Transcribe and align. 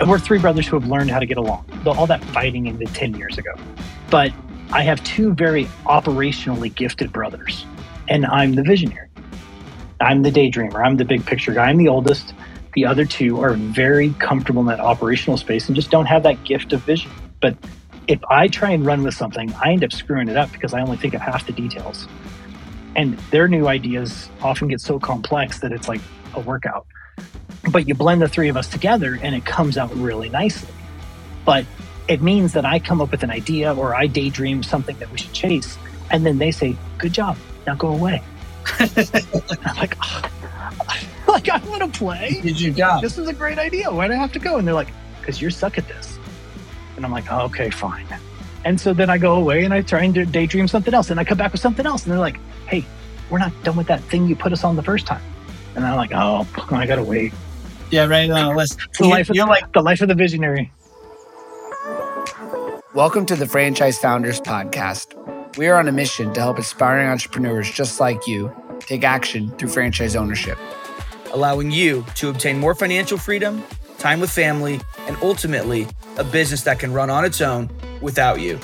And 0.00 0.08
we're 0.08 0.18
three 0.18 0.38
brothers 0.38 0.66
who 0.66 0.80
have 0.80 0.88
learned 0.88 1.10
how 1.10 1.18
to 1.18 1.26
get 1.26 1.36
along. 1.36 1.66
All 1.84 2.06
that 2.06 2.24
fighting 2.24 2.66
ended 2.66 2.88
10 2.88 3.14
years 3.16 3.36
ago. 3.36 3.52
But 4.08 4.32
I 4.72 4.80
have 4.82 5.04
two 5.04 5.34
very 5.34 5.66
operationally 5.84 6.74
gifted 6.74 7.12
brothers, 7.12 7.66
and 8.08 8.24
I'm 8.24 8.54
the 8.54 8.62
visionary. 8.62 9.10
I'm 10.00 10.22
the 10.22 10.30
daydreamer. 10.30 10.82
I'm 10.82 10.96
the 10.96 11.04
big 11.04 11.26
picture 11.26 11.52
guy. 11.52 11.68
I'm 11.68 11.76
the 11.76 11.88
oldest. 11.88 12.32
The 12.72 12.86
other 12.86 13.04
two 13.04 13.42
are 13.42 13.52
very 13.52 14.14
comfortable 14.14 14.62
in 14.62 14.68
that 14.68 14.80
operational 14.80 15.36
space 15.36 15.66
and 15.66 15.76
just 15.76 15.90
don't 15.90 16.06
have 16.06 16.22
that 16.22 16.42
gift 16.44 16.72
of 16.72 16.80
vision. 16.82 17.10
But 17.42 17.58
if 18.08 18.20
I 18.30 18.48
try 18.48 18.70
and 18.70 18.86
run 18.86 19.02
with 19.02 19.14
something, 19.14 19.52
I 19.54 19.72
end 19.72 19.84
up 19.84 19.92
screwing 19.92 20.28
it 20.28 20.36
up 20.36 20.50
because 20.50 20.72
I 20.72 20.80
only 20.80 20.96
think 20.96 21.12
of 21.12 21.20
half 21.20 21.46
the 21.46 21.52
details. 21.52 22.08
And 22.96 23.18
their 23.30 23.48
new 23.48 23.68
ideas 23.68 24.30
often 24.40 24.68
get 24.68 24.80
so 24.80 24.98
complex 24.98 25.60
that 25.60 25.72
it's 25.72 25.88
like 25.88 26.00
a 26.32 26.40
workout. 26.40 26.86
But 27.70 27.86
you 27.86 27.94
blend 27.94 28.22
the 28.22 28.28
three 28.28 28.48
of 28.48 28.56
us 28.56 28.68
together 28.68 29.18
and 29.20 29.34
it 29.34 29.44
comes 29.44 29.76
out 29.76 29.94
really 29.94 30.28
nicely. 30.28 30.72
But 31.44 31.66
it 32.08 32.22
means 32.22 32.52
that 32.54 32.64
I 32.64 32.78
come 32.78 33.00
up 33.00 33.10
with 33.10 33.22
an 33.22 33.30
idea 33.30 33.74
or 33.74 33.94
I 33.94 34.06
daydream 34.06 34.62
something 34.62 34.96
that 34.98 35.10
we 35.10 35.18
should 35.18 35.32
chase. 35.32 35.78
And 36.10 36.26
then 36.26 36.38
they 36.38 36.50
say, 36.50 36.76
Good 36.98 37.12
job. 37.12 37.36
Now 37.66 37.74
go 37.74 37.88
away. 37.88 38.22
I'm 38.78 39.76
like, 39.76 39.96
oh, 40.02 40.22
like 41.28 41.48
I 41.48 41.58
want 41.68 41.82
to 41.82 41.98
play. 41.98 42.40
Did 42.42 42.60
your 42.60 42.74
job. 42.74 43.02
This 43.02 43.18
is 43.18 43.28
a 43.28 43.32
great 43.32 43.58
idea. 43.58 43.90
Why 43.90 44.08
do 44.08 44.14
I 44.14 44.16
have 44.16 44.32
to 44.32 44.38
go? 44.38 44.56
And 44.58 44.66
they're 44.66 44.74
like, 44.74 44.92
because 45.20 45.40
you're 45.40 45.50
suck 45.50 45.78
at 45.78 45.86
this. 45.88 46.18
And 46.96 47.04
I'm 47.04 47.12
like, 47.12 47.30
oh, 47.30 47.42
okay, 47.42 47.70
fine. 47.70 48.06
And 48.64 48.80
so 48.80 48.92
then 48.92 49.08
I 49.08 49.18
go 49.18 49.36
away 49.36 49.64
and 49.64 49.72
I 49.72 49.82
try 49.82 50.02
and 50.02 50.32
daydream 50.32 50.68
something 50.68 50.92
else. 50.92 51.10
And 51.10 51.18
I 51.18 51.24
come 51.24 51.38
back 51.38 51.52
with 51.52 51.60
something 51.60 51.86
else. 51.86 52.04
And 52.04 52.12
they're 52.12 52.18
like, 52.18 52.38
hey, 52.66 52.84
we're 53.30 53.38
not 53.38 53.52
done 53.62 53.76
with 53.76 53.86
that 53.86 54.02
thing 54.04 54.26
you 54.26 54.36
put 54.36 54.52
us 54.52 54.64
on 54.64 54.76
the 54.76 54.82
first 54.82 55.06
time. 55.06 55.22
And 55.76 55.86
I'm 55.86 55.96
like, 55.96 56.10
oh, 56.12 56.46
I 56.70 56.84
gotta 56.84 57.04
wait. 57.04 57.32
Yeah, 57.90 58.06
right. 58.06 58.28
Uh, 58.28 58.50
no, 58.50 58.56
let's, 58.56 58.74
the 58.98 59.04
you, 59.04 59.10
life 59.10 59.30
of, 59.30 59.36
you're 59.36 59.46
like 59.46 59.72
the 59.72 59.80
life 59.80 60.00
of 60.00 60.08
the 60.08 60.16
visionary. 60.16 60.72
Welcome 62.92 63.24
to 63.26 63.36
the 63.36 63.46
Franchise 63.46 63.96
Founders 63.98 64.40
Podcast. 64.40 65.14
We 65.56 65.68
are 65.68 65.76
on 65.76 65.86
a 65.86 65.92
mission 65.92 66.32
to 66.34 66.40
help 66.40 66.58
aspiring 66.58 67.06
entrepreneurs 67.06 67.70
just 67.70 68.00
like 68.00 68.26
you 68.26 68.52
take 68.80 69.04
action 69.04 69.50
through 69.58 69.68
franchise 69.68 70.16
ownership, 70.16 70.58
allowing 71.32 71.70
you 71.70 72.04
to 72.16 72.30
obtain 72.30 72.58
more 72.58 72.74
financial 72.74 73.16
freedom, 73.16 73.62
time 73.98 74.18
with 74.18 74.30
family, 74.30 74.80
and 75.06 75.16
ultimately 75.22 75.86
a 76.16 76.24
business 76.24 76.62
that 76.62 76.80
can 76.80 76.92
run 76.92 77.10
on 77.10 77.24
its 77.24 77.40
own 77.40 77.70
without 78.00 78.40
you. 78.40 78.58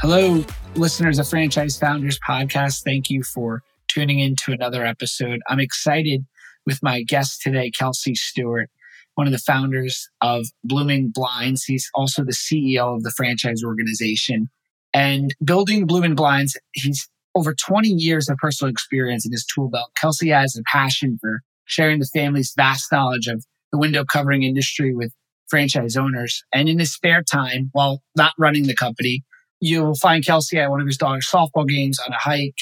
Hello, 0.00 0.44
listeners 0.74 1.18
of 1.18 1.28
Franchise 1.28 1.78
Founders 1.78 2.18
Podcast. 2.18 2.82
Thank 2.82 3.10
you 3.10 3.22
for 3.22 3.62
tuning 3.88 4.20
in 4.20 4.36
to 4.36 4.52
another 4.52 4.84
episode. 4.84 5.40
I'm 5.48 5.60
excited 5.60 6.24
with 6.64 6.82
my 6.82 7.02
guest 7.02 7.42
today, 7.42 7.70
Kelsey 7.70 8.14
Stewart, 8.14 8.70
one 9.14 9.26
of 9.26 9.32
the 9.32 9.38
founders 9.38 10.08
of 10.22 10.46
Bloomin' 10.64 11.10
Blinds. 11.12 11.64
He's 11.64 11.90
also 11.94 12.24
the 12.24 12.32
CEO 12.32 12.96
of 12.96 13.02
the 13.02 13.10
franchise 13.10 13.62
organization. 13.62 14.48
And 14.94 15.34
building 15.44 15.86
Bloomin' 15.86 16.14
Blinds, 16.14 16.56
he's 16.72 17.08
over 17.34 17.54
20 17.54 17.88
years 17.88 18.28
of 18.28 18.38
personal 18.38 18.70
experience 18.70 19.26
in 19.26 19.32
his 19.32 19.44
tool 19.44 19.68
belt. 19.68 19.90
Kelsey 20.00 20.30
has 20.30 20.56
a 20.56 20.62
passion 20.70 21.18
for 21.20 21.40
sharing 21.66 21.98
the 21.98 22.08
family's 22.14 22.52
vast 22.56 22.90
knowledge 22.90 23.26
of 23.26 23.44
the 23.72 23.78
window 23.78 24.04
covering 24.04 24.42
industry 24.42 24.94
with 24.94 25.12
franchise 25.48 25.96
owners. 25.96 26.44
And 26.52 26.68
in 26.68 26.78
his 26.78 26.92
spare 26.92 27.22
time, 27.22 27.68
while 27.72 28.02
not 28.16 28.32
running 28.38 28.66
the 28.66 28.74
company, 28.74 29.22
you'll 29.62 29.94
find 29.94 30.26
Kelsey 30.26 30.58
at 30.58 30.70
one 30.70 30.80
of 30.80 30.86
his 30.88 30.98
daughter's 30.98 31.28
softball 31.30 31.66
games 31.66 31.98
on 32.04 32.12
a 32.12 32.18
hike 32.18 32.58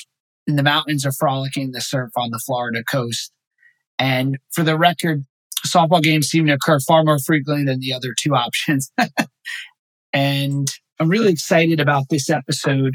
in 0.47 0.57
the 0.57 0.63
mountains 0.63 1.07
or 1.07 1.13
frolicking 1.13 1.73
the 1.73 1.81
surf 1.81 2.11
on 2.15 2.31
the 2.31 2.39
Florida 2.39 2.85
coast. 2.89 3.33
And 3.99 4.37
for 4.53 4.63
the 4.63 4.77
record, 4.77 5.25
softball 5.67 6.03
games 6.03 6.29
seem 6.29 6.47
to 6.47 6.53
occur 6.53 6.79
far 6.81 7.03
more 7.03 7.19
frequently 7.19 7.65
than 7.65 7.81
the 7.81 7.95
other 7.95 8.15
two 8.19 8.35
options. 8.35 8.93
and 10.13 10.71
I'm 10.99 11.09
really 11.09 11.33
excited 11.33 11.81
about 11.81 12.05
this 12.11 12.29
episode 12.29 12.93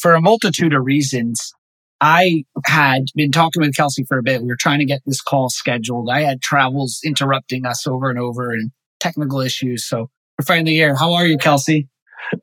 for 0.00 0.14
a 0.14 0.20
multitude 0.20 0.74
of 0.74 0.84
reasons. 0.84 1.52
I 2.00 2.44
had 2.64 3.04
been 3.14 3.30
talking 3.30 3.62
with 3.62 3.76
Kelsey 3.76 4.04
for 4.04 4.18
a 4.18 4.22
bit. 4.24 4.42
We 4.42 4.48
were 4.48 4.56
trying 4.58 4.80
to 4.80 4.84
get 4.84 5.02
this 5.06 5.20
call 5.20 5.50
scheduled. 5.50 6.10
I 6.10 6.22
had 6.22 6.42
travels 6.42 6.98
interrupting 7.04 7.64
us 7.64 7.86
over 7.86 8.10
and 8.10 8.18
over 8.18 8.50
and 8.50 8.72
technical 8.98 9.40
issues. 9.40 9.86
So 9.86 10.10
we're 10.36 10.44
finally 10.46 10.72
here. 10.72 10.96
How 10.96 11.12
are 11.12 11.26
you, 11.26 11.38
Kelsey? 11.38 11.88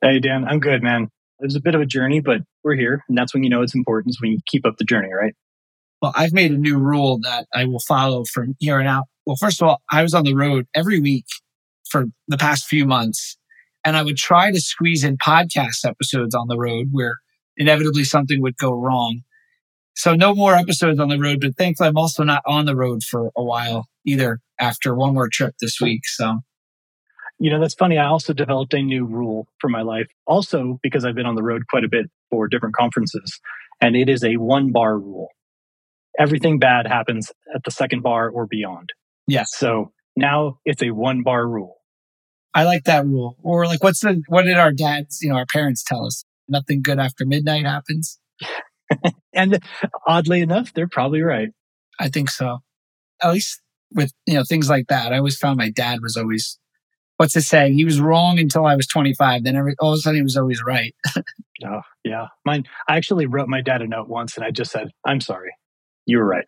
Hey, 0.02 0.20
Dan. 0.20 0.46
I'm 0.46 0.60
good, 0.60 0.84
man. 0.84 1.10
It 1.40 1.46
was 1.46 1.56
a 1.56 1.62
bit 1.62 1.76
of 1.76 1.82
a 1.82 1.86
journey, 1.86 2.20
but 2.20 2.42
we're 2.64 2.76
here. 2.76 3.04
And 3.08 3.18
that's 3.18 3.34
when 3.34 3.44
you 3.44 3.50
know 3.50 3.62
it's 3.62 3.76
important 3.76 4.12
is 4.12 4.22
when 4.22 4.32
you 4.32 4.40
keep 4.48 4.66
up 4.66 4.78
the 4.78 4.86
journey, 4.86 5.10
right? 5.14 5.34
Well, 6.02 6.14
I've 6.16 6.34
made 6.34 6.52
a 6.52 6.58
new 6.58 6.78
rule 6.78 7.20
that 7.24 7.48
I 7.54 7.66
will 7.66 7.80
follow 7.80 8.24
from 8.26 8.56
here 8.60 8.80
on 8.80 8.88
out. 8.88 9.06
Well, 9.26 9.36
first 9.36 9.62
of 9.62 9.68
all, 9.68 9.82
I 9.92 10.04
was 10.04 10.14
on 10.14 10.24
the 10.24 10.36
road 10.36 10.68
every 10.76 11.00
week 11.00 11.26
for 11.90 12.06
the 12.28 12.38
past 12.38 12.66
few 12.66 12.86
months, 12.86 13.38
and 13.86 13.98
I 13.98 14.04
would 14.04 14.18
try 14.18 14.52
to 14.52 14.60
squeeze 14.60 15.04
in 15.04 15.18
podcast 15.18 15.86
episodes 15.86 16.36
on 16.36 16.48
the 16.48 16.58
road 16.58 16.90
where 16.92 17.18
inevitably 17.58 18.04
something 18.04 18.42
would 18.42 18.58
go 18.58 18.72
wrong. 18.72 19.22
So 19.96 20.14
no 20.14 20.36
more 20.36 20.54
episodes 20.54 21.00
on 21.00 21.10
the 21.10 21.18
road, 21.18 21.40
but 21.42 21.58
thankfully 21.58 21.90
I'm 21.90 21.98
also 21.98 22.24
not 22.24 22.44
on 22.46 22.66
the 22.66 22.76
road 22.76 23.04
for 23.04 23.32
a 23.36 23.44
while 23.44 23.88
either 24.06 24.40
after 24.60 24.94
one 24.94 25.16
more 25.16 25.30
trip 25.30 25.56
this 25.60 25.82
week. 25.82 26.02
So 26.06 26.40
you 27.40 27.52
know, 27.52 27.60
that's 27.60 27.76
funny. 27.76 27.98
I 27.98 28.08
also 28.08 28.34
developed 28.34 28.74
a 28.74 28.82
new 28.82 29.06
rule 29.06 29.48
for 29.60 29.70
my 29.70 29.82
life, 29.82 30.08
also 30.26 30.80
because 30.82 31.06
I've 31.06 31.16
been 31.16 31.26
on 31.26 31.36
the 31.36 31.44
road 31.44 31.64
quite 31.70 31.84
a 31.84 31.90
bit 31.90 32.08
for 32.30 32.48
different 32.48 32.76
conferences, 32.76 33.40
and 33.82 33.96
it 33.96 34.10
is 34.10 34.24
a 34.24 34.38
one 34.38 34.72
bar 34.72 34.98
rule 34.98 35.30
everything 36.18 36.60
bad 36.60 36.88
happens 36.88 37.32
at 37.54 37.64
the 37.64 37.72
second 37.72 38.02
bar 38.02 38.30
or 38.30 38.46
beyond. 38.46 38.92
Yes. 39.28 39.56
So 39.56 39.92
now 40.16 40.60
it's 40.66 40.82
a 40.82 40.92
one 40.92 41.24
bar 41.24 41.48
rule. 41.48 41.76
I 42.54 42.64
like 42.64 42.86
that 42.86 43.06
rule. 43.06 43.38
Or 43.44 43.66
like, 43.66 43.84
what's 43.84 44.00
the, 44.00 44.22
what 44.28 44.44
did 44.44 44.58
our 44.58 44.72
dads, 44.72 45.20
you 45.22 45.30
know, 45.30 45.36
our 45.36 45.46
parents 45.46 45.84
tell 45.84 46.06
us? 46.06 46.24
Nothing 46.48 46.82
good 46.82 47.00
after 47.00 47.26
midnight 47.26 47.66
happens. 47.66 48.20
and 49.34 49.60
oddly 50.08 50.42
enough, 50.42 50.74
they're 50.74 50.88
probably 50.88 51.22
right. 51.22 51.50
I 52.00 52.10
think 52.10 52.30
so. 52.30 52.60
At 53.22 53.34
least 53.34 53.62
with, 53.94 54.12
you 54.26 54.36
know, 54.36 54.44
things 54.44 54.70
like 54.70 54.88
that. 54.88 55.14
I 55.14 55.18
always 55.18 55.38
found 55.38 55.58
my 55.58 55.70
dad 55.70 56.00
was 56.02 56.16
always, 56.18 56.58
what's 57.18 57.36
it 57.36 57.42
say? 57.42 57.74
He 57.74 57.86
was 57.86 58.00
wrong 58.00 58.40
until 58.40 58.66
I 58.66 58.76
was 58.76 58.88
25. 58.88 59.44
Then 59.44 59.56
every, 59.56 59.76
all 59.80 59.94
of 59.94 59.98
a 59.98 60.02
sudden 60.02 60.18
he 60.18 60.24
was 60.24 60.38
always 60.38 60.62
right. 60.66 60.96
oh, 61.66 61.82
yeah. 62.04 62.28
Mine, 62.46 62.66
I 62.88 62.98
actually 62.98 63.26
wrote 63.26 63.50
my 63.50 63.62
dad 63.62 63.82
a 63.82 63.88
note 63.88 64.08
once 64.08 64.38
and 64.38 64.46
I 64.46 64.52
just 64.52 64.72
said, 64.72 64.90
I'm 65.06 65.22
sorry 65.22 65.52
you 66.08 66.18
were 66.18 66.26
right. 66.26 66.46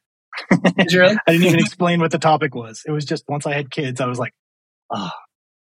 really? 0.91 1.17
I 1.27 1.31
didn't 1.31 1.47
even 1.47 1.59
explain 1.59 1.99
what 1.99 2.11
the 2.11 2.17
topic 2.17 2.55
was. 2.55 2.81
It 2.87 2.91
was 2.91 3.05
just 3.05 3.25
once 3.27 3.45
I 3.45 3.53
had 3.53 3.69
kids, 3.69 4.01
I 4.01 4.07
was 4.07 4.17
like, 4.17 4.33
oh, 4.89 5.11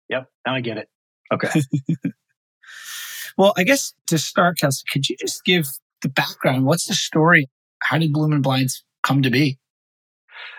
yep, 0.09 0.29
now 0.47 0.55
I 0.55 0.61
get 0.61 0.77
it. 0.77 0.89
Okay. 1.33 1.61
well, 3.39 3.53
I 3.57 3.65
guess 3.65 3.95
to 4.09 4.19
start, 4.19 4.59
Kelsey, 4.59 4.85
could 4.93 5.09
you 5.09 5.17
just 5.19 5.45
give 5.45 5.67
the 6.03 6.09
background? 6.09 6.67
What's 6.67 6.87
the 6.87 6.95
story? 6.95 7.49
How 7.83 7.99
did 7.99 8.13
Bloomin' 8.13 8.43
Blinds 8.43 8.85
come 9.03 9.23
to 9.23 9.31
be? 9.31 9.59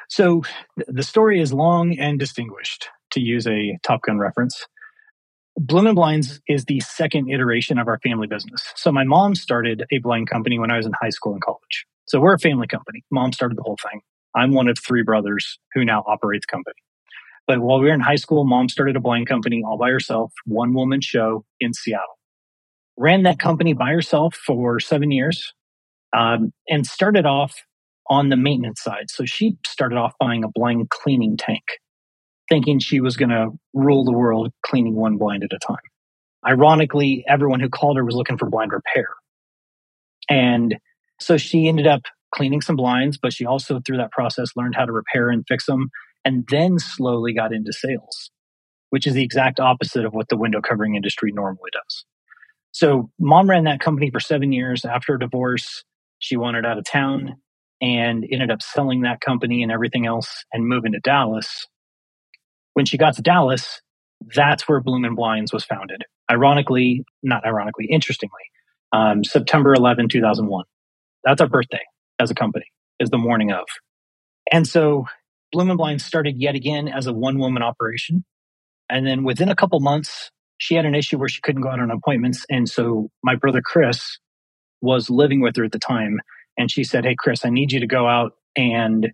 So 0.10 0.42
the 0.88 1.04
story 1.04 1.40
is 1.40 1.54
long 1.54 1.98
and 1.98 2.20
distinguished, 2.20 2.90
to 3.12 3.20
use 3.22 3.48
a 3.48 3.78
Top 3.84 4.02
Gun 4.04 4.20
reference. 4.20 4.66
Bloomin' 5.58 5.96
Blinds 5.96 6.42
is 6.48 6.66
the 6.66 6.80
second 6.80 7.30
iteration 7.30 7.78
of 7.78 7.88
our 7.88 8.00
family 8.00 8.28
business. 8.28 8.64
So 8.76 8.92
my 8.92 9.04
mom 9.04 9.36
started 9.36 9.84
a 9.92 10.00
blind 10.00 10.30
company 10.30 10.58
when 10.58 10.72
I 10.72 10.78
was 10.78 10.86
in 10.86 10.94
high 11.00 11.10
school 11.10 11.34
and 11.34 11.42
college. 11.42 11.86
So 12.06 12.20
we're 12.20 12.34
a 12.34 12.40
family 12.40 12.68
company. 12.68 13.04
Mom 13.12 13.34
started 13.34 13.58
the 13.58 13.64
whole 13.64 13.78
thing. 13.92 14.02
I'm 14.36 14.54
one 14.54 14.70
of 14.70 14.78
three 14.80 15.04
brothers 15.04 15.60
who 15.74 15.84
now 15.84 16.04
operate 16.08 16.42
the 16.42 16.52
company. 16.52 16.76
But 17.48 17.60
while 17.60 17.80
we 17.80 17.88
were 17.88 17.94
in 17.94 18.00
high 18.00 18.16
school, 18.16 18.46
mom 18.46 18.70
started 18.70 18.96
a 18.96 19.00
blind 19.00 19.28
company 19.28 19.64
all 19.66 19.78
by 19.78 19.90
herself, 19.90 20.32
one 20.46 20.74
woman 20.74 21.02
show 21.02 21.46
in 21.60 21.74
Seattle. 21.74 22.18
Ran 22.98 23.24
that 23.24 23.40
company 23.40 23.74
by 23.74 23.92
herself 23.92 24.36
for 24.36 24.80
seven 24.80 25.12
years 25.12 25.54
um, 26.14 26.54
and 26.70 26.86
started 26.86 27.26
off 27.26 27.56
on 28.10 28.30
the 28.30 28.38
maintenance 28.38 28.82
side. 28.82 29.10
So 29.10 29.26
she 29.26 29.58
started 29.66 29.98
off 29.98 30.14
buying 30.20 30.44
a 30.44 30.50
blind 30.50 30.90
cleaning 30.90 31.38
tank, 31.38 31.64
thinking 32.52 32.80
she 32.80 33.00
was 33.00 33.16
going 33.16 33.30
to 33.30 33.48
rule 33.74 34.04
the 34.04 34.12
world 34.12 34.52
cleaning 34.62 34.94
one 34.94 35.16
blind 35.18 35.42
at 35.42 35.54
a 35.54 35.60
time. 35.66 35.78
Ironically, 36.46 37.24
everyone 37.26 37.62
who 37.62 37.70
called 37.70 37.96
her 37.96 38.04
was 38.04 38.14
looking 38.14 38.38
for 38.38 38.50
blind 38.50 38.74
repair. 38.74 39.08
And 40.30 40.76
so 41.18 41.38
she 41.38 41.70
ended 41.70 41.88
up 41.88 42.02
cleaning 42.36 42.60
some 42.60 42.76
blinds, 42.76 43.18
but 43.18 43.32
she 43.32 43.46
also, 43.46 43.80
through 43.80 43.98
that 43.98 44.12
process, 44.12 44.50
learned 44.58 44.76
how 44.76 44.84
to 44.84 44.92
repair 44.92 45.30
and 45.30 45.46
fix 45.48 45.66
them 45.66 45.92
and 46.26 46.46
then 46.50 46.78
slowly 46.78 47.34
got 47.34 47.54
into 47.54 47.72
sales, 47.72 48.32
which 48.90 49.08
is 49.08 49.14
the 49.14 49.24
exact 49.24 49.62
opposite 49.62 50.04
of 50.04 50.14
what 50.14 50.28
the 50.28 50.38
window 50.38 50.60
covering 50.60 50.96
industry 50.96 51.32
normally 51.32 51.70
does. 51.72 52.06
So 52.74 53.12
mom 53.18 53.50
ran 53.50 53.64
that 53.64 53.80
company 53.80 54.12
for 54.12 54.20
seven 54.20 54.52
years. 54.52 54.84
After 54.84 55.16
a 55.16 55.20
divorce, 55.20 55.86
she 56.20 56.36
wanted 56.36 56.66
out 56.66 56.78
of 56.78 56.84
town 56.84 57.38
and 57.82 58.26
ended 58.30 58.52
up 58.52 58.62
selling 58.62 59.02
that 59.02 59.22
company 59.22 59.64
and 59.64 59.72
everything 59.72 60.06
else 60.06 60.44
and 60.52 60.68
moving 60.68 60.92
to 60.92 61.00
Dallas. 61.00 61.68
When 62.74 62.86
she 62.86 62.98
got 62.98 63.16
to 63.16 63.22
Dallas, 63.22 63.82
that's 64.36 64.68
where 64.68 64.80
Bloomin' 64.80 65.16
Blinds 65.16 65.52
was 65.52 65.66
founded. 65.66 66.04
Ironically, 66.30 67.04
not 67.24 67.46
ironically, 67.46 67.88
interestingly, 67.90 68.44
um, 68.94 69.24
September 69.24 69.74
11, 69.74 70.10
2001. 70.10 70.66
That's 71.24 71.42
our 71.42 71.48
birthday 71.48 71.82
as 72.20 72.32
a 72.32 72.36
company 72.36 72.66
is 73.00 73.10
the 73.10 73.18
morning 73.18 73.52
of. 73.52 73.66
And 74.52 74.68
so 74.68 75.06
Bloomin' 75.52 75.78
Blind 75.78 76.02
started 76.02 76.36
yet 76.38 76.56
again 76.56 76.88
as 76.88 77.08
a 77.08 77.14
one 77.14 77.40
woman 77.40 77.64
operation. 77.64 78.24
And 78.90 79.06
then 79.08 79.24
within 79.24 79.50
a 79.50 79.56
couple 79.56 79.80
months, 79.80 80.32
she 80.58 80.76
had 80.76 80.86
an 80.86 80.96
issue 80.96 81.18
where 81.18 81.30
she 81.30 81.42
couldn't 81.42 81.62
go 81.62 81.70
out 81.70 81.80
on 81.80 81.92
appointments. 81.92 82.46
And 82.50 82.70
so 82.70 83.10
my 83.24 83.36
brother 83.36 83.62
Chris 83.64 84.20
was 84.82 85.10
living 85.10 85.42
with 85.42 85.56
her 85.56 85.64
at 85.64 85.72
the 85.72 85.80
time. 85.80 86.20
And 86.58 86.70
she 86.70 86.84
said, 86.84 87.06
Hey, 87.06 87.16
Chris, 87.18 87.46
I 87.46 87.50
need 87.50 87.72
you 87.72 87.80
to 87.80 87.88
go 87.88 88.08
out 88.08 88.34
and 88.56 89.10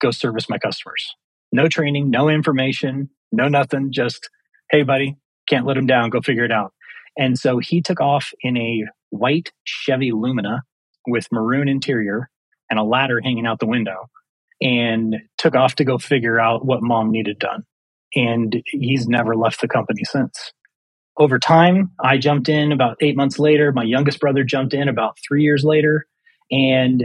go 0.00 0.10
service 0.10 0.48
my 0.48 0.58
customers. 0.58 1.14
No 1.52 1.68
training, 1.68 2.10
no 2.10 2.28
information, 2.28 3.10
no 3.32 3.48
nothing. 3.48 3.92
Just, 3.92 4.28
Hey, 4.70 4.82
buddy, 4.82 5.16
can't 5.48 5.66
let 5.66 5.76
him 5.76 5.86
down. 5.86 6.10
Go 6.10 6.20
figure 6.20 6.44
it 6.44 6.52
out. 6.52 6.72
And 7.18 7.38
so 7.38 7.58
he 7.58 7.82
took 7.82 8.00
off 8.00 8.32
in 8.42 8.56
a 8.56 8.84
white 9.10 9.52
Chevy 9.64 10.12
Lumina 10.12 10.62
with 11.06 11.26
maroon 11.30 11.68
interior 11.68 12.30
and 12.70 12.78
a 12.78 12.82
ladder 12.84 13.20
hanging 13.22 13.46
out 13.46 13.60
the 13.60 13.66
window 13.66 14.08
and 14.60 15.16
took 15.38 15.54
off 15.56 15.76
to 15.76 15.84
go 15.84 15.98
figure 15.98 16.40
out 16.40 16.64
what 16.64 16.82
mom 16.82 17.10
needed 17.10 17.38
done. 17.38 17.64
And 18.14 18.62
he's 18.66 19.08
never 19.08 19.36
left 19.36 19.60
the 19.60 19.68
company 19.68 20.04
since. 20.04 20.52
Over 21.18 21.38
time, 21.38 21.92
I 22.02 22.18
jumped 22.18 22.48
in 22.48 22.72
about 22.72 22.96
eight 23.00 23.16
months 23.16 23.38
later. 23.38 23.72
My 23.72 23.84
youngest 23.84 24.20
brother 24.20 24.44
jumped 24.44 24.74
in 24.74 24.88
about 24.88 25.18
three 25.26 25.42
years 25.42 25.64
later. 25.64 26.06
And 26.50 27.04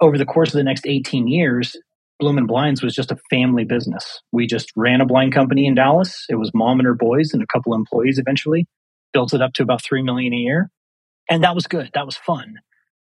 over 0.00 0.18
the 0.18 0.26
course 0.26 0.50
of 0.50 0.58
the 0.58 0.64
next 0.64 0.86
18 0.86 1.28
years, 1.28 1.76
Bloomin' 2.18 2.46
Blinds 2.46 2.82
was 2.82 2.94
just 2.94 3.12
a 3.12 3.18
family 3.30 3.64
business. 3.64 4.20
We 4.32 4.46
just 4.46 4.72
ran 4.74 5.00
a 5.00 5.06
blind 5.06 5.34
company 5.34 5.66
in 5.66 5.74
Dallas. 5.74 6.24
It 6.28 6.36
was 6.36 6.50
mom 6.54 6.80
and 6.80 6.86
her 6.86 6.94
boys 6.94 7.32
and 7.32 7.42
a 7.42 7.46
couple 7.46 7.74
employees 7.74 8.18
eventually. 8.18 8.66
Built 9.12 9.34
it 9.34 9.42
up 9.42 9.52
to 9.54 9.62
about 9.62 9.82
3 9.82 10.02
million 10.02 10.32
a 10.32 10.36
year. 10.36 10.70
And 11.28 11.44
that 11.44 11.54
was 11.54 11.66
good. 11.66 11.90
That 11.94 12.06
was 12.06 12.16
fun. 12.16 12.56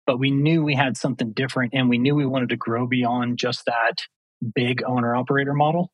But 0.05 0.19
we 0.19 0.31
knew 0.31 0.63
we 0.63 0.75
had 0.75 0.97
something 0.97 1.31
different 1.33 1.73
and 1.73 1.89
we 1.89 1.97
knew 1.97 2.15
we 2.15 2.25
wanted 2.25 2.49
to 2.49 2.57
grow 2.57 2.87
beyond 2.87 3.37
just 3.37 3.65
that 3.65 3.95
big 4.55 4.83
owner 4.85 5.15
operator 5.15 5.53
model. 5.53 5.91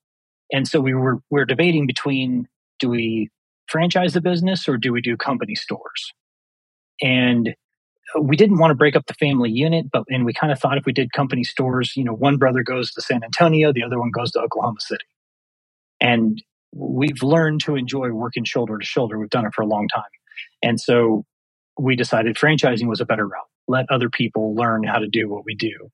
And 0.51 0.67
so 0.67 0.79
we 0.79 0.93
were 0.93 1.19
we 1.29 1.41
are 1.41 1.45
debating 1.45 1.87
between 1.87 2.47
do 2.79 2.89
we 2.89 3.29
franchise 3.67 4.13
the 4.13 4.21
business 4.21 4.67
or 4.67 4.77
do 4.77 4.91
we 4.91 5.01
do 5.01 5.17
company 5.17 5.55
stores? 5.55 6.13
And 7.01 7.55
we 8.19 8.35
didn't 8.35 8.59
want 8.59 8.71
to 8.71 8.75
break 8.75 8.95
up 8.95 9.05
the 9.07 9.13
family 9.15 9.49
unit, 9.49 9.87
but 9.91 10.03
and 10.09 10.25
we 10.25 10.33
kind 10.33 10.51
of 10.51 10.59
thought 10.59 10.77
if 10.77 10.85
we 10.85 10.93
did 10.93 11.11
company 11.13 11.43
stores, 11.43 11.93
you 11.95 12.03
know, 12.03 12.13
one 12.13 12.37
brother 12.37 12.63
goes 12.63 12.91
to 12.91 13.01
San 13.01 13.23
Antonio, 13.23 13.73
the 13.73 13.83
other 13.83 13.99
one 13.99 14.11
goes 14.11 14.31
to 14.31 14.39
Oklahoma 14.39 14.79
City. 14.79 15.05
And 15.99 16.41
we've 16.73 17.21
learned 17.23 17.61
to 17.61 17.75
enjoy 17.75 18.11
working 18.11 18.43
shoulder 18.43 18.77
to 18.77 18.85
shoulder. 18.85 19.17
We've 19.17 19.29
done 19.29 19.45
it 19.45 19.53
for 19.53 19.61
a 19.61 19.67
long 19.67 19.87
time. 19.93 20.03
And 20.61 20.79
so 20.79 21.25
we 21.79 21.95
decided 21.95 22.35
franchising 22.35 22.87
was 22.87 23.01
a 23.01 23.05
better 23.05 23.25
route. 23.25 23.47
Let 23.67 23.85
other 23.89 24.09
people 24.09 24.55
learn 24.55 24.83
how 24.83 24.99
to 24.99 25.07
do 25.07 25.29
what 25.29 25.45
we 25.45 25.55
do 25.55 25.89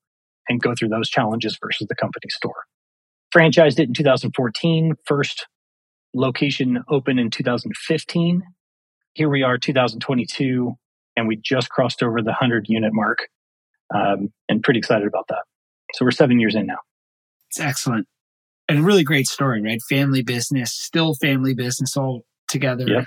and 0.48 0.62
go 0.62 0.74
through 0.78 0.90
those 0.90 1.10
challenges 1.10 1.58
versus 1.62 1.88
the 1.88 1.96
company 1.96 2.30
store. 2.30 2.64
Franchised 3.34 3.80
it 3.80 3.88
in 3.88 3.94
2014, 3.94 4.96
first 5.06 5.46
location 6.14 6.84
open 6.90 7.20
in 7.20 7.30
2015. 7.30 8.42
Here 9.14 9.30
we 9.30 9.44
are, 9.44 9.58
2022, 9.58 10.74
and 11.16 11.28
we 11.28 11.36
just 11.36 11.70
crossed 11.70 12.02
over 12.04 12.22
the 12.22 12.32
100 12.32 12.66
unit 12.68 12.94
mark 12.94 13.28
um, 13.94 14.32
and 14.48 14.64
pretty 14.64 14.80
excited 14.80 15.08
about 15.08 15.28
that. 15.30 15.44
So 15.96 16.06
we're 16.06 16.12
seven 16.12 16.40
years 16.40 16.56
in 16.56 16.68
now. 16.68 16.78
It's 17.50 17.60
excellent. 17.60 18.08
And 18.68 18.80
a 18.80 18.82
really 18.84 19.04
great 19.04 19.28
story, 19.28 19.62
right? 19.62 19.80
Family 19.90 20.22
business, 20.22 20.72
still 20.72 21.16
family 21.16 21.56
business 21.56 21.98
all 21.98 22.22
together. 22.48 22.86
Yeah. 22.88 23.06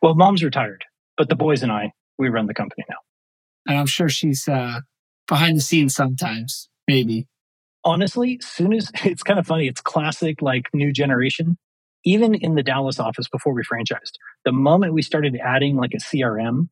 Well, 0.00 0.14
mom's 0.14 0.42
retired, 0.42 0.84
but 1.18 1.28
the 1.28 1.34
boys 1.34 1.62
and 1.62 1.70
I, 1.70 1.92
we 2.18 2.28
run 2.28 2.46
the 2.46 2.54
company 2.54 2.84
now. 2.88 2.96
And 3.66 3.78
I'm 3.78 3.86
sure 3.86 4.08
she's 4.08 4.48
uh, 4.48 4.80
behind 5.28 5.56
the 5.56 5.62
scenes 5.62 5.94
sometimes, 5.94 6.68
maybe. 6.88 7.26
Honestly, 7.84 8.38
soon 8.42 8.72
as 8.72 8.90
it's 9.04 9.22
kind 9.22 9.38
of 9.38 9.46
funny, 9.46 9.68
it's 9.68 9.80
classic 9.80 10.40
like 10.40 10.68
new 10.72 10.92
generation. 10.92 11.58
Even 12.04 12.34
in 12.34 12.54
the 12.54 12.62
Dallas 12.62 13.00
office 13.00 13.28
before 13.28 13.52
we 13.52 13.62
franchised, 13.62 14.12
the 14.44 14.52
moment 14.52 14.94
we 14.94 15.02
started 15.02 15.36
adding 15.42 15.76
like 15.76 15.92
a 15.92 15.98
CRM, 15.98 16.68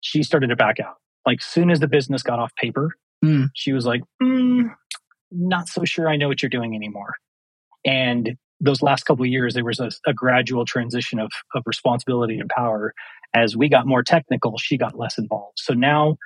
she 0.00 0.22
started 0.22 0.48
to 0.48 0.56
back 0.56 0.80
out. 0.80 0.96
Like 1.26 1.42
soon 1.42 1.70
as 1.70 1.80
the 1.80 1.88
business 1.88 2.22
got 2.22 2.38
off 2.38 2.54
paper, 2.56 2.92
mm. 3.24 3.48
she 3.54 3.72
was 3.72 3.84
like, 3.86 4.02
mm, 4.22 4.74
"Not 5.30 5.68
so 5.68 5.84
sure 5.84 6.08
I 6.08 6.16
know 6.16 6.28
what 6.28 6.42
you're 6.42 6.50
doing 6.50 6.74
anymore." 6.74 7.14
And 7.84 8.36
those 8.60 8.82
last 8.82 9.04
couple 9.04 9.24
of 9.24 9.30
years, 9.30 9.54
there 9.54 9.64
was 9.64 9.80
a, 9.80 9.90
a 10.06 10.12
gradual 10.12 10.64
transition 10.64 11.18
of, 11.18 11.30
of 11.54 11.62
responsibility 11.66 12.38
and 12.38 12.48
power. 12.50 12.92
As 13.34 13.56
we 13.56 13.68
got 13.68 13.86
more 13.86 14.02
technical, 14.02 14.56
she 14.58 14.76
got 14.76 14.98
less 14.98 15.18
involved. 15.18 15.58
So 15.58 15.74
now, 15.74 16.16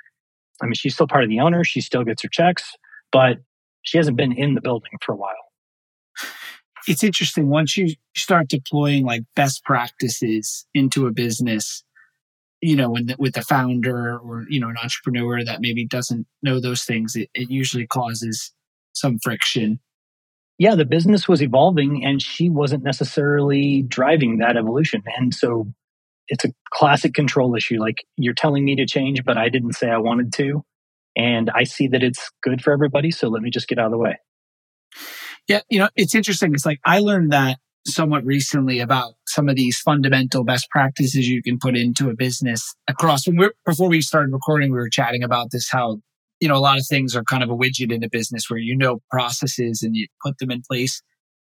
I 0.63 0.67
mean, 0.67 0.75
she's 0.75 0.95
still 0.95 1.07
part 1.07 1.25
of 1.25 1.31
the 1.31 1.41
owner. 1.41 1.65
She 1.65 1.81
still 1.81 2.05
gets 2.05 2.23
her 2.23 2.29
checks, 2.31 2.73
but 3.11 3.39
she 3.83 3.99
hasn't 3.99 4.17
been 4.17 4.33
in 4.33 4.55
the 4.55 4.61
building 4.61 4.93
for 5.05 5.13
a 5.13 5.17
while. 5.17 5.35
It's 6.89 7.05
interesting. 7.05 7.49
Once 7.49 7.77
you 7.77 7.95
start 8.17 8.49
deploying 8.49 9.05
like 9.05 9.23
best 9.37 9.65
practices 9.65 10.67
into 10.75 11.07
a 11.07 11.13
business, 11.13 11.85
you 12.63 12.77
know, 12.77 12.91
when 12.91 13.07
the, 13.07 13.17
with 13.19 13.35
the 13.35 13.43
founder 13.43 14.19
or, 14.19 14.47
you 14.49 14.61
know, 14.61 14.69
an 14.69 14.77
entrepreneur 14.83 15.45
that 15.45 15.61
maybe 15.61 15.87
doesn't 15.87 16.27
know 16.43 16.61
those 16.61 16.85
things, 16.85 17.17
it, 17.17 17.29
it 17.35 17.51
usually 17.51 17.87
causes 17.87 18.53
some 18.95 19.19
friction 19.23 19.81
yeah, 20.63 20.77
the 20.77 20.85
business 20.85 21.27
was 21.27 21.43
evolving 21.43 22.05
and 22.05 22.23
she 22.23 22.49
wasn't 22.49 22.85
necessarily 22.85 23.83
driving 23.83 24.39
that 24.39 24.57
evolution. 24.57 25.03
And 25.17 25.35
so 25.35 25.67
it's 26.29 26.45
a 26.45 26.53
classic 26.73 27.15
control 27.15 27.57
issue. 27.57 27.81
Like 27.81 28.05
you're 28.17 28.33
telling 28.33 28.65
me 28.65 28.77
to 28.77 28.87
change, 28.87 29.25
but 29.25 29.37
I 29.37 29.49
didn't 29.49 29.73
say 29.73 29.91
I 29.91 29.99
wanted 29.99 30.33
to. 30.35 30.65
And 31.17 31.51
I 31.53 31.65
see 31.65 31.89
that 31.89 32.05
it's 32.05 32.31
good 32.45 32.63
for 32.63 32.73
everybody. 32.73 33.11
So 33.11 33.27
let 33.27 33.43
me 33.43 33.51
just 33.51 33.67
get 33.67 33.81
out 33.81 33.87
of 33.87 33.91
the 33.91 33.99
way. 33.99 34.19
Yeah. 35.49 35.63
You 35.69 35.81
know, 35.81 35.89
it's 35.97 36.15
interesting. 36.15 36.55
It's 36.55 36.65
like 36.65 36.79
I 36.87 37.01
learned 37.01 37.33
that 37.33 37.59
somewhat 37.85 38.25
recently 38.25 38.79
about 38.79 39.15
some 39.33 39.49
of 39.49 39.57
these 39.57 39.79
fundamental 39.81 40.45
best 40.45 40.69
practices 40.71 41.29
you 41.29 41.43
can 41.43 41.59
put 41.59 41.77
into 41.77 42.11
a 42.11 42.15
business 42.15 42.75
across. 42.89 43.27
before 43.67 43.89
we 43.89 44.01
started 44.01 44.33
recording, 44.33 44.71
we 44.71 44.79
were 44.79 44.89
chatting 44.89 45.23
about 45.23 45.51
this, 45.51 45.69
how 45.71 45.99
you 46.43 46.49
know, 46.49 46.57
a 46.57 46.59
lot 46.59 46.77
of 46.77 46.85
things 46.89 47.15
are 47.15 47.23
kind 47.23 47.45
of 47.45 47.51
a 47.51 47.57
widget 47.57 47.93
in 47.93 48.03
a 48.03 48.09
business 48.09 48.51
where 48.51 48.59
you 48.59 48.77
know 48.77 49.01
processes 49.13 49.81
and 49.85 49.95
you 49.95 50.09
put 50.25 50.39
them 50.39 50.51
in 50.51 50.61
place. 50.69 51.01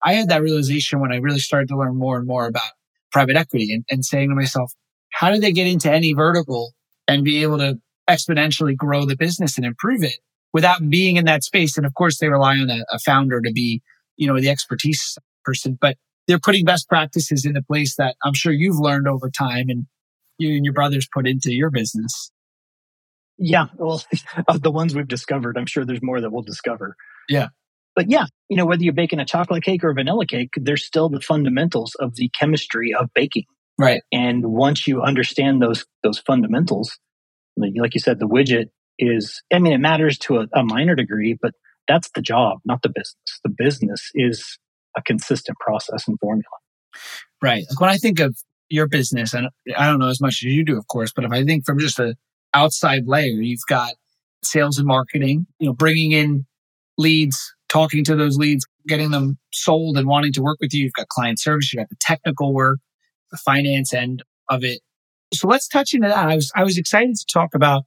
I 0.03 0.13
had 0.13 0.27
that 0.27 0.41
realization 0.41 0.99
when 0.99 1.13
I 1.13 1.15
really 1.15 1.39
started 1.39 1.69
to 1.69 1.77
learn 1.77 1.95
more 1.95 2.17
and 2.17 2.27
more 2.27 2.45
about 2.45 2.71
private 3.09 3.37
equity 3.37 3.73
and, 3.73 3.85
and 3.89 4.03
saying 4.03 4.27
to 4.29 4.35
myself, 4.35 4.73
how 5.13 5.31
do 5.31 5.39
they 5.39 5.53
get 5.53 5.65
into 5.65 5.89
any 5.89 6.11
vertical 6.11 6.73
and 7.07 7.23
be 7.23 7.41
able 7.41 7.57
to 7.59 7.79
exponentially 8.09 8.75
grow 8.75 9.05
the 9.05 9.15
business 9.15 9.55
and 9.55 9.65
improve 9.65 10.03
it 10.03 10.17
without 10.51 10.89
being 10.89 11.15
in 11.15 11.23
that 11.23 11.45
space? 11.45 11.77
And 11.77 11.85
of 11.85 11.93
course, 11.93 12.17
they 12.17 12.27
rely 12.27 12.57
on 12.57 12.69
a, 12.69 12.83
a 12.91 12.99
founder 12.99 13.39
to 13.39 13.53
be, 13.53 13.81
you 14.17 14.27
know, 14.27 14.41
the 14.41 14.49
expertise 14.49 15.17
person, 15.45 15.77
but 15.79 15.95
they're 16.31 16.39
putting 16.39 16.63
best 16.63 16.87
practices 16.87 17.45
into 17.45 17.61
place 17.61 17.95
that 17.97 18.15
I'm 18.23 18.33
sure 18.33 18.53
you've 18.53 18.79
learned 18.79 19.05
over 19.05 19.29
time 19.29 19.65
and 19.67 19.85
you 20.37 20.55
and 20.55 20.63
your 20.63 20.73
brothers 20.73 21.05
put 21.13 21.27
into 21.27 21.51
your 21.53 21.69
business. 21.69 22.31
Yeah, 23.37 23.65
well, 23.75 24.01
of 24.47 24.61
the 24.61 24.71
ones 24.71 24.95
we've 24.95 25.09
discovered, 25.09 25.57
I'm 25.57 25.65
sure 25.65 25.83
there's 25.83 26.01
more 26.01 26.21
that 26.21 26.31
we'll 26.31 26.43
discover. 26.43 26.95
Yeah. 27.27 27.49
But 27.97 28.09
yeah, 28.09 28.27
you 28.47 28.55
know, 28.55 28.65
whether 28.65 28.81
you're 28.81 28.93
baking 28.93 29.19
a 29.19 29.25
chocolate 29.25 29.63
cake 29.63 29.83
or 29.83 29.89
a 29.89 29.93
vanilla 29.93 30.25
cake, 30.25 30.51
there's 30.55 30.85
still 30.85 31.09
the 31.09 31.19
fundamentals 31.19 31.95
of 31.99 32.15
the 32.15 32.29
chemistry 32.29 32.93
of 32.97 33.09
baking. 33.13 33.43
Right. 33.77 34.01
And 34.13 34.45
once 34.45 34.87
you 34.87 35.01
understand 35.01 35.61
those 35.61 35.85
those 36.01 36.19
fundamentals, 36.19 36.97
like 37.57 37.93
you 37.93 37.99
said, 37.99 38.19
the 38.19 38.27
widget 38.27 38.67
is 38.97 39.41
I 39.51 39.59
mean, 39.59 39.73
it 39.73 39.79
matters 39.79 40.17
to 40.19 40.37
a, 40.37 40.47
a 40.53 40.63
minor 40.63 40.95
degree, 40.95 41.37
but 41.41 41.51
that's 41.89 42.09
the 42.15 42.21
job, 42.21 42.59
not 42.63 42.83
the 42.83 42.89
business. 42.89 43.39
The 43.43 43.49
business 43.49 44.11
is 44.15 44.57
a 44.95 45.01
consistent 45.01 45.57
process 45.59 46.07
and 46.07 46.19
formula. 46.19 46.43
Right. 47.41 47.65
Like 47.69 47.79
when 47.79 47.89
I 47.89 47.97
think 47.97 48.19
of 48.19 48.35
your 48.69 48.87
business, 48.87 49.33
and 49.33 49.49
I 49.77 49.87
don't 49.87 49.99
know 49.99 50.07
as 50.07 50.21
much 50.21 50.43
as 50.43 50.43
you 50.43 50.63
do, 50.63 50.77
of 50.77 50.87
course, 50.87 51.11
but 51.13 51.25
if 51.25 51.31
I 51.31 51.43
think 51.43 51.65
from 51.65 51.79
just 51.79 51.99
a 51.99 52.15
outside 52.53 53.07
layer. 53.07 53.41
You've 53.41 53.59
got 53.67 53.93
sales 54.43 54.77
and 54.77 54.87
marketing, 54.87 55.45
you 55.59 55.67
know, 55.67 55.73
bringing 55.73 56.11
in 56.11 56.45
leads, 56.97 57.53
talking 57.69 58.03
to 58.05 58.15
those 58.15 58.37
leads, 58.37 58.65
getting 58.87 59.11
them 59.11 59.37
sold 59.53 59.97
and 59.97 60.07
wanting 60.07 60.33
to 60.33 60.41
work 60.41 60.57
with 60.59 60.73
you. 60.73 60.83
You've 60.83 60.93
got 60.93 61.07
client 61.09 61.39
service, 61.39 61.71
you've 61.71 61.81
got 61.81 61.89
the 61.89 61.97
technical 61.99 62.53
work, 62.53 62.79
the 63.31 63.37
finance 63.37 63.93
end 63.93 64.23
of 64.49 64.63
it. 64.63 64.81
So 65.33 65.47
let's 65.47 65.67
touch 65.67 65.93
into 65.93 66.09
that. 66.09 66.17
I 66.17 66.35
was 66.35 66.51
I 66.55 66.63
was 66.63 66.77
excited 66.77 67.15
to 67.15 67.25
talk 67.31 67.55
about 67.55 67.83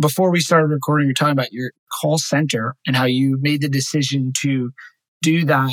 before 0.00 0.30
we 0.30 0.40
started 0.40 0.66
recording, 0.68 1.06
you're 1.06 1.14
talking 1.14 1.32
about 1.32 1.52
your 1.52 1.72
call 2.00 2.18
center 2.18 2.76
and 2.86 2.94
how 2.94 3.06
you 3.06 3.38
made 3.40 3.62
the 3.62 3.68
decision 3.68 4.32
to 4.42 4.70
do 5.22 5.44
that 5.46 5.72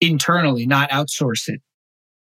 internally, 0.00 0.66
not 0.66 0.90
outsource 0.90 1.48
it. 1.48 1.60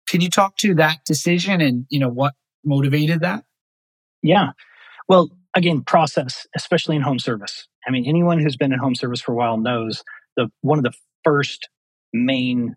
Can 0.09 0.21
you 0.21 0.30
talk 0.30 0.56
to 0.59 0.75
that 0.76 0.99
decision 1.04 1.61
and 1.61 1.87
you 1.90 1.99
know 1.99 2.09
what 2.09 2.35
motivated 2.64 3.21
that? 3.21 3.45
Yeah. 4.23 4.50
Well, 5.09 5.30
again, 5.54 5.83
process, 5.83 6.47
especially 6.56 6.97
in 6.97 7.02
home 7.02 7.18
service. 7.18 7.68
I 7.87 7.90
mean, 7.90 8.06
anyone 8.06 8.40
who's 8.40 8.56
been 8.56 8.73
in 8.73 8.78
home 8.78 8.95
service 8.95 9.21
for 9.21 9.33
a 9.33 9.37
while 9.37 9.56
knows 9.56 10.02
the 10.37 10.49
one 10.62 10.78
of 10.78 10.85
the 10.85 10.92
first 11.25 11.68
main 12.12 12.76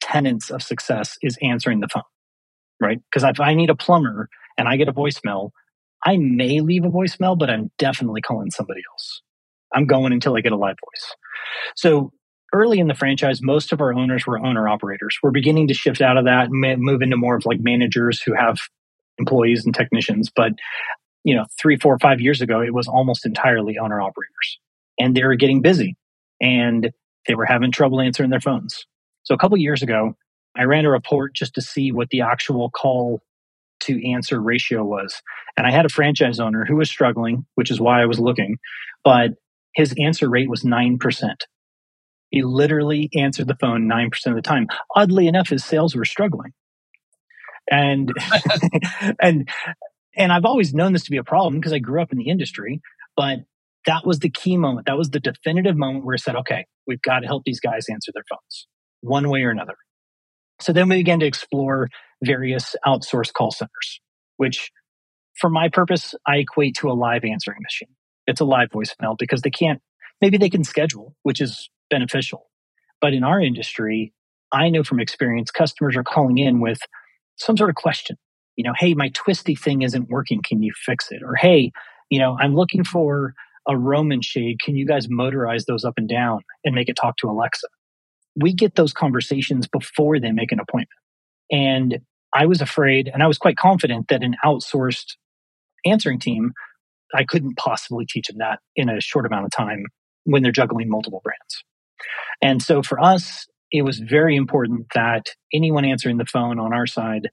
tenets 0.00 0.50
of 0.50 0.62
success 0.62 1.16
is 1.22 1.38
answering 1.42 1.80
the 1.80 1.88
phone, 1.88 2.02
right? 2.80 2.98
Because 3.10 3.24
if 3.24 3.40
I 3.40 3.54
need 3.54 3.70
a 3.70 3.76
plumber 3.76 4.28
and 4.56 4.68
I 4.68 4.76
get 4.76 4.88
a 4.88 4.92
voicemail, 4.92 5.50
I 6.04 6.16
may 6.16 6.60
leave 6.60 6.84
a 6.84 6.90
voicemail, 6.90 7.38
but 7.38 7.50
I'm 7.50 7.70
definitely 7.78 8.20
calling 8.20 8.50
somebody 8.50 8.82
else. 8.92 9.22
I'm 9.74 9.86
going 9.86 10.12
until 10.12 10.36
I 10.36 10.40
get 10.40 10.52
a 10.52 10.56
live 10.56 10.76
voice. 10.80 11.14
So 11.76 12.12
early 12.52 12.78
in 12.78 12.88
the 12.88 12.94
franchise, 12.94 13.40
most 13.42 13.72
of 13.72 13.80
our 13.80 13.92
owners 13.92 14.26
were 14.26 14.38
owner 14.38 14.68
operators. 14.68 15.18
We're 15.22 15.30
beginning 15.30 15.68
to 15.68 15.74
shift 15.74 16.00
out 16.00 16.16
of 16.16 16.24
that 16.24 16.48
and 16.48 16.82
move 16.82 17.02
into 17.02 17.16
more 17.16 17.36
of 17.36 17.46
like 17.46 17.60
managers 17.60 18.20
who 18.20 18.34
have 18.34 18.58
employees 19.18 19.64
and 19.64 19.74
technicians. 19.74 20.30
But, 20.34 20.52
you 21.24 21.34
know, 21.34 21.44
three, 21.60 21.76
four, 21.76 21.98
five 21.98 22.20
years 22.20 22.40
ago, 22.40 22.60
it 22.60 22.72
was 22.72 22.88
almost 22.88 23.26
entirely 23.26 23.78
owner 23.78 24.00
operators 24.00 24.58
and 24.98 25.16
they 25.16 25.24
were 25.24 25.36
getting 25.36 25.62
busy 25.62 25.96
and 26.40 26.90
they 27.26 27.34
were 27.34 27.46
having 27.46 27.72
trouble 27.72 28.00
answering 28.00 28.30
their 28.30 28.40
phones. 28.40 28.86
So 29.24 29.34
a 29.34 29.38
couple 29.38 29.58
years 29.58 29.82
ago, 29.82 30.14
I 30.56 30.64
ran 30.64 30.84
a 30.84 30.90
report 30.90 31.34
just 31.34 31.54
to 31.54 31.62
see 31.62 31.92
what 31.92 32.08
the 32.10 32.22
actual 32.22 32.70
call 32.70 33.20
to 33.80 34.10
answer 34.10 34.40
ratio 34.40 34.84
was. 34.84 35.22
And 35.56 35.66
I 35.66 35.70
had 35.70 35.86
a 35.86 35.90
franchise 35.90 36.40
owner 36.40 36.64
who 36.64 36.76
was 36.76 36.90
struggling, 36.90 37.46
which 37.54 37.70
is 37.70 37.80
why 37.80 38.02
I 38.02 38.06
was 38.06 38.18
looking, 38.18 38.58
but 39.04 39.32
his 39.74 39.94
answer 39.98 40.28
rate 40.28 40.50
was 40.50 40.64
9%. 40.64 41.34
He 42.30 42.42
literally 42.42 43.10
answered 43.16 43.48
the 43.48 43.56
phone 43.60 43.88
9% 43.88 44.26
of 44.26 44.34
the 44.34 44.42
time. 44.42 44.66
Oddly 44.94 45.28
enough, 45.28 45.48
his 45.48 45.64
sales 45.64 45.94
were 45.94 46.04
struggling. 46.04 46.52
And 47.70 48.12
and 49.22 49.48
and 50.16 50.32
I've 50.32 50.44
always 50.44 50.74
known 50.74 50.92
this 50.92 51.04
to 51.04 51.10
be 51.10 51.16
a 51.16 51.24
problem 51.24 51.54
because 51.54 51.72
I 51.72 51.78
grew 51.78 52.02
up 52.02 52.12
in 52.12 52.18
the 52.18 52.28
industry, 52.28 52.80
but 53.16 53.38
that 53.86 54.04
was 54.04 54.18
the 54.18 54.30
key 54.30 54.56
moment. 54.56 54.86
That 54.86 54.98
was 54.98 55.10
the 55.10 55.20
definitive 55.20 55.76
moment 55.76 56.04
where 56.04 56.14
I 56.14 56.18
said, 56.18 56.36
okay, 56.36 56.66
we've 56.86 57.00
got 57.00 57.20
to 57.20 57.26
help 57.26 57.44
these 57.44 57.60
guys 57.60 57.86
answer 57.90 58.10
their 58.12 58.24
phones 58.28 58.66
one 59.00 59.28
way 59.30 59.42
or 59.44 59.50
another. 59.50 59.76
So 60.60 60.72
then 60.72 60.88
we 60.88 60.96
began 60.96 61.20
to 61.20 61.26
explore 61.26 61.88
various 62.22 62.74
outsourced 62.84 63.32
call 63.32 63.52
centers, 63.52 64.00
which 64.38 64.70
for 65.38 65.48
my 65.48 65.68
purpose, 65.68 66.14
I 66.26 66.38
equate 66.38 66.74
to 66.78 66.90
a 66.90 66.94
live 66.94 67.24
answering 67.24 67.58
machine. 67.62 67.94
It's 68.26 68.40
a 68.40 68.44
live 68.44 68.70
voicemail 68.70 69.16
because 69.16 69.42
they 69.42 69.50
can't, 69.50 69.80
maybe 70.20 70.36
they 70.36 70.50
can 70.50 70.64
schedule, 70.64 71.14
which 71.22 71.40
is 71.40 71.70
beneficial. 71.90 72.48
But 73.00 73.14
in 73.14 73.22
our 73.24 73.40
industry, 73.40 74.12
I 74.52 74.70
know 74.70 74.82
from 74.82 75.00
experience, 75.00 75.50
customers 75.50 75.96
are 75.96 76.04
calling 76.04 76.38
in 76.38 76.60
with 76.60 76.78
some 77.36 77.56
sort 77.56 77.70
of 77.70 77.76
question. 77.76 78.16
You 78.56 78.64
know, 78.64 78.72
hey, 78.76 78.94
my 78.94 79.10
twisty 79.14 79.54
thing 79.54 79.82
isn't 79.82 80.08
working. 80.08 80.40
Can 80.42 80.62
you 80.62 80.72
fix 80.74 81.10
it? 81.10 81.22
Or 81.22 81.36
hey, 81.36 81.70
you 82.10 82.18
know, 82.18 82.36
I'm 82.40 82.54
looking 82.54 82.84
for 82.84 83.34
a 83.68 83.76
Roman 83.76 84.22
shade. 84.22 84.60
Can 84.60 84.76
you 84.76 84.86
guys 84.86 85.06
motorize 85.06 85.66
those 85.66 85.84
up 85.84 85.94
and 85.96 86.08
down 86.08 86.40
and 86.64 86.74
make 86.74 86.88
it 86.88 86.96
talk 86.96 87.16
to 87.18 87.28
Alexa? 87.28 87.68
We 88.34 88.52
get 88.52 88.74
those 88.74 88.92
conversations 88.92 89.68
before 89.68 90.18
they 90.18 90.32
make 90.32 90.52
an 90.52 90.60
appointment. 90.60 90.88
And 91.50 92.00
I 92.34 92.46
was 92.46 92.60
afraid 92.60 93.10
and 93.12 93.22
I 93.22 93.26
was 93.26 93.38
quite 93.38 93.56
confident 93.56 94.08
that 94.08 94.22
an 94.22 94.36
outsourced 94.44 95.14
answering 95.84 96.18
team, 96.18 96.52
I 97.14 97.24
couldn't 97.24 97.56
possibly 97.56 98.06
teach 98.06 98.28
them 98.28 98.38
that 98.38 98.60
in 98.76 98.88
a 98.88 99.00
short 99.00 99.26
amount 99.26 99.46
of 99.46 99.50
time 99.52 99.84
when 100.24 100.42
they're 100.42 100.52
juggling 100.52 100.88
multiple 100.88 101.20
brands. 101.24 101.64
And 102.42 102.62
so 102.62 102.82
for 102.82 103.00
us, 103.00 103.46
it 103.70 103.82
was 103.82 103.98
very 103.98 104.36
important 104.36 104.86
that 104.94 105.26
anyone 105.52 105.84
answering 105.84 106.18
the 106.18 106.24
phone 106.24 106.58
on 106.58 106.72
our 106.72 106.86
side 106.86 107.28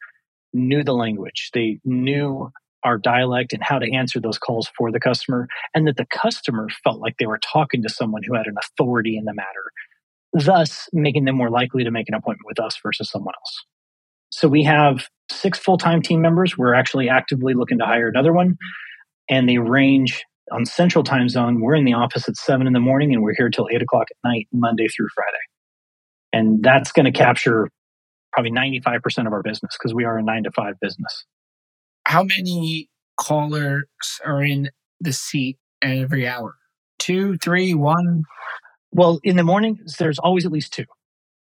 knew 0.54 0.84
the 0.84 0.94
language. 0.94 1.50
They 1.54 1.80
knew 1.86 2.52
our 2.84 2.98
dialect 2.98 3.52
and 3.52 3.64
how 3.64 3.80
to 3.80 3.92
answer 3.92 4.20
those 4.20 4.38
calls 4.38 4.70
for 4.78 4.92
the 4.92 5.00
customer, 5.00 5.48
and 5.74 5.88
that 5.88 5.98
the 5.98 6.06
customer 6.06 6.68
felt 6.84 7.00
like 7.00 7.16
they 7.18 7.26
were 7.26 7.40
talking 7.40 7.82
to 7.82 7.90
someone 7.90 8.22
who 8.24 8.36
had 8.36 8.46
an 8.46 8.56
authority 8.62 9.18
in 9.18 9.26
the 9.26 9.34
matter, 9.34 9.72
thus 10.34 10.88
making 10.94 11.26
them 11.26 11.36
more 11.36 11.50
likely 11.50 11.84
to 11.84 11.92
make 11.92 12.08
an 12.08 12.14
appointment 12.14 12.46
with 12.46 12.60
us 12.60 12.78
versus 12.84 13.10
someone 13.10 13.34
else. 13.42 13.66
So 14.30 14.48
we 14.48 14.64
have 14.64 15.08
six 15.32 15.58
full 15.58 15.78
time 15.78 16.02
team 16.02 16.22
members. 16.22 16.58
We're 16.58 16.76
actually 16.76 17.10
actively 17.10 17.54
looking 17.54 17.80
to 17.80 17.86
hire 17.86 18.08
another 18.08 18.34
one, 18.34 18.58
and 19.30 19.50
they 19.50 19.58
range 19.58 20.24
on 20.52 20.66
Central 20.66 21.04
Time 21.04 21.30
Zone. 21.30 21.60
We're 21.62 21.76
in 21.76 21.86
the 21.86 21.94
office 21.94 22.28
at 22.28 22.36
seven 22.36 22.68
in 22.68 22.74
the 22.74 22.80
morning, 22.80 23.14
and 23.14 23.24
we're 23.24 23.36
here 23.36 23.50
till 23.50 23.68
eight 23.72 23.82
o'clock 23.82 24.08
at 24.12 24.18
night, 24.28 24.48
Monday 24.52 24.88
through 24.88 25.08
Friday. 25.14 25.38
And 26.34 26.64
that's 26.64 26.92
going 26.92 27.06
to 27.06 27.12
capture 27.12 27.70
probably 28.34 28.52
95% 28.52 29.28
of 29.28 29.34
our 29.34 29.42
business 29.42 29.76
because 29.78 29.94
we 29.94 30.04
are 30.04 30.18
a 30.18 30.24
nine 30.24 30.44
to 30.44 30.52
five 30.52 30.76
business. 30.82 31.26
How 32.06 32.24
many 32.24 32.90
callers 33.18 33.86
are 34.26 34.44
in 34.44 34.70
the 35.00 35.14
seat 35.14 35.58
every 35.82 36.28
hour? 36.28 36.56
Two, 37.00 37.38
three, 37.38 37.74
one? 37.74 38.24
Well, 38.92 39.20
in 39.24 39.38
the 39.38 39.44
morning, 39.44 39.80
there's 40.00 40.20
always 40.20 40.46
at 40.46 40.52
least 40.52 40.74
two. 40.74 40.86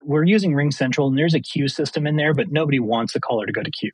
We're 0.02 0.24
using 0.24 0.52
RingCentral 0.52 1.08
and 1.08 1.18
there's 1.18 1.34
a 1.34 1.40
queue 1.40 1.68
system 1.68 2.06
in 2.06 2.16
there, 2.16 2.34
but 2.34 2.50
nobody 2.50 2.78
wants 2.78 3.14
a 3.16 3.20
caller 3.20 3.46
to 3.46 3.52
go 3.52 3.62
to 3.62 3.70
queue. 3.70 3.92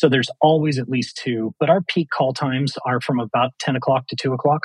So 0.00 0.08
there's 0.08 0.30
always 0.40 0.78
at 0.78 0.88
least 0.88 1.20
two, 1.22 1.52
but 1.60 1.68
our 1.68 1.82
peak 1.82 2.08
call 2.08 2.32
times 2.32 2.78
are 2.86 3.02
from 3.02 3.20
about 3.20 3.50
10 3.58 3.76
o'clock 3.76 4.06
to 4.06 4.16
2 4.16 4.32
o'clock. 4.32 4.62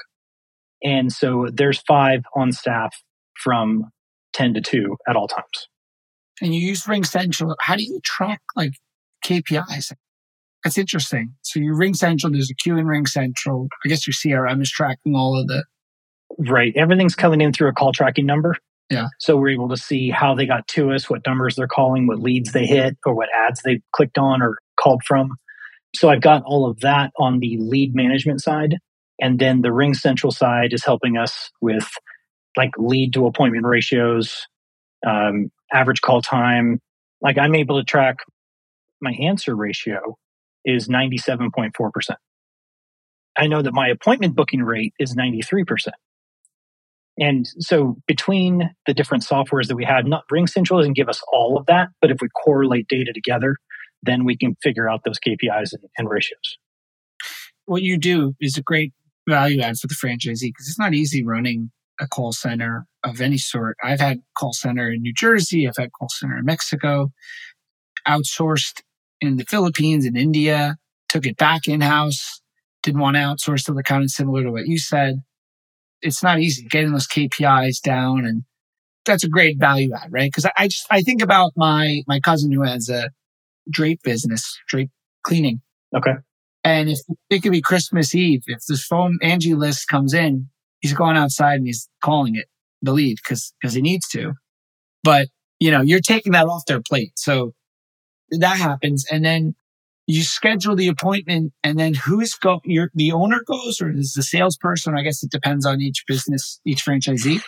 And 0.82 1.12
so 1.12 1.48
there's 1.52 1.82
five 1.82 2.22
on 2.38 2.54
staff 2.54 2.96
from 3.44 3.92
10 4.32 4.54
to 4.54 4.62
2 4.62 4.96
at 5.10 5.18
all 5.18 5.28
times. 5.28 5.68
And 6.42 6.56
you 6.56 6.62
use 6.62 6.84
RingCentral. 6.84 7.54
How 7.60 7.76
do 7.76 7.84
you 7.84 8.00
track 8.02 8.40
like 8.56 8.72
KPIs? 9.26 9.92
That's 10.64 10.78
interesting. 10.78 11.36
So 11.42 11.60
you 11.60 11.74
RingCentral, 11.74 12.32
there's 12.32 12.50
a 12.50 12.56
queue 12.56 12.78
in 12.78 12.86
RingCentral. 12.86 13.68
I 13.84 13.90
guess 13.90 14.08
your 14.08 14.14
CRM 14.14 14.62
is 14.62 14.72
tracking 14.72 15.16
all 15.16 15.38
of 15.38 15.48
the. 15.48 15.66
Right. 16.50 16.72
Everything's 16.78 17.16
coming 17.16 17.42
in 17.42 17.52
through 17.52 17.68
a 17.68 17.74
call 17.74 17.92
tracking 17.92 18.26
number. 18.26 18.56
Yeah. 18.90 19.08
So 19.20 19.36
we're 19.36 19.50
able 19.50 19.68
to 19.68 19.78
see 19.78 20.12
how 20.12 20.34
they 20.34 20.46
got 20.46 20.66
to 20.70 20.94
us, 20.94 21.10
what 21.10 21.24
numbers 21.28 21.56
they're 21.56 21.68
calling, 21.68 22.08
what 22.08 22.20
leads 22.20 22.54
they 22.54 22.66
hit, 22.66 22.96
or 23.06 23.14
what 23.14 23.28
ads 23.36 23.62
they 23.64 23.82
clicked 23.92 24.18
on 24.18 24.42
or 24.42 24.56
called 24.86 25.02
from. 25.04 25.32
So 25.96 26.10
I've 26.10 26.22
got 26.22 26.44
all 26.46 26.70
of 26.70 26.80
that 26.82 27.12
on 27.18 27.40
the 27.40 27.58
lead 27.60 27.96
management 27.96 28.42
side. 28.42 28.76
And 29.20 29.40
then 29.40 29.62
the 29.62 29.70
RingCentral 29.70 30.34
side 30.34 30.74
is 30.74 30.84
helping 30.84 31.18
us 31.18 31.52
with 31.62 31.88
like 32.58 32.72
lead 32.78 33.14
to 33.14 33.28
appointment 33.28 33.66
ratios, 33.66 34.46
um, 35.08 35.52
average 35.74 36.02
call 36.02 36.22
time. 36.22 36.82
Like 37.22 37.38
I'm 37.38 37.56
able 37.56 37.80
to 37.80 37.86
track 37.86 38.18
my 39.02 39.12
answer 39.12 39.56
ratio 39.56 40.18
is 40.66 40.88
97.4%. 40.88 41.72
I 43.38 43.48
know 43.48 43.62
that 43.62 43.74
my 43.74 43.88
appointment 43.88 44.36
booking 44.36 44.64
rate 44.64 44.94
is 45.00 45.16
93%. 45.16 45.90
And 47.18 47.48
so 47.60 47.98
between 48.08 48.74
the 48.86 48.94
different 48.94 49.24
softwares 49.24 49.68
that 49.68 49.76
we 49.76 49.86
had, 49.86 50.06
not 50.06 50.24
RingCentral 50.32 50.80
doesn't 50.80 50.98
give 50.98 51.08
us 51.08 51.22
all 51.32 51.58
of 51.58 51.66
that, 51.68 51.90
but 52.02 52.12
if 52.12 52.18
we 52.22 52.28
correlate 52.44 52.88
data 52.88 53.14
together, 53.14 53.56
then 54.04 54.26
we 54.26 54.38
can 54.38 54.56
figure 54.62 54.90
out 54.90 55.02
those 55.06 55.20
KPIs 55.20 55.74
and, 55.74 55.84
and 55.98 56.10
ratios. 56.10 56.58
What 57.66 57.82
you 57.82 57.98
do 57.98 58.36
is 58.40 58.58
a 58.58 58.62
great 58.62 58.94
value 59.28 59.62
add 59.62 59.78
for 59.78 59.88
the 59.88 59.96
franchisee 59.96 60.50
because 60.50 60.68
it's 60.68 60.80
not 60.80 60.94
easy 60.94 61.24
running 61.24 61.72
a 62.00 62.08
call 62.08 62.32
center 62.32 62.86
of 63.04 63.22
any 63.22 63.38
sort. 63.38 63.78
I've 63.84 64.02
had 64.02 64.20
call 64.38 64.54
center 64.54 64.92
in 64.92 65.02
New 65.02 65.14
Jersey, 65.14 65.68
I've 65.68 65.78
had 65.78 65.92
call 65.94 66.10
center 66.10 66.38
in 66.38 66.46
Mexico, 66.46 67.12
outsourced 68.08 68.82
in 69.22 69.38
the 69.38 69.46
Philippines 69.46 70.06
and 70.06 70.18
India, 70.18 70.78
took 71.10 71.26
it 71.26 71.38
back 71.38 71.68
in 71.68 71.82
house, 71.82 72.42
didn't 72.84 73.02
want 73.02 73.16
to 73.16 73.22
outsource 73.22 73.66
to 73.66 73.74
the 73.74 73.82
kind 73.82 74.10
similar 74.12 74.44
to 74.44 74.52
what 74.52 74.68
you 74.68 74.78
said 74.78 75.24
it's 76.06 76.24
not 76.24 76.40
easy 76.40 76.64
getting 76.70 76.92
those 76.92 77.08
KPIs 77.08 77.82
down 77.82 78.26
and 78.26 78.44
that's 79.06 79.24
a 79.24 79.30
great 79.30 79.60
value 79.60 79.94
add, 79.94 80.12
right? 80.12 80.32
Because 80.32 80.50
I, 80.58 80.68
just 80.68 80.88
I 80.90 81.02
think 81.02 81.22
about 81.22 81.52
my 81.56 82.02
my 82.08 82.20
cousin 82.20 82.52
who 82.52 82.64
has 82.64 82.90
a 82.90 83.12
drape 83.70 84.02
business, 84.04 84.60
drape 84.68 84.92
cleaning. 85.24 85.62
Okay. 85.96 86.14
And 86.64 86.90
if 86.90 87.00
it 87.30 87.44
could 87.44 87.52
be 87.52 87.62
Christmas 87.62 88.16
Eve, 88.16 88.44
if 88.48 88.66
this 88.68 88.84
phone 88.84 89.20
Angie 89.22 89.54
list 89.54 89.88
comes 89.88 90.14
in, 90.14 90.50
he's 90.80 90.94
going 90.94 91.16
outside 91.16 91.56
and 91.56 91.68
he's 91.68 91.88
calling 92.04 92.36
it 92.36 92.46
the 92.82 92.92
lead 92.92 93.18
because 93.24 93.54
because 93.62 93.76
he 93.76 93.82
needs 93.82 94.08
to. 94.10 94.34
But 95.04 95.28
you 95.60 95.72
know, 95.72 95.82
you're 95.82 96.00
taking 96.00 96.34
that 96.34 96.48
off 96.48 96.66
their 96.66 96.82
plate. 96.82 97.14
So 97.16 97.54
that 98.32 98.58
happens. 98.58 99.06
And 99.10 99.24
then 99.24 99.56
you 100.08 100.24
schedule 100.24 100.76
the 100.76 100.88
appointment 100.88 101.54
and 101.64 101.80
then 101.80 101.94
who's 101.94 102.36
go 102.36 102.62
your 102.64 102.92
the 102.94 103.12
owner 103.12 103.42
goes 103.46 103.82
or 103.82 103.92
is 103.92 104.14
the 104.14 104.24
salesperson 104.24 104.96
i 104.96 105.02
guess 105.02 105.24
it 105.24 105.32
depends 105.32 105.66
on 105.66 105.82
each 105.82 106.04
business 106.08 106.60
each 106.66 106.86
franchisee 106.86 107.42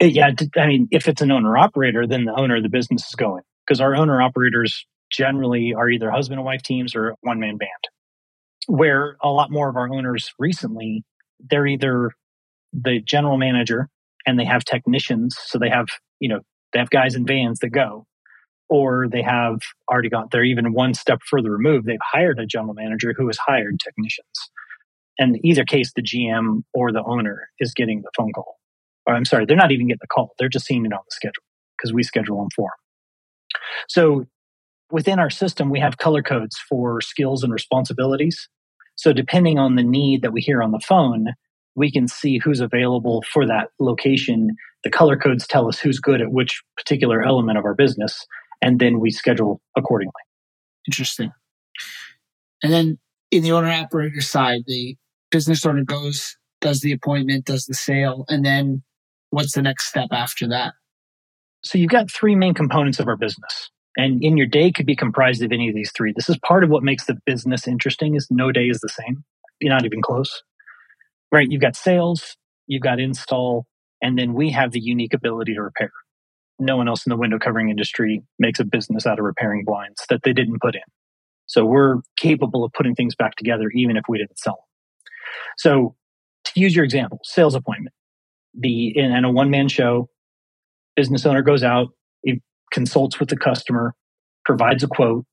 yeah 0.00 0.30
i 0.56 0.66
mean 0.66 0.88
if 0.90 1.06
it's 1.06 1.20
an 1.20 1.30
owner 1.30 1.58
operator 1.58 2.06
then 2.06 2.24
the 2.24 2.34
owner 2.34 2.56
of 2.56 2.62
the 2.62 2.68
business 2.68 3.06
is 3.06 3.14
going 3.14 3.42
because 3.66 3.80
our 3.80 3.94
owner 3.94 4.22
operators 4.22 4.86
generally 5.10 5.74
are 5.74 5.88
either 5.88 6.10
husband 6.10 6.38
and 6.38 6.46
wife 6.46 6.62
teams 6.62 6.94
or 6.94 7.14
one 7.20 7.40
man 7.40 7.56
band 7.56 7.70
where 8.66 9.16
a 9.22 9.28
lot 9.28 9.50
more 9.50 9.68
of 9.68 9.76
our 9.76 9.90
owners 9.92 10.32
recently 10.38 11.04
they're 11.50 11.66
either 11.66 12.10
the 12.72 13.00
general 13.00 13.38
manager 13.38 13.88
and 14.26 14.38
they 14.38 14.44
have 14.44 14.64
technicians 14.64 15.36
so 15.46 15.58
they 15.58 15.70
have 15.70 15.86
you 16.20 16.28
know 16.28 16.40
they 16.72 16.78
have 16.78 16.90
guys 16.90 17.14
in 17.14 17.24
vans 17.24 17.60
that 17.60 17.70
go 17.70 18.06
or 18.68 19.08
they 19.08 19.22
have 19.22 19.60
already 19.90 20.08
got, 20.08 20.30
they're 20.30 20.44
even 20.44 20.72
one 20.72 20.94
step 20.94 21.20
further 21.28 21.50
removed. 21.50 21.86
They've 21.86 21.98
hired 22.02 22.38
a 22.38 22.46
general 22.46 22.74
manager 22.74 23.14
who 23.16 23.26
has 23.26 23.38
hired 23.38 23.80
technicians. 23.82 24.50
And 25.18 25.38
either 25.42 25.64
case, 25.64 25.92
the 25.94 26.02
GM 26.02 26.62
or 26.74 26.92
the 26.92 27.02
owner 27.02 27.48
is 27.58 27.72
getting 27.74 28.02
the 28.02 28.10
phone 28.16 28.32
call. 28.32 28.58
Or 29.06 29.14
I'm 29.14 29.24
sorry, 29.24 29.46
they're 29.46 29.56
not 29.56 29.72
even 29.72 29.88
getting 29.88 29.98
the 30.00 30.06
call. 30.06 30.34
They're 30.38 30.48
just 30.48 30.66
seeing 30.66 30.84
it 30.84 30.92
on 30.92 31.00
the 31.04 31.10
schedule 31.10 31.42
because 31.76 31.92
we 31.92 32.02
schedule 32.02 32.38
them 32.38 32.48
for 32.54 32.68
them. 32.68 33.60
So 33.88 34.26
within 34.90 35.18
our 35.18 35.30
system, 35.30 35.70
we 35.70 35.80
have 35.80 35.98
color 35.98 36.22
codes 36.22 36.56
for 36.68 37.00
skills 37.00 37.42
and 37.42 37.52
responsibilities. 37.52 38.48
So 38.96 39.12
depending 39.12 39.58
on 39.58 39.76
the 39.76 39.82
need 39.82 40.22
that 40.22 40.32
we 40.32 40.40
hear 40.40 40.62
on 40.62 40.72
the 40.72 40.80
phone, 40.80 41.28
we 41.74 41.92
can 41.92 42.08
see 42.08 42.38
who's 42.38 42.60
available 42.60 43.22
for 43.32 43.46
that 43.46 43.70
location. 43.78 44.56
The 44.82 44.90
color 44.90 45.16
codes 45.16 45.46
tell 45.46 45.68
us 45.68 45.78
who's 45.78 46.00
good 46.00 46.20
at 46.20 46.32
which 46.32 46.62
particular 46.76 47.22
element 47.22 47.58
of 47.58 47.64
our 47.64 47.74
business, 47.74 48.26
and 48.60 48.80
then 48.80 48.98
we 48.98 49.10
schedule 49.10 49.60
accordingly. 49.76 50.12
Interesting. 50.86 51.30
And 52.62 52.72
then 52.72 52.98
in 53.30 53.42
the 53.42 53.52
owner 53.52 53.70
operator 53.70 54.20
side, 54.20 54.62
the 54.66 54.96
business 55.30 55.64
owner 55.64 55.84
goes, 55.84 56.36
does 56.60 56.80
the 56.80 56.92
appointment, 56.92 57.44
does 57.44 57.66
the 57.66 57.74
sale, 57.74 58.24
and 58.28 58.44
then 58.44 58.82
what's 59.30 59.52
the 59.52 59.62
next 59.62 59.88
step 59.88 60.08
after 60.10 60.48
that? 60.48 60.72
So 61.62 61.78
you've 61.78 61.90
got 61.90 62.10
three 62.10 62.34
main 62.34 62.54
components 62.54 62.98
of 62.98 63.06
our 63.06 63.16
business. 63.16 63.70
And 63.98 64.22
in 64.24 64.36
your 64.36 64.46
day 64.46 64.70
could 64.70 64.86
be 64.86 64.96
comprised 64.96 65.42
of 65.42 65.52
any 65.52 65.68
of 65.68 65.74
these 65.74 65.92
three. 65.94 66.12
This 66.14 66.28
is 66.28 66.38
part 66.38 66.62
of 66.62 66.70
what 66.70 66.84
makes 66.84 67.04
the 67.06 67.18
business 67.26 67.66
interesting 67.66 68.14
is 68.14 68.28
no 68.30 68.52
day 68.52 68.68
is 68.68 68.78
the 68.80 68.88
same. 68.88 69.24
You're 69.60 69.74
not 69.74 69.84
even 69.84 70.00
close. 70.00 70.42
Right? 71.32 71.50
You've 71.50 71.60
got 71.60 71.76
sales, 71.76 72.36
you've 72.68 72.82
got 72.82 73.00
install, 73.00 73.66
and 74.00 74.16
then 74.16 74.34
we 74.34 74.50
have 74.52 74.70
the 74.70 74.80
unique 74.80 75.12
ability 75.12 75.54
to 75.54 75.62
repair. 75.62 75.90
No 76.60 76.76
one 76.76 76.88
else 76.88 77.04
in 77.06 77.10
the 77.10 77.16
window 77.16 77.38
covering 77.38 77.70
industry 77.70 78.22
makes 78.38 78.60
a 78.60 78.64
business 78.64 79.04
out 79.04 79.18
of 79.18 79.24
repairing 79.24 79.64
blinds 79.64 80.04
that 80.08 80.22
they 80.22 80.32
didn't 80.32 80.60
put 80.62 80.76
in. 80.76 80.80
So 81.46 81.64
we're 81.64 81.96
capable 82.16 82.64
of 82.64 82.72
putting 82.72 82.94
things 82.94 83.16
back 83.16 83.34
together 83.34 83.68
even 83.74 83.96
if 83.96 84.04
we 84.08 84.18
didn't 84.18 84.38
sell 84.38 84.54
them. 84.54 85.12
So 85.56 85.96
to 86.44 86.60
use 86.60 86.74
your 86.74 86.84
example, 86.84 87.18
sales 87.24 87.54
appointment. 87.54 87.94
The 88.54 88.96
in, 88.96 89.12
in 89.12 89.24
a 89.24 89.30
one 89.30 89.50
man 89.50 89.68
show, 89.68 90.08
business 90.96 91.26
owner 91.26 91.42
goes 91.42 91.62
out, 91.62 91.88
consults 92.72 93.18
with 93.20 93.28
the 93.28 93.36
customer, 93.36 93.94
provides 94.44 94.82
a 94.82 94.88
quote. 94.88 95.24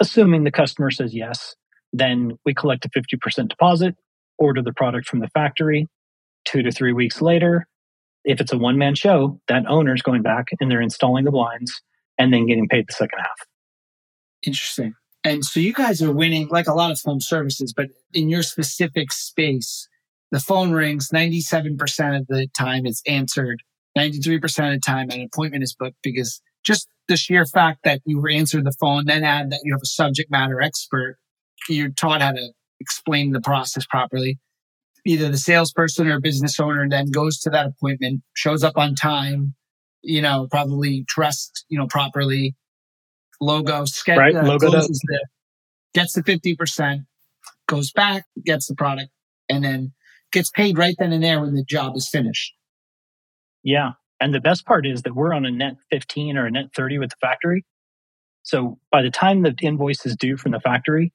Assuming 0.00 0.44
the 0.44 0.50
customer 0.52 0.90
says 0.90 1.14
yes, 1.14 1.54
then 1.92 2.38
we 2.44 2.54
collect 2.54 2.84
a 2.84 2.90
50% 2.90 3.48
deposit, 3.48 3.96
order 4.38 4.62
the 4.62 4.72
product 4.72 5.08
from 5.08 5.20
the 5.20 5.28
factory. 5.28 5.86
Two 6.44 6.62
to 6.62 6.70
three 6.70 6.92
weeks 6.92 7.20
later, 7.20 7.66
if 8.24 8.40
it's 8.40 8.52
a 8.52 8.58
one 8.58 8.78
man 8.78 8.94
show, 8.94 9.40
that 9.48 9.64
owner's 9.68 10.02
going 10.02 10.22
back 10.22 10.46
and 10.60 10.70
they're 10.70 10.80
installing 10.80 11.24
the 11.24 11.30
blinds 11.30 11.82
and 12.16 12.32
then 12.32 12.46
getting 12.46 12.68
paid 12.68 12.86
the 12.88 12.92
second 12.92 13.18
half. 13.18 13.46
Interesting. 14.46 14.94
And 15.24 15.44
so 15.44 15.60
you 15.60 15.72
guys 15.72 16.00
are 16.02 16.12
winning 16.12 16.48
like 16.48 16.68
a 16.68 16.74
lot 16.74 16.90
of 16.90 17.00
home 17.04 17.20
services, 17.20 17.72
but 17.76 17.88
in 18.14 18.28
your 18.28 18.42
specific 18.42 19.12
space, 19.12 19.88
the 20.30 20.40
phone 20.40 20.72
rings 20.72 21.08
97% 21.12 22.18
of 22.18 22.26
the 22.28 22.46
time 22.56 22.86
it's 22.86 23.02
answered, 23.06 23.62
93% 23.96 24.44
of 24.44 24.74
the 24.74 24.80
time 24.84 25.10
an 25.10 25.22
appointment 25.22 25.64
is 25.64 25.74
booked 25.74 25.96
because 26.02 26.40
just 26.68 26.86
the 27.08 27.16
sheer 27.16 27.46
fact 27.46 27.80
that 27.84 28.00
you 28.04 28.20
were 28.20 28.28
answered 28.28 28.64
the 28.64 28.76
phone, 28.78 29.06
then 29.06 29.24
add 29.24 29.50
that 29.50 29.60
you 29.64 29.72
have 29.72 29.80
a 29.82 29.86
subject 29.86 30.30
matter 30.30 30.60
expert, 30.60 31.16
you're 31.68 31.88
taught 31.88 32.20
how 32.20 32.32
to 32.32 32.52
explain 32.78 33.32
the 33.32 33.40
process 33.40 33.86
properly. 33.86 34.38
Either 35.06 35.30
the 35.30 35.38
salesperson 35.38 36.06
or 36.06 36.20
business 36.20 36.60
owner 36.60 36.86
then 36.88 37.06
goes 37.10 37.38
to 37.38 37.50
that 37.50 37.66
appointment, 37.66 38.20
shows 38.34 38.62
up 38.62 38.76
on 38.76 38.94
time, 38.94 39.54
you 40.02 40.20
know, 40.20 40.46
probably 40.50 41.04
dressed, 41.08 41.64
you 41.70 41.78
know, 41.78 41.86
properly, 41.86 42.54
logo, 43.40 43.86
schedule, 43.86 44.22
right, 44.22 44.36
uh, 44.36 44.42
logo 44.42 44.70
the, 44.70 45.26
gets 45.94 46.12
the 46.12 46.22
50%, 46.22 47.06
goes 47.66 47.90
back, 47.92 48.24
gets 48.44 48.66
the 48.66 48.74
product, 48.74 49.10
and 49.48 49.64
then 49.64 49.92
gets 50.32 50.50
paid 50.50 50.76
right 50.76 50.94
then 50.98 51.12
and 51.12 51.24
there 51.24 51.40
when 51.40 51.54
the 51.54 51.64
job 51.64 51.96
is 51.96 52.10
finished. 52.10 52.52
Yeah. 53.62 53.92
And 54.20 54.34
the 54.34 54.40
best 54.40 54.66
part 54.66 54.86
is 54.86 55.02
that 55.02 55.14
we're 55.14 55.32
on 55.32 55.46
a 55.46 55.50
net 55.50 55.76
15 55.90 56.36
or 56.36 56.46
a 56.46 56.50
net 56.50 56.66
30 56.74 56.98
with 56.98 57.10
the 57.10 57.16
factory. 57.20 57.64
So 58.42 58.78
by 58.90 59.02
the 59.02 59.10
time 59.10 59.42
the 59.42 59.54
invoice 59.62 60.04
is 60.06 60.16
due 60.16 60.36
from 60.36 60.52
the 60.52 60.60
factory, 60.60 61.12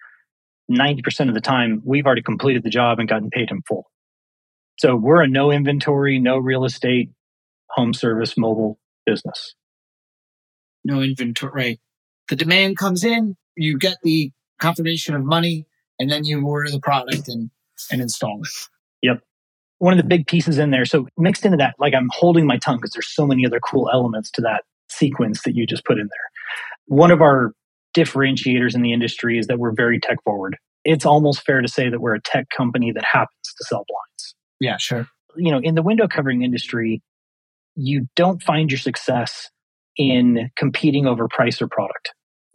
90% 0.72 1.28
of 1.28 1.34
the 1.34 1.42
time 1.42 1.82
we've 1.84 2.06
already 2.06 2.22
completed 2.22 2.64
the 2.64 2.70
job 2.70 3.00
and 3.00 3.10
gotten 3.10 3.30
paid 3.30 3.52
in 3.52 3.62
full. 3.68 3.90
So 4.80 4.96
we're 4.96 5.22
a 5.22 5.28
no 5.28 5.52
inventory, 5.52 6.20
no 6.20 6.38
real 6.38 6.66
estate, 6.66 7.10
home 7.70 7.94
service, 7.94 8.38
mobile 8.38 8.80
business. 9.06 9.56
No 10.84 11.02
inventory, 11.02 11.52
right? 11.54 11.80
The 12.30 12.36
demand 12.36 12.78
comes 12.78 13.04
in, 13.04 13.36
you 13.56 13.78
get 13.78 13.98
the 14.04 14.32
confirmation 14.60 15.16
of 15.16 15.24
money, 15.24 15.68
and 16.00 16.10
then 16.10 16.24
you 16.24 16.46
order 16.46 16.72
the 16.72 16.80
product 16.80 17.28
and, 17.28 17.50
and 17.92 18.02
install 18.02 18.42
it. 18.42 18.50
One 19.84 19.92
of 19.92 19.98
the 19.98 20.08
big 20.08 20.28
pieces 20.28 20.60
in 20.60 20.72
there. 20.72 20.86
So 20.86 21.08
mixed 21.18 21.44
into 21.44 21.58
that, 21.58 21.76
like 21.78 21.94
I'm 21.94 22.08
holding 22.14 22.48
my 22.48 22.58
tongue 22.58 22.78
because 22.78 22.92
there's 22.92 23.14
so 23.14 23.28
many 23.28 23.46
other 23.46 23.60
cool 23.60 23.90
elements 23.92 24.32
to 24.32 24.42
that 24.42 24.64
sequence 24.88 25.44
that 25.44 25.56
you 25.56 25.68
just 25.68 25.84
put 25.84 26.00
in 26.00 26.08
there. 26.08 26.32
One 26.86 27.12
of 27.12 27.22
our 27.22 27.52
differentiators 27.94 28.76
in 28.76 28.82
the 28.82 28.94
industry 28.94 29.38
is 29.38 29.48
that 29.48 29.60
we're 29.60 29.74
very 29.74 30.00
tech 30.00 30.24
forward. 30.24 30.56
It's 30.86 31.06
almost 31.06 31.46
fair 31.46 31.60
to 31.60 31.68
say 31.68 31.90
that 31.90 32.00
we're 32.00 32.16
a 32.16 32.22
tech 32.22 32.48
company 32.56 32.94
that 32.94 33.04
happens 33.04 33.54
to 33.58 33.66
sell 33.66 33.84
blinds. 33.86 34.36
Yeah, 34.62 34.78
sure. 34.78 35.06
You 35.36 35.52
know, 35.52 35.60
in 35.62 35.76
the 35.76 35.84
window 35.84 36.08
covering 36.08 36.44
industry, 36.44 37.02
you 37.76 38.08
don't 38.16 38.42
find 38.42 38.72
your 38.72 38.80
success 38.80 39.50
in 39.98 40.50
competing 40.56 41.08
over 41.08 41.28
price 41.28 41.62
or 41.62 41.68
product. 41.68 42.14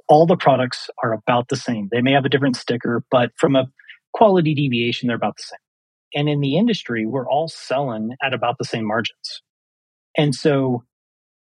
All 0.09 0.25
the 0.25 0.38
products 0.38 0.88
are 1.05 1.12
about 1.12 1.49
the 1.49 1.57
same. 1.57 1.91
They 1.93 2.01
may 2.01 2.12
have 2.12 2.25
a 2.25 2.31
different 2.31 2.57
sticker, 2.57 3.05
but 3.11 3.33
from 3.37 3.55
a 3.55 3.67
quality 4.14 4.55
deviation, 4.55 5.09
they're 5.09 5.17
about 5.17 5.37
the 5.37 5.43
same. 5.43 5.59
And 6.14 6.29
in 6.29 6.40
the 6.40 6.57
industry, 6.57 7.07
we're 7.07 7.29
all 7.29 7.49
selling 7.49 8.14
at 8.23 8.33
about 8.33 8.57
the 8.59 8.64
same 8.64 8.87
margins. 8.87 9.42
And 10.16 10.35
so 10.35 10.85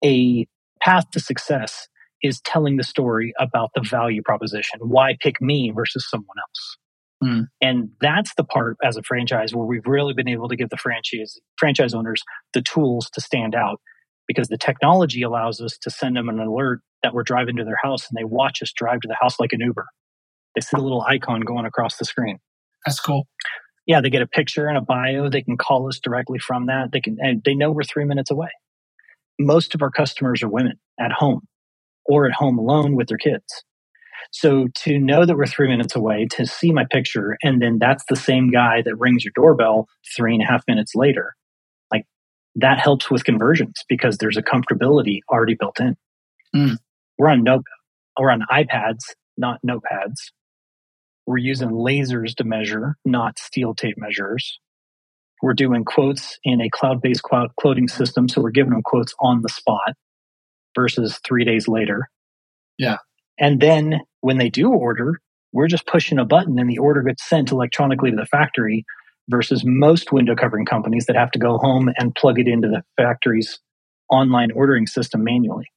a 0.04 0.46
path 0.80 1.10
to 1.12 1.20
success 1.20 1.88
is 2.22 2.40
telling 2.42 2.76
the 2.76 2.84
story 2.84 3.32
about 3.38 3.70
the 3.74 3.80
value 3.80 4.22
proposition. 4.22 4.80
Why 4.82 5.16
pick 5.20 5.40
me 5.40 5.72
versus 5.74 6.08
someone 6.08 6.36
else? 6.38 6.76
Mm. 7.22 7.48
And 7.60 7.90
that's 8.00 8.34
the 8.34 8.44
part 8.44 8.76
as 8.82 8.96
a 8.96 9.02
franchise 9.02 9.54
where 9.54 9.66
we've 9.66 9.86
really 9.86 10.14
been 10.14 10.28
able 10.28 10.48
to 10.48 10.56
give 10.56 10.70
the 10.70 10.76
franchise 10.76 11.38
franchise 11.58 11.92
owners 11.92 12.22
the 12.54 12.62
tools 12.62 13.10
to 13.10 13.20
stand 13.20 13.54
out 13.54 13.80
because 14.26 14.48
the 14.48 14.56
technology 14.56 15.22
allows 15.22 15.60
us 15.60 15.76
to 15.82 15.90
send 15.90 16.16
them 16.16 16.28
an 16.28 16.38
alert 16.38 16.80
that 17.02 17.12
we're 17.12 17.22
driving 17.22 17.56
to 17.56 17.64
their 17.64 17.78
house 17.82 18.08
and 18.08 18.16
they 18.16 18.24
watch 18.24 18.62
us 18.62 18.72
drive 18.72 19.00
to 19.00 19.08
the 19.08 19.16
house 19.20 19.38
like 19.38 19.52
an 19.52 19.60
Uber. 19.60 19.86
They 20.54 20.60
see 20.60 20.76
the 20.76 20.82
little 20.82 21.02
icon 21.02 21.40
going 21.40 21.66
across 21.66 21.96
the 21.96 22.04
screen. 22.04 22.38
That's 22.86 23.00
cool. 23.00 23.26
Yeah, 23.90 24.00
they 24.00 24.08
get 24.08 24.22
a 24.22 24.26
picture 24.28 24.68
and 24.68 24.78
a 24.78 24.80
bio. 24.80 25.28
They 25.28 25.42
can 25.42 25.56
call 25.56 25.88
us 25.88 25.98
directly 25.98 26.38
from 26.38 26.66
that. 26.66 26.92
They 26.92 27.00
can 27.00 27.16
and 27.18 27.42
they 27.44 27.54
know 27.54 27.72
we're 27.72 27.82
three 27.82 28.04
minutes 28.04 28.30
away. 28.30 28.50
Most 29.36 29.74
of 29.74 29.82
our 29.82 29.90
customers 29.90 30.44
are 30.44 30.48
women 30.48 30.78
at 31.00 31.10
home 31.10 31.40
or 32.04 32.24
at 32.24 32.32
home 32.32 32.56
alone 32.56 32.94
with 32.94 33.08
their 33.08 33.18
kids. 33.18 33.64
So 34.30 34.68
to 34.84 34.96
know 34.96 35.26
that 35.26 35.36
we're 35.36 35.48
three 35.48 35.66
minutes 35.66 35.96
away, 35.96 36.28
to 36.36 36.46
see 36.46 36.70
my 36.70 36.84
picture, 36.88 37.36
and 37.42 37.60
then 37.60 37.80
that's 37.80 38.04
the 38.08 38.14
same 38.14 38.52
guy 38.52 38.80
that 38.80 38.94
rings 38.94 39.24
your 39.24 39.32
doorbell 39.34 39.88
three 40.16 40.34
and 40.34 40.42
a 40.44 40.46
half 40.46 40.62
minutes 40.68 40.92
later, 40.94 41.34
like 41.92 42.04
that 42.54 42.78
helps 42.78 43.10
with 43.10 43.24
conversions 43.24 43.82
because 43.88 44.18
there's 44.18 44.36
a 44.36 44.42
comfortability 44.42 45.18
already 45.28 45.56
built 45.58 45.80
in. 45.80 45.96
Mm. 46.54 46.76
We're 47.18 47.30
on 47.30 47.42
note, 47.42 47.64
we're 48.16 48.30
on 48.30 48.44
iPads, 48.52 49.00
not 49.36 49.58
notepads. 49.66 50.30
We're 51.30 51.36
using 51.36 51.70
lasers 51.70 52.34
to 52.38 52.44
measure, 52.44 52.96
not 53.04 53.38
steel 53.38 53.72
tape 53.72 53.94
measures. 53.96 54.58
We're 55.40 55.54
doing 55.54 55.84
quotes 55.84 56.40
in 56.42 56.60
a 56.60 56.68
cloud-based 56.68 57.22
cloud 57.22 57.50
quoting 57.56 57.86
system, 57.86 58.28
so 58.28 58.42
we're 58.42 58.50
giving 58.50 58.72
them 58.72 58.82
quotes 58.82 59.14
on 59.20 59.42
the 59.42 59.48
spot 59.48 59.94
versus 60.74 61.20
three 61.24 61.44
days 61.44 61.68
later. 61.68 62.10
Yeah. 62.78 62.96
And 63.38 63.60
then 63.60 64.00
when 64.22 64.38
they 64.38 64.50
do 64.50 64.72
order, 64.72 65.20
we're 65.52 65.68
just 65.68 65.86
pushing 65.86 66.18
a 66.18 66.24
button 66.24 66.58
and 66.58 66.68
the 66.68 66.78
order 66.78 67.00
gets 67.00 67.22
sent 67.22 67.52
electronically 67.52 68.10
to 68.10 68.16
the 68.16 68.26
factory 68.26 68.84
versus 69.28 69.62
most 69.64 70.10
window 70.10 70.34
covering 70.34 70.66
companies 70.66 71.06
that 71.06 71.14
have 71.14 71.30
to 71.30 71.38
go 71.38 71.58
home 71.58 71.92
and 71.96 72.12
plug 72.12 72.40
it 72.40 72.48
into 72.48 72.66
the 72.66 72.82
factory's 72.96 73.60
online 74.10 74.50
ordering 74.50 74.88
system 74.88 75.22
manually. 75.22 75.70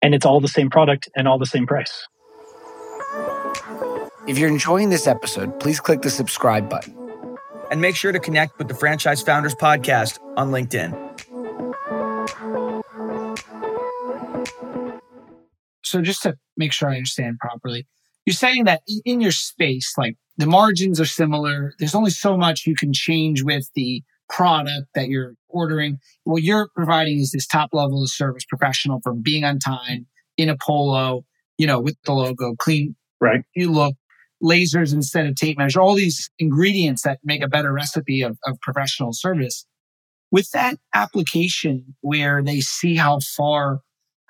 And 0.00 0.14
it's 0.14 0.24
all 0.24 0.40
the 0.40 0.48
same 0.48 0.70
product 0.70 1.10
and 1.14 1.28
all 1.28 1.38
the 1.38 1.44
same 1.44 1.66
price. 1.66 2.08
If 4.26 4.38
you're 4.38 4.48
enjoying 4.48 4.90
this 4.90 5.06
episode, 5.06 5.60
please 5.60 5.78
click 5.78 6.02
the 6.02 6.10
subscribe 6.10 6.68
button. 6.68 6.96
And 7.70 7.80
make 7.80 7.94
sure 7.94 8.10
to 8.10 8.18
connect 8.18 8.58
with 8.58 8.66
the 8.66 8.74
Franchise 8.74 9.22
Founders 9.22 9.54
Podcast 9.54 10.18
on 10.36 10.50
LinkedIn. 10.50 10.92
So 15.84 16.02
just 16.02 16.22
to 16.22 16.34
make 16.56 16.72
sure 16.72 16.88
I 16.88 16.96
understand 16.96 17.38
properly, 17.38 17.86
you're 18.24 18.34
saying 18.34 18.64
that 18.64 18.82
in 19.04 19.20
your 19.20 19.30
space, 19.30 19.94
like 19.96 20.16
the 20.36 20.46
margins 20.46 21.00
are 21.00 21.06
similar. 21.06 21.74
There's 21.78 21.94
only 21.94 22.10
so 22.10 22.36
much 22.36 22.66
you 22.66 22.74
can 22.74 22.92
change 22.92 23.44
with 23.44 23.70
the 23.76 24.02
product 24.28 24.88
that 24.96 25.08
you're 25.08 25.34
ordering. 25.48 25.98
What 26.24 26.42
you're 26.42 26.68
providing 26.74 27.20
is 27.20 27.30
this 27.30 27.46
top 27.46 27.70
level 27.72 28.02
of 28.02 28.10
service 28.10 28.44
professional 28.44 29.00
from 29.04 29.22
being 29.22 29.44
on 29.44 29.60
time 29.60 30.06
in 30.36 30.48
a 30.48 30.56
polo, 30.56 31.24
you 31.58 31.68
know, 31.68 31.78
with 31.78 31.96
the 32.04 32.12
logo, 32.12 32.56
clean. 32.58 32.96
Right. 33.20 33.44
You 33.54 33.70
look 33.70 33.94
lasers 34.42 34.92
instead 34.92 35.26
of 35.26 35.34
tape 35.34 35.58
measure, 35.58 35.80
all 35.80 35.94
these 35.94 36.30
ingredients 36.38 37.02
that 37.02 37.18
make 37.24 37.42
a 37.42 37.48
better 37.48 37.72
recipe 37.72 38.22
of, 38.22 38.38
of 38.44 38.60
professional 38.60 39.12
service. 39.12 39.66
With 40.30 40.50
that 40.50 40.76
application 40.94 41.94
where 42.00 42.42
they 42.42 42.60
see 42.60 42.96
how 42.96 43.20
far 43.20 43.80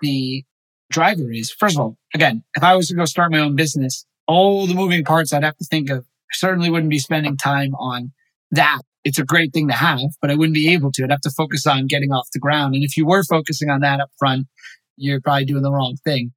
the 0.03 0.45
driver 0.90 1.33
is, 1.33 1.51
first 1.51 1.77
of 1.77 1.81
all, 1.81 1.97
again, 2.14 2.45
if 2.55 2.62
I 2.62 2.77
was 2.77 2.88
to 2.88 2.95
go 2.95 3.07
start 3.07 3.33
my 3.33 3.38
own 3.38 3.57
business, 3.57 4.05
all 4.27 4.66
the 4.66 4.75
moving 4.75 5.05
parts 5.05 5.33
I'd 5.33 5.42
have 5.42 5.57
to 5.57 5.64
think 5.64 5.90
of, 5.90 6.05
certainly 6.33 6.71
wouldn't 6.71 6.90
be 6.90 6.99
spending 6.99 7.37
time 7.37 7.75
on 7.77 8.12
that 8.51 8.83
it's 9.07 9.21
a 9.21 9.25
great 9.25 9.53
thing 9.53 9.69
to 9.69 9.75
have, 9.75 10.01
but 10.21 10.33
I 10.33 10.35
wouldn't 10.35 10.55
be 10.55 10.73
able 10.73 10.90
to. 10.90 11.05
I'd 11.05 11.12
have 11.12 11.21
to 11.21 11.31
focus 11.31 11.64
on 11.64 11.87
getting 11.87 12.11
off 12.11 12.27
the 12.33 12.40
ground. 12.40 12.75
And 12.75 12.83
if 12.83 12.97
you 12.97 13.07
were 13.07 13.23
focusing 13.23 13.71
on 13.71 13.81
that 13.83 14.01
up 14.01 14.11
front, 14.19 14.49
you're 14.97 15.21
probably 15.21 15.45
doing 15.45 15.62
the 15.62 15.71
wrong 15.71 15.97
thing. 16.03 16.33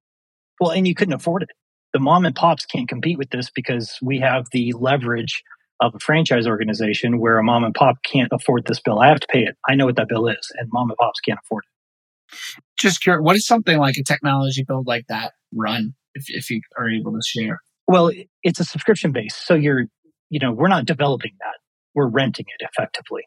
Well, 0.60 0.70
and 0.70 0.86
you 0.86 0.94
couldn't 0.94 1.14
afford 1.14 1.42
it. 1.42 1.48
The 1.92 2.00
mom 2.00 2.24
and 2.24 2.34
pops 2.34 2.64
can't 2.66 2.88
compete 2.88 3.18
with 3.18 3.30
this 3.30 3.50
because 3.50 3.98
we 4.02 4.20
have 4.20 4.46
the 4.52 4.72
leverage 4.78 5.42
of 5.80 5.94
a 5.94 5.98
franchise 5.98 6.46
organization 6.46 7.18
where 7.18 7.38
a 7.38 7.42
mom 7.42 7.64
and 7.64 7.74
pop 7.74 7.96
can't 8.04 8.28
afford 8.32 8.66
this 8.66 8.80
bill. 8.80 9.00
I 9.00 9.08
have 9.08 9.20
to 9.20 9.26
pay 9.28 9.40
it. 9.40 9.56
I 9.68 9.74
know 9.74 9.86
what 9.86 9.96
that 9.96 10.08
bill 10.08 10.28
is, 10.28 10.52
and 10.56 10.68
mom 10.72 10.90
and 10.90 10.96
pops 10.98 11.20
can't 11.20 11.38
afford 11.42 11.64
it. 11.64 12.36
Just 12.78 13.02
curious, 13.02 13.22
what 13.22 13.36
is 13.36 13.46
something 13.46 13.78
like 13.78 13.96
a 13.96 14.04
technology 14.04 14.62
build 14.62 14.86
like 14.86 15.06
that 15.08 15.32
run 15.54 15.94
if, 16.14 16.24
if 16.28 16.50
you 16.50 16.60
are 16.78 16.88
able 16.88 17.12
to 17.12 17.20
share? 17.26 17.60
Well, 17.88 18.12
it's 18.42 18.60
a 18.60 18.64
subscription 18.64 19.12
base. 19.12 19.34
So 19.34 19.54
you're, 19.54 19.86
you 20.28 20.38
know, 20.38 20.52
we're 20.52 20.68
not 20.68 20.84
developing 20.84 21.32
that. 21.40 21.56
We're 21.94 22.08
renting 22.08 22.46
it 22.46 22.64
effectively. 22.64 23.22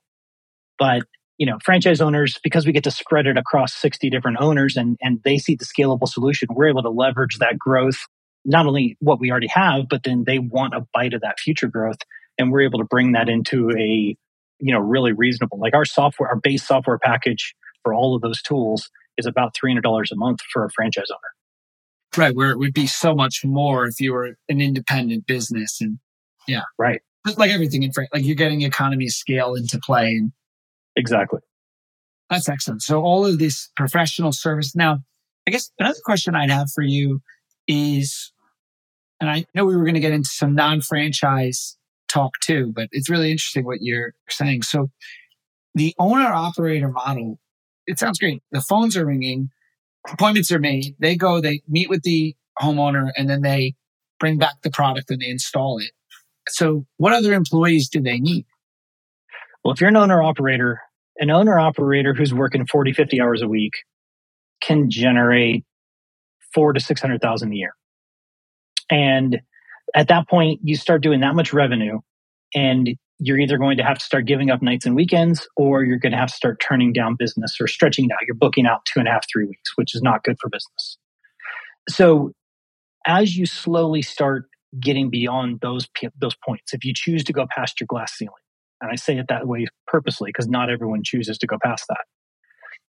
But, 0.80 1.04
you 1.38 1.46
know, 1.46 1.58
franchise 1.64 2.02
owners, 2.02 2.40
because 2.44 2.66
we 2.66 2.72
get 2.72 2.86
to 2.86 2.92
spread 2.92 3.28
it 3.28 3.38
across 3.38 3.74
60 3.74 4.10
different 4.10 4.38
owners 4.40 4.78
and, 4.78 4.98
and 5.02 5.20
they 5.26 5.38
see 5.38 5.56
the 5.56 5.66
scalable 5.66 6.08
solution, 6.08 6.48
we're 6.52 6.70
able 6.70 6.84
to 6.84 6.90
leverage 6.90 7.40
that 7.40 7.58
growth, 7.58 8.06
not 8.46 8.66
only 8.66 8.98
what 9.00 9.20
we 9.20 9.32
already 9.32 9.48
have, 9.48 9.88
but 9.90 10.04
then 10.04 10.24
they 10.26 10.40
want 10.40 10.74
a 10.74 10.86
bite 10.94 11.14
of 11.14 11.22
that 11.22 11.40
future 11.40 11.68
growth 11.68 11.98
and 12.38 12.52
we're 12.52 12.62
able 12.62 12.80
to 12.80 12.86
bring 12.86 13.14
that 13.14 13.30
into 13.30 13.70
a 13.72 14.18
you 14.60 14.72
know 14.72 14.80
really 14.80 15.12
reasonable 15.12 15.60
like 15.60 15.74
our 15.74 15.86
software 15.86 16.30
our 16.30 16.36
base 16.36 16.66
software 16.66 17.00
package 17.00 17.56
for 17.84 17.94
all 17.94 18.16
of 18.16 18.22
those 18.22 18.42
tools 18.42 18.90
is 19.18 19.26
about 19.26 19.56
$300 19.56 20.12
a 20.12 20.16
month 20.16 20.40
for 20.52 20.66
a 20.66 20.70
franchise 20.72 21.08
owner. 21.12 21.20
Right 22.26 22.36
where 22.36 22.52
it 22.52 22.60
would 22.60 22.74
be 22.74 22.88
so 22.88 23.16
much 23.16 23.44
more 23.44 23.86
if 23.86 24.00
you 24.00 24.14
were 24.14 24.36
an 24.48 24.62
independent 24.62 25.26
business 25.26 25.80
and 25.82 26.00
yeah. 26.48 26.62
Right. 26.78 27.02
Just 27.26 27.40
like 27.40 27.52
everything 27.52 27.84
in 27.84 27.92
France, 27.92 28.10
like 28.14 28.26
you're 28.26 28.36
getting 28.36 28.62
economy 28.62 29.08
scale 29.08 29.56
into 29.56 29.80
play 29.80 30.16
and 30.16 30.32
exactly. 30.96 31.40
That's 32.30 32.50
excellent. 32.50 32.82
So 32.82 33.02
all 33.02 33.26
of 33.26 33.40
this 33.40 33.70
professional 33.76 34.32
service 34.32 34.76
now 34.76 35.00
i 35.48 35.52
guess 35.52 35.72
another 35.80 36.00
question 36.06 36.36
i'd 36.36 36.50
have 36.50 36.70
for 36.72 36.84
you 36.84 37.22
is 37.68 38.33
and 39.24 39.32
i 39.32 39.46
know 39.56 39.66
we 39.66 39.76
were 39.76 39.84
going 39.84 39.94
to 39.94 40.00
get 40.00 40.12
into 40.12 40.30
some 40.30 40.54
non-franchise 40.54 41.78
talk 42.14 42.40
too, 42.42 42.72
but 42.74 42.88
it's 42.92 43.10
really 43.10 43.32
interesting 43.32 43.66
what 43.66 43.82
you're 43.82 44.14
saying. 44.30 44.62
So 44.62 44.90
the 45.74 45.94
owner 45.98 46.32
operator 46.32 46.90
model, 46.90 47.40
it 47.88 48.00
sounds 48.00 48.20
great. 48.20 48.44
The 48.52 48.62
phones 48.62 48.96
are 48.96 49.06
ringing, 49.06 49.50
appointments 50.08 50.52
are 50.52 50.60
made. 50.60 50.96
They 51.00 51.16
go, 51.16 51.42
they 51.42 51.62
meet 51.68 51.90
with 51.90 52.04
the 52.04 52.36
homeowner, 52.62 53.10
and 53.18 53.30
then 53.30 53.42
they 53.42 53.74
bring 54.20 54.38
back 54.38 54.62
the 54.62 54.70
product 54.70 55.10
and 55.10 55.22
they 55.22 55.30
install 55.30 55.80
it. 55.80 55.92
So 56.48 56.86
what 56.98 57.14
other 57.14 57.34
employees 57.34 57.90
do 57.90 58.02
they 58.02 58.20
need? 58.20 58.46
Well, 59.64 59.74
if 59.74 59.82
you're 59.82 59.90
an 59.90 59.98
owner 59.98 60.22
operator, 60.22 60.82
an 61.18 61.32
owner 61.32 61.58
operator 61.58 62.14
who's 62.14 62.34
working 62.34 62.66
40, 62.66 62.94
50 62.94 63.22
hours 63.22 63.42
a 63.42 63.48
week 63.48 63.74
can 64.62 64.90
generate 64.90 65.66
four 66.54 66.74
to 66.74 66.80
600,000 66.80 67.52
a 67.52 67.56
year. 67.56 67.74
And 68.90 69.42
at 69.96 70.08
that 70.08 70.28
point, 70.28 70.60
you 70.64 70.76
start 70.76 71.02
doing 71.02 71.22
that 71.22 71.36
much 71.36 71.54
revenue 71.54 72.00
and 72.56 72.96
you're 73.20 73.40
either 73.40 73.58
going 73.58 73.78
to 73.78 73.84
have 73.84 74.00
to 74.00 74.04
start 74.04 74.26
giving 74.26 74.50
up 74.50 74.62
nights 74.62 74.86
and 74.86 74.96
weekends 74.96 75.48
or 75.56 75.84
you're 75.84 76.00
going 76.00 76.12
to 76.12 76.18
have 76.18 76.30
to 76.30 76.36
start 76.36 76.60
turning 76.60 76.92
down 76.92 77.16
business 77.16 77.56
or 77.60 77.68
stretching 77.68 78.12
out. 78.12 78.20
You're 78.28 78.36
booking 78.36 78.66
out 78.66 78.86
two 78.86 79.00
and 79.00 79.08
a 79.08 79.12
half, 79.12 79.26
three 79.32 79.46
weeks, 79.46 79.72
which 79.76 79.96
is 79.96 80.02
not 80.02 80.24
good 80.24 80.36
for 80.42 80.50
business. 80.50 80.98
So 81.90 82.34
as 83.06 83.38
you 83.38 83.46
slowly 83.46 84.02
start 84.02 84.46
getting 84.80 85.10
beyond 85.10 85.60
those, 85.62 85.88
those 86.20 86.36
points, 86.36 86.74
if 86.74 86.84
you 86.84 86.94
choose 86.96 87.24
to 87.26 87.34
go 87.34 87.46
past 87.56 87.80
your 87.80 87.88
glass 87.88 88.14
ceiling, 88.14 88.34
and 88.82 88.92
I 88.92 88.96
say 88.96 89.18
it 89.18 89.28
that 89.30 89.48
way 89.48 89.68
purposely 89.88 90.30
because 90.30 90.48
not 90.48 90.70
everyone 90.70 91.02
chooses 91.04 91.38
to 91.40 91.48
go 91.48 91.58
past 91.64 91.86
that, 91.88 92.06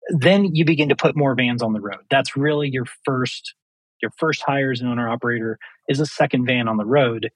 then 0.10 0.56
you 0.56 0.66
begin 0.66 0.90
to 0.90 0.96
put 0.96 1.16
more 1.16 1.36
vans 1.36 1.62
on 1.62 1.74
the 1.74 1.82
road. 1.82 2.02
That's 2.10 2.36
really 2.36 2.70
your 2.70 2.86
first 3.04 3.54
your 4.02 4.12
first 4.18 4.44
hire 4.46 4.72
as 4.72 4.82
an 4.82 4.88
owner 4.88 5.10
operator 5.10 5.58
is 5.88 6.00
a 6.00 6.06
second 6.06 6.46
van 6.46 6.68
on 6.68 6.78
the 6.78 6.86
road. 6.86 7.30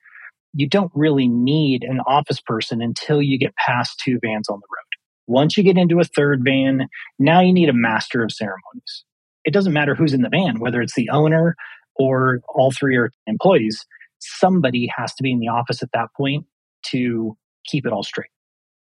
You 0.54 0.68
don't 0.68 0.92
really 0.96 1.28
need 1.28 1.84
an 1.84 2.00
office 2.08 2.42
person 2.42 2.82
until 2.82 3.22
you 3.22 3.38
get 3.38 3.56
past 3.56 4.00
two 4.04 4.20
vans 4.22 4.50
on 4.50 4.60
the 4.60 4.68
road. 4.68 4.90
Once 5.28 5.58
you 5.58 5.64
get 5.64 5.78
into 5.78 6.00
a 6.00 6.04
third 6.04 6.42
van, 6.44 6.88
now 7.20 7.40
you 7.40 7.54
need 7.54 7.70
a 7.70 7.74
master 7.74 8.24
of 8.24 8.32
ceremonies. 8.32 9.04
It 9.46 9.54
doesn't 9.54 9.74
matter 9.74 9.94
who's 9.94 10.14
in 10.14 10.22
the 10.24 10.30
van, 10.30 10.60
whether 10.60 10.82
it's 10.82 10.96
the 10.96 11.10
owner 11.12 11.56
or 11.96 12.42
all 12.50 12.72
three 12.72 12.98
are 12.98 13.12
employees. 13.28 13.86
Somebody 14.20 14.90
has 14.96 15.14
to 15.16 15.24
be 15.24 15.32
in 15.32 15.40
the 15.40 15.50
office 15.50 15.84
at 15.84 15.92
that 15.94 16.08
point 16.18 16.46
to 16.88 17.38
keep 17.66 17.86
it 17.86 17.94
all 17.94 18.04
straight, 18.04 18.32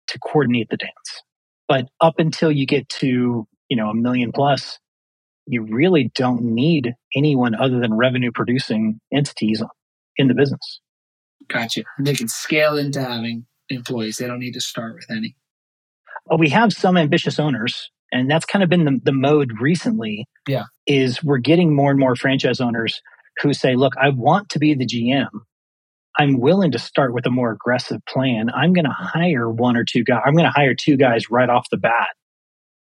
to 0.08 0.18
coordinate 0.18 0.70
the 0.70 0.78
dance. 0.78 1.22
But 1.68 1.88
up 2.00 2.14
until 2.18 2.50
you 2.50 2.66
get 2.66 2.88
to, 3.00 3.46
you 3.68 3.76
know, 3.76 3.90
a 3.90 3.94
million 3.94 4.32
plus, 4.32 4.78
you 5.46 5.62
really 5.62 6.10
don't 6.14 6.42
need 6.42 6.94
anyone 7.14 7.54
other 7.54 7.80
than 7.80 7.94
revenue 7.94 8.30
producing 8.32 9.00
entities 9.12 9.62
in 10.16 10.28
the 10.28 10.34
business. 10.34 10.80
Gotcha. 11.48 11.82
They 11.98 12.14
can 12.14 12.28
scale 12.28 12.76
into 12.76 13.02
having 13.02 13.46
employees. 13.68 14.16
They 14.16 14.26
don't 14.26 14.38
need 14.38 14.54
to 14.54 14.60
start 14.60 14.94
with 14.94 15.10
any. 15.10 15.36
Well, 16.26 16.38
we 16.38 16.50
have 16.50 16.72
some 16.72 16.96
ambitious 16.96 17.40
owners, 17.40 17.90
and 18.12 18.30
that's 18.30 18.44
kind 18.44 18.62
of 18.62 18.68
been 18.68 18.84
the, 18.84 19.00
the 19.02 19.12
mode 19.12 19.60
recently. 19.60 20.26
Yeah. 20.46 20.64
Is 20.86 21.22
we're 21.22 21.38
getting 21.38 21.74
more 21.74 21.90
and 21.90 21.98
more 21.98 22.14
franchise 22.14 22.60
owners 22.60 23.02
who 23.40 23.52
say, 23.52 23.74
look, 23.74 23.94
I 24.00 24.10
want 24.10 24.50
to 24.50 24.58
be 24.58 24.74
the 24.74 24.86
GM. 24.86 25.28
I'm 26.18 26.40
willing 26.40 26.72
to 26.72 26.78
start 26.78 27.14
with 27.14 27.24
a 27.26 27.30
more 27.30 27.52
aggressive 27.52 28.04
plan. 28.06 28.50
I'm 28.54 28.74
going 28.74 28.84
to 28.84 28.90
hire 28.90 29.48
one 29.48 29.76
or 29.76 29.84
two 29.84 30.04
guys. 30.04 30.20
I'm 30.26 30.34
going 30.34 30.44
to 30.44 30.50
hire 30.50 30.74
two 30.74 30.96
guys 30.96 31.30
right 31.30 31.48
off 31.48 31.70
the 31.70 31.78
bat 31.78 32.08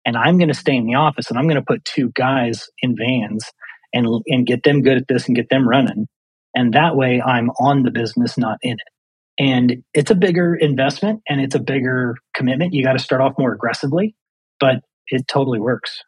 and 0.06 0.16
I'm 0.16 0.38
going 0.38 0.50
to 0.50 0.54
stay 0.54 0.76
in 0.76 0.86
the 0.86 0.96
office 0.96 1.30
and 1.30 1.38
I'm 1.38 1.46
going 1.46 1.56
to 1.56 1.66
put 1.66 1.84
two 1.84 2.12
guys 2.14 2.68
in 2.82 2.96
vans 2.96 3.52
and 3.94 4.08
and 4.28 4.46
get 4.46 4.64
them 4.64 4.82
good 4.82 4.98
at 4.98 5.08
this 5.08 5.28
and 5.28 5.36
get 5.36 5.50
them 5.50 5.68
running. 5.68 6.08
And 6.56 6.74
that 6.74 6.96
way 6.96 7.22
I'm 7.22 7.50
on 7.60 7.84
the 7.84 7.92
business, 7.92 8.38
not 8.38 8.58
in 8.62 8.74
it. 8.74 8.80
And 9.38 9.84
it's 9.94 10.12
a 10.12 10.16
bigger 10.16 10.56
investment 10.56 11.22
and 11.28 11.42
it's 11.42 11.56
a 11.56 11.60
bigger 11.60 12.16
commitment. 12.34 12.74
You 12.74 12.84
got 12.84 12.94
to 12.94 13.00
start 13.00 13.22
off 13.22 13.34
more 13.38 13.54
aggressively, 13.54 14.16
but 14.60 14.78
it 15.08 15.28
totally 15.28 15.60
works. 15.60 16.02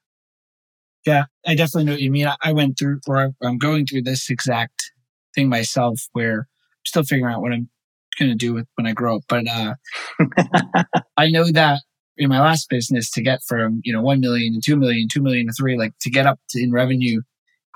Yeah, 1.05 1.25
I 1.45 1.55
definitely 1.55 1.86
know 1.86 1.93
what 1.93 2.01
you 2.01 2.12
mean. 2.12 2.27
I 2.41 2.51
went 2.53 2.77
through, 2.77 2.99
or 3.07 3.33
I'm 3.41 3.57
going 3.57 3.86
through 3.86 4.03
this 4.03 4.29
exact 4.29 4.91
thing 5.33 5.49
myself 5.49 6.01
where 6.13 6.39
I'm 6.39 6.86
still 6.86 7.03
figuring 7.03 7.33
out 7.33 7.41
what 7.41 7.53
I'm 7.53 7.69
going 8.19 8.31
to 8.31 8.36
do 8.36 8.53
with 8.53 8.67
when 8.75 8.88
I 8.88 8.93
grow 8.93 9.17
up. 9.17 9.21
But 9.29 9.47
uh, 9.47 9.75
I 11.17 11.29
know 11.29 11.49
that 11.51 11.81
in 12.17 12.30
my 12.30 12.39
last 12.39 12.69
business 12.69 13.10
to 13.12 13.21
get 13.21 13.39
from, 13.47 13.82
you 13.84 13.93
know, 13.93 14.01
1 14.01 14.19
million 14.19 14.53
to 14.53 14.62
2 14.62 14.75
million, 14.77 15.08
2 15.12 15.21
million 15.21 15.47
to 15.47 15.53
3, 15.53 15.77
like 15.77 15.93
to 16.01 16.10
get 16.10 16.25
up 16.25 16.39
to, 16.49 16.62
in 16.62 16.71
revenue, 16.71 17.21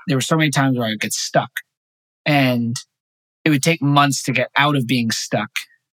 there 0.06 0.16
were 0.16 0.22
so 0.22 0.36
many 0.36 0.50
times 0.50 0.76
where 0.76 0.86
I 0.86 0.90
would 0.90 1.00
get 1.00 1.12
stuck 1.12 1.50
and 2.26 2.76
it 3.44 3.50
would 3.50 3.62
take 3.62 3.82
months 3.82 4.22
to 4.24 4.32
get 4.32 4.50
out 4.56 4.76
of 4.76 4.86
being 4.86 5.10
stuck. 5.10 5.50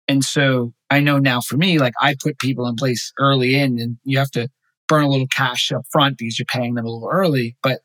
And 0.09 0.25
so 0.25 0.73
I 0.91 1.01
know 1.01 1.19
now 1.19 1.41
for 1.41 1.57
me, 1.57 1.79
like 1.79 1.95
I 2.01 2.15
put 2.21 2.39
people 2.39 2.67
in 2.67 2.77
place 2.77 3.13
early 3.19 3.57
in 3.57 3.79
and 3.81 3.97
you 4.05 4.19
have 4.19 4.31
to 4.33 4.49
burn 4.89 5.05
a 5.05 5.09
little 5.09 5.27
cash 5.27 5.73
up 5.73 5.83
front 5.91 6.19
because 6.19 6.39
you're 6.39 6.47
paying 6.47 6.75
them 6.75 6.87
a 6.87 6.91
little 6.91 7.11
early, 7.11 7.57
but 7.63 7.81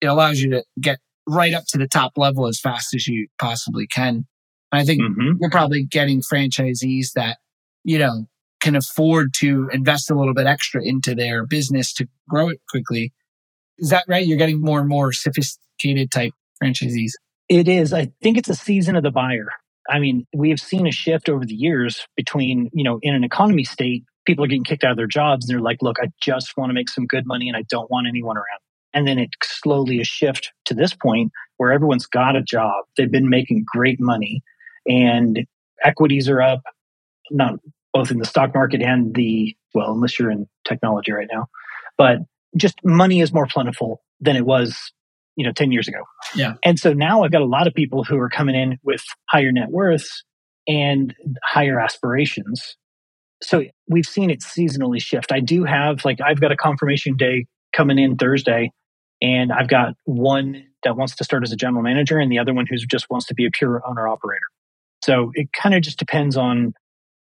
it 0.00 0.06
allows 0.06 0.40
you 0.40 0.50
to 0.50 0.64
get 0.80 0.98
right 1.28 1.52
up 1.52 1.64
to 1.68 1.78
the 1.78 1.88
top 1.88 2.12
level 2.16 2.46
as 2.46 2.60
fast 2.60 2.94
as 2.94 3.06
you 3.06 3.26
possibly 3.38 3.86
can. 3.86 4.26
And 4.72 4.80
I 4.80 4.84
think 4.84 5.02
mm-hmm. 5.02 5.32
we're 5.38 5.50
probably 5.50 5.84
getting 5.84 6.22
franchisees 6.22 7.12
that, 7.14 7.38
you 7.84 7.98
know, 7.98 8.26
can 8.60 8.76
afford 8.76 9.34
to 9.34 9.68
invest 9.72 10.10
a 10.10 10.14
little 10.14 10.34
bit 10.34 10.46
extra 10.46 10.82
into 10.82 11.14
their 11.14 11.46
business 11.46 11.92
to 11.94 12.08
grow 12.28 12.48
it 12.48 12.60
quickly. 12.68 13.12
Is 13.78 13.90
that 13.90 14.04
right? 14.08 14.26
You're 14.26 14.38
getting 14.38 14.60
more 14.60 14.80
and 14.80 14.88
more 14.88 15.12
sophisticated 15.12 16.10
type 16.10 16.32
franchisees. 16.62 17.12
It 17.48 17.68
is. 17.68 17.92
I 17.92 18.10
think 18.22 18.38
it's 18.38 18.48
a 18.48 18.54
season 18.54 18.96
of 18.96 19.02
the 19.02 19.10
buyer. 19.10 19.48
I 19.88 20.00
mean, 20.00 20.26
we 20.34 20.50
have 20.50 20.58
seen 20.58 20.86
a 20.86 20.90
shift 20.90 21.28
over 21.28 21.44
the 21.44 21.54
years 21.54 22.06
between, 22.16 22.70
you 22.72 22.82
know, 22.82 22.98
in 23.02 23.14
an 23.14 23.22
economy 23.22 23.64
state, 23.64 24.04
people 24.24 24.44
are 24.44 24.48
getting 24.48 24.64
kicked 24.64 24.82
out 24.82 24.90
of 24.90 24.96
their 24.96 25.06
jobs 25.06 25.48
and 25.48 25.54
they're 25.54 25.62
like, 25.62 25.78
look, 25.80 25.96
I 26.02 26.08
just 26.20 26.56
want 26.56 26.70
to 26.70 26.74
make 26.74 26.88
some 26.88 27.06
good 27.06 27.26
money 27.26 27.48
and 27.48 27.56
I 27.56 27.62
don't 27.70 27.90
want 27.90 28.08
anyone 28.08 28.36
around. 28.36 28.60
And 28.92 29.06
then 29.06 29.18
it 29.18 29.30
slowly 29.44 30.00
a 30.00 30.04
shift 30.04 30.52
to 30.64 30.74
this 30.74 30.94
point 30.94 31.30
where 31.58 31.70
everyone's 31.70 32.06
got 32.06 32.34
a 32.34 32.42
job. 32.42 32.84
They've 32.96 33.10
been 33.10 33.28
making 33.28 33.64
great 33.66 34.00
money 34.00 34.42
and 34.86 35.46
equities 35.84 36.28
are 36.28 36.42
up, 36.42 36.62
not 37.30 37.54
both 37.96 38.10
in 38.10 38.18
the 38.18 38.26
stock 38.26 38.52
market 38.54 38.82
and 38.82 39.14
the, 39.14 39.56
well, 39.72 39.90
unless 39.90 40.18
you're 40.18 40.30
in 40.30 40.46
technology 40.68 41.12
right 41.12 41.28
now, 41.32 41.46
but 41.96 42.18
just 42.54 42.74
money 42.84 43.20
is 43.20 43.32
more 43.32 43.46
plentiful 43.46 44.02
than 44.20 44.36
it 44.36 44.44
was, 44.44 44.92
you 45.34 45.46
know, 45.46 45.52
10 45.52 45.72
years 45.72 45.88
ago. 45.88 46.00
Yeah. 46.34 46.54
And 46.62 46.78
so 46.78 46.92
now 46.92 47.22
I've 47.22 47.32
got 47.32 47.40
a 47.40 47.46
lot 47.46 47.66
of 47.66 47.72
people 47.72 48.04
who 48.04 48.18
are 48.18 48.28
coming 48.28 48.54
in 48.54 48.78
with 48.82 49.02
higher 49.30 49.50
net 49.50 49.70
worths 49.70 50.24
and 50.68 51.14
higher 51.42 51.80
aspirations. 51.80 52.76
So 53.42 53.64
we've 53.88 54.04
seen 54.04 54.28
it 54.28 54.40
seasonally 54.40 55.00
shift. 55.00 55.32
I 55.32 55.40
do 55.40 55.64
have, 55.64 56.04
like, 56.04 56.20
I've 56.20 56.40
got 56.40 56.52
a 56.52 56.56
confirmation 56.56 57.16
day 57.16 57.46
coming 57.74 57.98
in 57.98 58.16
Thursday, 58.16 58.72
and 59.22 59.50
I've 59.50 59.68
got 59.68 59.94
one 60.04 60.66
that 60.82 60.98
wants 60.98 61.16
to 61.16 61.24
start 61.24 61.44
as 61.44 61.52
a 61.52 61.56
general 61.56 61.82
manager 61.82 62.18
and 62.18 62.30
the 62.30 62.40
other 62.40 62.52
one 62.52 62.66
who 62.68 62.76
just 62.76 63.06
wants 63.08 63.24
to 63.28 63.34
be 63.34 63.46
a 63.46 63.50
pure 63.50 63.82
owner 63.88 64.06
operator. 64.06 64.48
So 65.02 65.30
it 65.32 65.48
kind 65.54 65.74
of 65.74 65.80
just 65.80 65.98
depends 65.98 66.36
on 66.36 66.74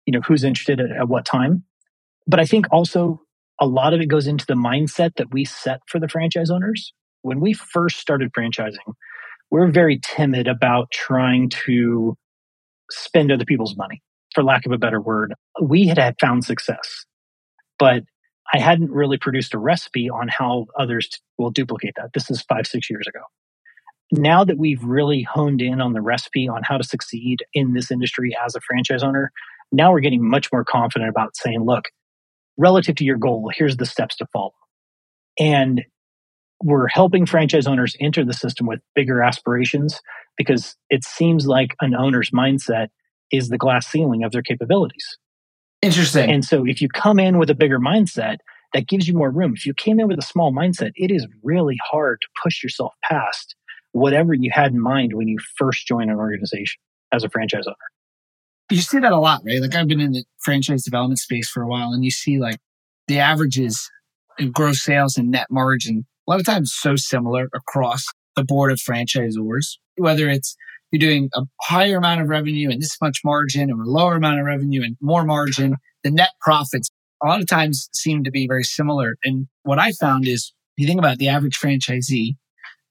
you 0.06 0.14
know 0.14 0.22
who's 0.28 0.44
interested 0.44 0.80
at, 0.80 0.92
at 0.92 1.08
what 1.10 1.26
time 1.26 1.62
But 2.28 2.40
I 2.40 2.46
think 2.46 2.68
also 2.72 3.22
a 3.60 3.66
lot 3.66 3.94
of 3.94 4.02
it 4.02 4.08
goes 4.08 4.28
into 4.28 4.46
the 4.46 4.56
mindset 4.56 5.16
that 5.18 5.32
we 5.34 5.46
set 5.46 5.82
for 5.88 6.00
the 6.00 6.08
franchise 6.08 6.50
owners. 6.50 6.94
When 7.22 7.40
we 7.40 7.54
first 7.54 8.00
started 8.00 8.32
franchising, 8.34 8.78
we 9.52 9.60
we're 9.60 9.72
very 9.72 10.00
timid 10.04 10.48
about 10.48 10.92
trying 10.92 11.50
to 11.66 12.18
spend 12.92 13.32
other 13.32 13.46
people's 13.46 13.78
money, 13.78 14.02
for 14.36 14.44
lack 14.44 14.66
of 14.66 14.72
a 14.74 14.80
better 14.80 15.02
word. 15.02 15.34
We 15.62 15.88
had, 15.88 15.98
had 16.00 16.16
found 16.22 16.46
success, 16.46 17.06
but 17.80 18.04
I 18.54 18.60
hadn't 18.60 18.92
really 18.92 19.18
produced 19.18 19.54
a 19.54 19.60
recipe 19.60 20.10
on 20.10 20.30
how 20.30 20.68
others 20.80 21.10
will 21.38 21.52
duplicate 21.52 21.96
that. 21.98 22.12
This 22.14 22.32
is 22.32 22.42
five, 22.44 22.68
six 22.68 22.90
years 22.90 23.08
ago. 23.08 23.22
Now 24.12 24.44
that 24.46 24.58
we've 24.58 24.84
really 24.84 25.24
honed 25.24 25.62
in 25.62 25.82
on 25.82 25.94
the 25.94 26.02
recipe 26.02 26.48
on 26.48 26.62
how 26.64 26.78
to 26.78 26.84
succeed 26.84 27.40
in 27.54 27.74
this 27.74 27.92
industry 27.92 28.36
as 28.46 28.56
a 28.56 28.62
franchise 28.62 29.04
owner, 29.04 29.32
now 29.74 29.92
we're 29.92 30.00
getting 30.00 30.28
much 30.28 30.52
more 30.54 30.64
confident 30.64 31.10
about 31.10 31.36
saying, 31.36 31.66
look, 31.66 31.86
relative 32.58 32.96
to 32.98 33.04
your 33.04 33.18
goal, 33.18 33.52
here's 33.54 33.76
the 33.78 33.86
steps 33.86 34.16
to 34.18 34.28
follow. 34.32 34.54
And 35.40 35.84
we're 36.62 36.88
helping 36.88 37.26
franchise 37.26 37.68
owners 37.68 37.96
enter 38.00 38.24
the 38.24 38.34
system 38.34 38.68
with 38.68 38.80
bigger 38.96 39.22
aspirations 39.22 40.00
because 40.38 40.76
it 40.90 41.04
seems 41.04 41.48
like 41.48 41.76
an 41.82 41.96
owner's 41.96 42.30
mindset 42.30 42.88
is 43.32 43.50
the 43.50 43.58
glass 43.58 43.88
ceiling 43.88 44.24
of 44.24 44.32
their 44.32 44.44
capabilities. 44.44 45.18
Interesting. 45.82 46.30
And 46.30 46.46
so 46.46 46.64
if 46.66 46.82
you 46.82 46.88
come 46.88 47.20
in 47.20 47.40
with 47.40 47.50
a 47.50 47.56
bigger 47.56 47.80
mindset, 47.80 48.38
that 48.74 48.88
gives 48.88 49.08
you 49.08 49.14
more 49.14 49.30
room. 49.30 49.54
If 49.56 49.66
you 49.66 49.74
came 49.74 50.00
in 50.00 50.08
with 50.08 50.18
a 50.18 50.24
small 50.24 50.54
mindset, 50.54 50.92
it 50.96 51.12
is 51.12 51.28
really 51.44 51.78
hard 51.92 52.22
to 52.22 52.28
push 52.42 52.64
yourself 52.64 52.94
past 53.04 53.56
whatever 53.92 54.34
you 54.34 54.50
had 54.52 54.72
in 54.72 54.80
mind 54.80 55.14
when 55.14 55.28
you 55.28 55.38
first 55.58 55.86
join 55.86 56.10
an 56.10 56.16
organization 56.16 56.80
as 57.12 57.24
a 57.24 57.30
franchise 57.30 57.66
owner. 57.68 57.76
You 58.70 58.82
see 58.82 59.00
that 59.00 59.12
a 59.12 59.20
lot, 59.20 59.42
right? 59.46 59.62
Like 59.62 59.76
I've 59.76 59.88
been 59.88 60.00
in 60.00 60.14
the 60.14 60.24
franchise 60.40 60.84
development 60.84 61.20
space 61.20 61.50
for 61.50 61.62
a 61.62 61.68
while 61.68 61.92
and 61.92 62.04
you 62.04 62.12
see 62.12 62.40
like 62.40 62.58
the 63.08 63.20
averages 63.20 63.90
in 64.40 64.52
gross 64.52 64.84
sales 64.84 65.18
and 65.18 65.30
net 65.30 65.48
margin 65.52 66.06
a 66.28 66.32
lot 66.32 66.40
of 66.40 66.46
times 66.46 66.74
so 66.74 66.96
similar 66.96 67.50
across 67.54 68.06
the 68.36 68.44
board 68.44 68.72
of 68.72 68.80
franchisors, 68.80 69.78
whether 69.98 70.30
it's 70.30 70.56
you're 70.92 71.00
doing 71.00 71.30
a 71.34 71.42
higher 71.62 71.98
amount 71.98 72.22
of 72.22 72.30
revenue 72.30 72.70
and 72.70 72.82
this 72.82 72.98
much 73.02 73.20
margin 73.26 73.72
or 73.72 73.82
a 73.82 73.86
lower 73.86 74.16
amount 74.16 74.40
of 74.40 74.46
revenue 74.46 74.84
and 74.84 74.96
more 75.02 75.26
margin, 75.26 75.76
the 76.04 76.12
net 76.12 76.32
profits 76.42 76.90
a 77.24 77.28
lot 77.28 77.42
of 77.42 77.48
times 77.48 77.90
seem 77.94 78.24
to 78.24 78.32
be 78.32 78.48
very 78.48 78.64
similar. 78.64 79.16
And 79.24 79.48
what 79.64 79.80
I 79.80 79.92
found 79.94 80.28
is 80.28 80.54
you 80.78 80.88
think 80.88 81.00
about 81.00 81.18
the 81.18 81.30
average 81.30 81.60
franchisee, 81.60 82.32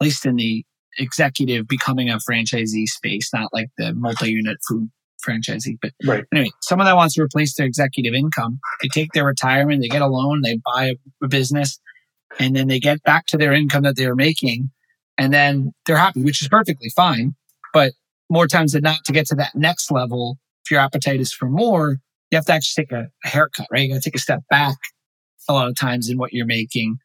at 0.00 0.04
least 0.04 0.26
in 0.26 0.36
the 0.36 0.64
executive 0.98 1.68
becoming 1.68 2.10
a 2.10 2.18
franchisee 2.18 2.86
space, 2.86 3.30
not 3.32 3.52
like 3.52 3.68
the 3.78 3.94
multi-unit 3.94 4.58
food 4.68 4.90
franchisee. 5.26 5.78
But 5.80 5.92
right. 6.04 6.24
anyway, 6.32 6.50
someone 6.60 6.86
that 6.86 6.96
wants 6.96 7.14
to 7.14 7.22
replace 7.22 7.54
their 7.54 7.66
executive 7.66 8.14
income, 8.14 8.60
they 8.80 8.88
take 8.88 9.12
their 9.12 9.24
retirement, 9.24 9.82
they 9.82 9.88
get 9.88 10.02
a 10.02 10.06
loan, 10.06 10.42
they 10.42 10.58
buy 10.64 10.94
a 11.22 11.28
business, 11.28 11.80
and 12.38 12.56
then 12.56 12.68
they 12.68 12.80
get 12.80 13.02
back 13.02 13.26
to 13.28 13.36
their 13.36 13.52
income 13.52 13.82
that 13.82 13.96
they 13.96 14.06
were 14.06 14.16
making, 14.16 14.70
and 15.18 15.32
then 15.32 15.72
they're 15.86 15.96
happy, 15.96 16.22
which 16.22 16.42
is 16.42 16.48
perfectly 16.48 16.90
fine. 16.94 17.34
But 17.72 17.92
more 18.30 18.46
times 18.46 18.72
than 18.72 18.82
not, 18.82 19.04
to 19.04 19.12
get 19.12 19.26
to 19.26 19.34
that 19.36 19.54
next 19.54 19.90
level, 19.90 20.38
if 20.64 20.70
your 20.70 20.80
appetite 20.80 21.20
is 21.20 21.32
for 21.32 21.48
more, 21.48 21.98
you 22.30 22.36
have 22.36 22.46
to 22.46 22.52
actually 22.52 22.84
take 22.84 22.92
a, 22.92 23.08
a 23.24 23.28
haircut, 23.28 23.66
right? 23.70 23.82
You 23.82 23.94
got 23.94 24.02
to 24.02 24.10
take 24.10 24.16
a 24.16 24.20
step 24.20 24.40
back 24.48 24.76
a 25.48 25.52
lot 25.52 25.68
of 25.68 25.76
times 25.76 26.08
in 26.08 26.18
what 26.18 26.32
you're 26.32 26.46
making, 26.46 26.96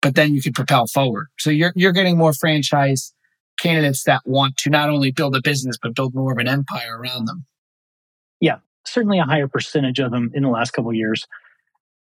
but 0.00 0.14
then 0.14 0.34
you 0.34 0.42
can 0.42 0.52
propel 0.52 0.86
forward. 0.86 1.26
So 1.38 1.50
you're 1.50 1.72
you're 1.76 1.92
getting 1.92 2.16
more 2.16 2.32
franchise 2.32 3.12
candidates 3.58 4.04
that 4.04 4.22
want 4.24 4.56
to 4.58 4.70
not 4.70 4.90
only 4.90 5.10
build 5.10 5.34
a 5.36 5.42
business 5.42 5.76
but 5.80 5.94
build 5.94 6.14
more 6.14 6.32
of 6.32 6.38
an 6.38 6.48
empire 6.48 6.98
around 6.98 7.26
them. 7.26 7.46
Yeah, 8.40 8.58
certainly 8.84 9.18
a 9.18 9.24
higher 9.24 9.48
percentage 9.48 9.98
of 9.98 10.10
them 10.10 10.30
in 10.34 10.42
the 10.42 10.50
last 10.50 10.72
couple 10.72 10.92
years 10.92 11.26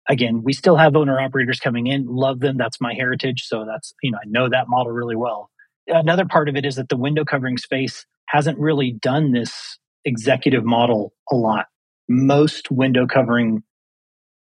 again, 0.09 0.43
we 0.43 0.53
still 0.53 0.77
have 0.77 0.97
owner 0.97 1.21
operators 1.21 1.61
coming 1.61 1.87
in, 1.87 2.07
love 2.07 2.41
them. 2.41 2.57
That's 2.57 2.81
my 2.81 2.95
heritage. 2.95 3.45
So 3.47 3.65
that's, 3.65 3.95
you 4.03 4.11
know, 4.11 4.19
I 4.19 4.27
know 4.27 4.49
that 4.49 4.69
model 4.69 4.93
really 4.93 5.17
well. 5.17 5.51
Another 5.87 6.25
part 6.25 6.49
of 6.49 6.57
it 6.57 6.65
is 6.65 6.77
that 6.77 6.88
the 6.88 6.97
window 6.97 7.25
covering 7.25 7.59
space 7.59 8.07
hasn't 8.27 8.59
really 8.59 8.93
done 8.93 9.33
this 9.33 9.79
executive 10.05 10.65
model 10.65 11.12
a 11.31 11.35
lot. 11.35 11.67
Most 12.09 12.71
window 12.71 13.07
covering 13.07 13.62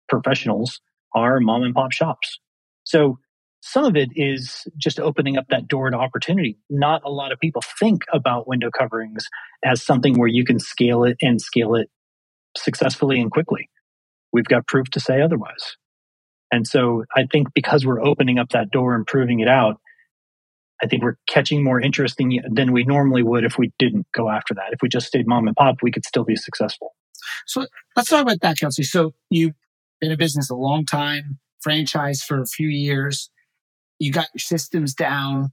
professionals 0.09 0.81
are 1.15 1.41
mom 1.41 1.63
and 1.63 1.75
pop 1.75 1.93
shops. 1.93 2.39
So 2.85 3.19
some 3.65 3.85
of 3.85 3.97
it 3.97 4.11
is 4.17 4.67
just 4.77 5.01
opening 5.01 5.39
up 5.39 5.47
that 5.49 5.69
door 5.69 5.89
to 5.89 5.97
opportunity. 5.97 6.59
Not 6.69 7.03
a 7.05 7.11
lot 7.11 7.33
of 7.33 7.39
people 7.39 7.63
think 7.79 8.03
about 8.13 8.49
window 8.49 8.71
coverings 8.77 9.27
as 9.65 9.83
something 9.83 10.19
where 10.19 10.29
you 10.29 10.45
can 10.45 10.59
scale 10.59 11.05
it 11.05 11.17
and 11.23 11.41
scale 11.41 11.75
it 11.75 11.89
successfully 12.57 13.21
and 13.21 13.31
quickly 13.31 13.71
we've 14.33 14.47
got 14.47 14.67
proof 14.67 14.91
to 14.91 15.01
say 15.01 15.21
otherwise. 15.21 15.77
And 16.51 16.67
so 16.67 17.05
I 17.15 17.27
think 17.31 17.49
because 17.55 17.87
we're 17.87 18.05
opening 18.05 18.39
up 18.39 18.51
that 18.51 18.71
door 18.71 18.95
and 18.95 19.07
proving 19.07 19.41
it 19.41 19.49
out, 19.49 19.81
I 20.83 20.87
think 20.87 21.03
we're 21.03 21.17
catching 21.29 21.63
more 21.63 21.81
interest 21.81 22.17
than 22.19 22.73
we 22.73 22.85
normally 22.85 23.23
would 23.23 23.45
if 23.45 23.57
we 23.57 23.73
didn't 23.79 24.07
go 24.13 24.29
after 24.29 24.55
that. 24.55 24.73
If 24.73 24.81
we 24.83 24.89
just 24.89 25.07
stayed 25.07 25.29
mom 25.29 25.47
and 25.47 25.57
pop, 25.57 25.77
we 25.83 25.93
could 25.93 26.05
still 26.05 26.25
be 26.25 26.35
successful. 26.35 26.95
So 27.47 27.67
let's 27.95 28.09
talk 28.09 28.23
about 28.23 28.41
that, 28.41 28.59
Kelsey. 28.59 28.83
So 28.83 29.15
you've 29.31 29.55
been 30.01 30.11
in 30.11 30.19
business 30.19 30.51
a 30.51 30.57
long 30.57 30.85
time, 30.85 31.39
franchise 31.61 32.23
for 32.23 32.41
a 32.41 32.47
few 32.47 32.67
years. 32.67 33.31
You 34.03 34.13
got 34.13 34.29
your 34.35 34.41
systems 34.41 34.95
down. 34.95 35.53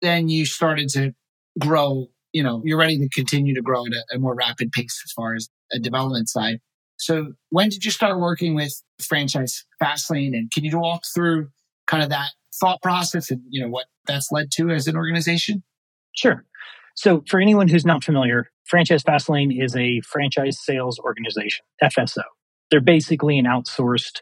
Then 0.00 0.30
you 0.30 0.46
started 0.46 0.88
to 0.90 1.12
grow. 1.58 2.06
You 2.32 2.42
know, 2.42 2.62
you're 2.64 2.78
ready 2.78 2.98
to 2.98 3.08
continue 3.10 3.54
to 3.54 3.60
grow 3.60 3.84
at 3.84 3.92
a, 3.92 4.16
a 4.16 4.18
more 4.18 4.34
rapid 4.34 4.72
pace 4.72 5.02
as 5.04 5.12
far 5.12 5.34
as 5.34 5.48
a 5.72 5.78
development 5.78 6.28
side. 6.28 6.60
So 6.96 7.32
when 7.50 7.68
did 7.68 7.84
you 7.84 7.90
start 7.90 8.18
working 8.18 8.54
with 8.54 8.72
franchise 9.00 9.64
Fastlane? 9.82 10.34
And 10.34 10.50
can 10.50 10.64
you 10.64 10.78
walk 10.78 11.02
through 11.14 11.48
kind 11.86 12.02
of 12.02 12.08
that 12.08 12.30
thought 12.58 12.80
process 12.82 13.30
and 13.30 13.42
you 13.50 13.60
know 13.62 13.68
what 13.68 13.86
that's 14.06 14.32
led 14.32 14.50
to 14.52 14.70
as 14.70 14.86
an 14.86 14.96
organization? 14.96 15.62
Sure. 16.16 16.44
So 16.94 17.22
for 17.28 17.38
anyone 17.38 17.68
who's 17.68 17.84
not 17.84 18.02
familiar, 18.02 18.50
Franchise 18.64 19.02
Fastlane 19.02 19.62
is 19.62 19.76
a 19.76 20.00
franchise 20.00 20.58
sales 20.58 20.98
organization, 20.98 21.64
FSO. 21.82 22.22
They're 22.70 22.80
basically 22.80 23.38
an 23.38 23.44
outsourced 23.44 24.20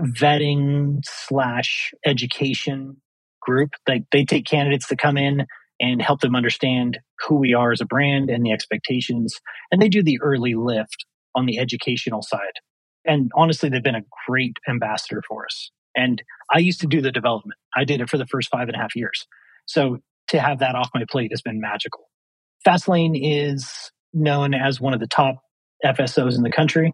vetting 0.00 1.00
slash 1.04 1.92
education 2.06 2.96
group. 3.40 3.70
Like 3.88 4.04
they 4.12 4.24
take 4.24 4.46
candidates 4.46 4.88
that 4.88 4.98
come 4.98 5.16
in 5.16 5.46
and 5.80 6.02
help 6.02 6.20
them 6.20 6.34
understand 6.34 6.98
who 7.26 7.36
we 7.36 7.54
are 7.54 7.72
as 7.72 7.80
a 7.80 7.86
brand 7.86 8.30
and 8.30 8.44
the 8.44 8.52
expectations. 8.52 9.36
And 9.70 9.80
they 9.80 9.88
do 9.88 10.02
the 10.02 10.20
early 10.20 10.54
lift 10.54 11.04
on 11.34 11.46
the 11.46 11.58
educational 11.58 12.22
side. 12.22 12.40
And 13.04 13.30
honestly, 13.34 13.68
they've 13.68 13.82
been 13.82 13.94
a 13.94 14.04
great 14.26 14.56
ambassador 14.68 15.22
for 15.26 15.44
us. 15.44 15.70
And 15.96 16.22
I 16.52 16.58
used 16.58 16.80
to 16.80 16.86
do 16.86 17.00
the 17.00 17.12
development. 17.12 17.58
I 17.74 17.84
did 17.84 18.00
it 18.00 18.10
for 18.10 18.18
the 18.18 18.26
first 18.26 18.50
five 18.50 18.68
and 18.68 18.76
a 18.76 18.78
half 18.78 18.94
years. 18.94 19.26
So 19.66 19.98
to 20.28 20.40
have 20.40 20.58
that 20.58 20.74
off 20.74 20.90
my 20.94 21.04
plate 21.10 21.32
has 21.32 21.42
been 21.42 21.60
magical. 21.60 22.08
Fastlane 22.66 23.18
is 23.20 23.90
known 24.12 24.54
as 24.54 24.80
one 24.80 24.94
of 24.94 25.00
the 25.00 25.06
top 25.06 25.36
FSOs 25.84 26.36
in 26.36 26.42
the 26.42 26.50
country, 26.50 26.92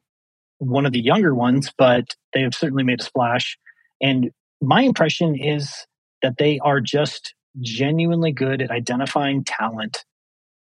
one 0.58 0.86
of 0.86 0.92
the 0.92 1.00
younger 1.00 1.34
ones, 1.34 1.72
but 1.76 2.14
they 2.32 2.42
have 2.42 2.54
certainly 2.54 2.84
made 2.84 3.00
a 3.00 3.04
splash. 3.04 3.58
And 4.00 4.30
my 4.60 4.82
impression 4.82 5.36
is 5.36 5.74
that 6.22 6.34
they 6.38 6.58
are 6.60 6.80
just 6.80 7.34
genuinely 7.60 8.32
good 8.32 8.62
at 8.62 8.70
identifying 8.70 9.44
talent 9.44 10.04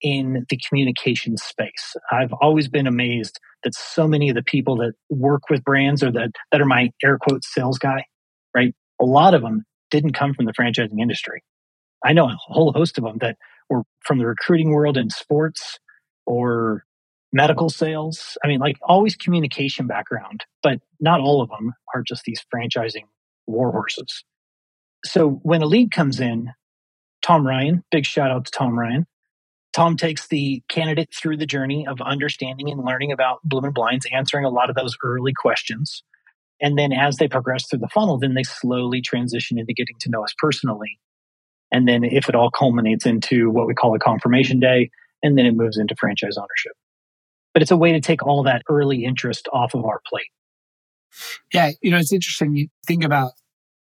in 0.03 0.45
the 0.51 0.59
communication 0.69 1.37
space. 1.37 1.97
I've 2.13 2.33
always 2.35 2.69
been 2.69 2.87
amazed 2.87 3.39
that 3.63 3.75
so 3.75 4.07
many 4.07 4.29
of 4.29 4.35
the 4.35 4.43
people 4.43 4.77
that 4.77 4.93
work 5.09 5.49
with 5.49 5.65
brands 5.65 6.03
or 6.03 6.13
that, 6.13 6.33
that 6.53 6.61
are 6.61 6.67
my 6.67 6.91
air 7.03 7.19
quote 7.19 7.43
sales 7.43 7.79
guy, 7.79 8.05
right? 8.55 8.75
A 9.01 9.05
lot 9.05 9.33
of 9.33 9.43
them 9.43 9.65
didn't 9.91 10.13
come 10.13 10.35
from 10.35 10.45
the 10.45 10.53
franchising 10.53 11.01
industry. 11.01 11.43
I 12.05 12.13
know 12.13 12.27
a 12.27 12.37
whole 12.37 12.73
host 12.73 12.99
of 12.99 13.05
them 13.05 13.19
that 13.21 13.37
were 13.71 13.83
from 14.05 14.19
the 14.19 14.27
recruiting 14.27 14.73
world 14.73 14.99
in 14.99 15.09
sports 15.09 15.79
or 16.27 16.85
medical 17.35 17.69
sales. 17.69 18.39
I 18.43 18.49
mean, 18.49 18.61
like 18.61 18.79
always 18.81 19.17
communication 19.17 19.89
background, 19.89 20.45
but 20.63 20.79
not 21.01 21.21
all 21.21 21.43
of 21.43 21.51
them 21.51 21.75
are 21.93 22.03
just 22.03 22.23
these 22.25 22.41
franchising 22.55 23.05
warhorses. 23.47 24.23
So 25.05 25.41
when 25.43 25.61
a 25.61 25.67
lead 25.67 25.91
comes 25.91 26.21
in, 26.21 26.53
Tom 27.23 27.47
Ryan, 27.47 27.83
big 27.91 28.07
shout 28.07 28.31
out 28.31 28.47
to 28.47 28.53
Tom 28.53 28.79
Ryan, 28.79 29.07
Tom 29.75 29.97
takes 29.97 30.29
the 30.29 30.63
candidate 30.69 31.13
through 31.13 31.37
the 31.37 31.47
journey 31.47 31.85
of 31.87 32.01
understanding 32.01 32.71
and 32.71 32.85
learning 32.85 33.11
about 33.11 33.41
Bloomin' 33.43 33.73
Blinds, 33.73 34.07
answering 34.13 34.45
a 34.45 34.51
lot 34.51 34.71
of 34.71 34.77
those 34.77 34.97
early 35.03 35.33
questions. 35.37 36.05
And 36.61 36.79
then 36.79 36.93
as 36.93 37.17
they 37.17 37.27
progress 37.27 37.67
through 37.67 37.81
the 37.81 37.89
funnel, 37.89 38.17
then 38.17 38.35
they 38.35 38.45
slowly 38.45 39.03
transition 39.03 39.59
into 39.59 39.75
getting 39.75 39.97
to 40.01 40.11
know 40.11 40.23
us 40.23 40.33
personally. 40.39 41.01
And 41.73 41.89
then 41.89 42.05
if 42.05 42.29
it 42.29 42.37
all 42.37 42.53
culminates 42.53 43.05
into 43.05 43.51
what 43.51 43.67
we 43.67 43.75
call 43.75 43.97
a 43.97 43.99
confirmation 43.99 44.61
day, 44.61 44.91
and 45.25 45.37
then 45.37 45.47
it 45.47 45.57
moves 45.57 45.79
into 45.79 45.97
franchise 45.99 46.37
ownership. 46.37 46.75
But 47.55 47.63
it's 47.63 47.71
a 47.71 47.77
way 47.77 47.93
to 47.93 48.01
take 48.01 48.27
all 48.27 48.43
that 48.43 48.63
early 48.69 49.05
interest 49.05 49.49
off 49.53 49.75
of 49.75 49.85
our 49.85 50.01
plate. 50.07 50.27
Yeah, 51.53 51.71
you 51.81 51.91
know, 51.91 51.99
it's 51.99 52.13
interesting. 52.13 52.55
You 52.57 52.69
think 52.87 53.05
about 53.05 53.33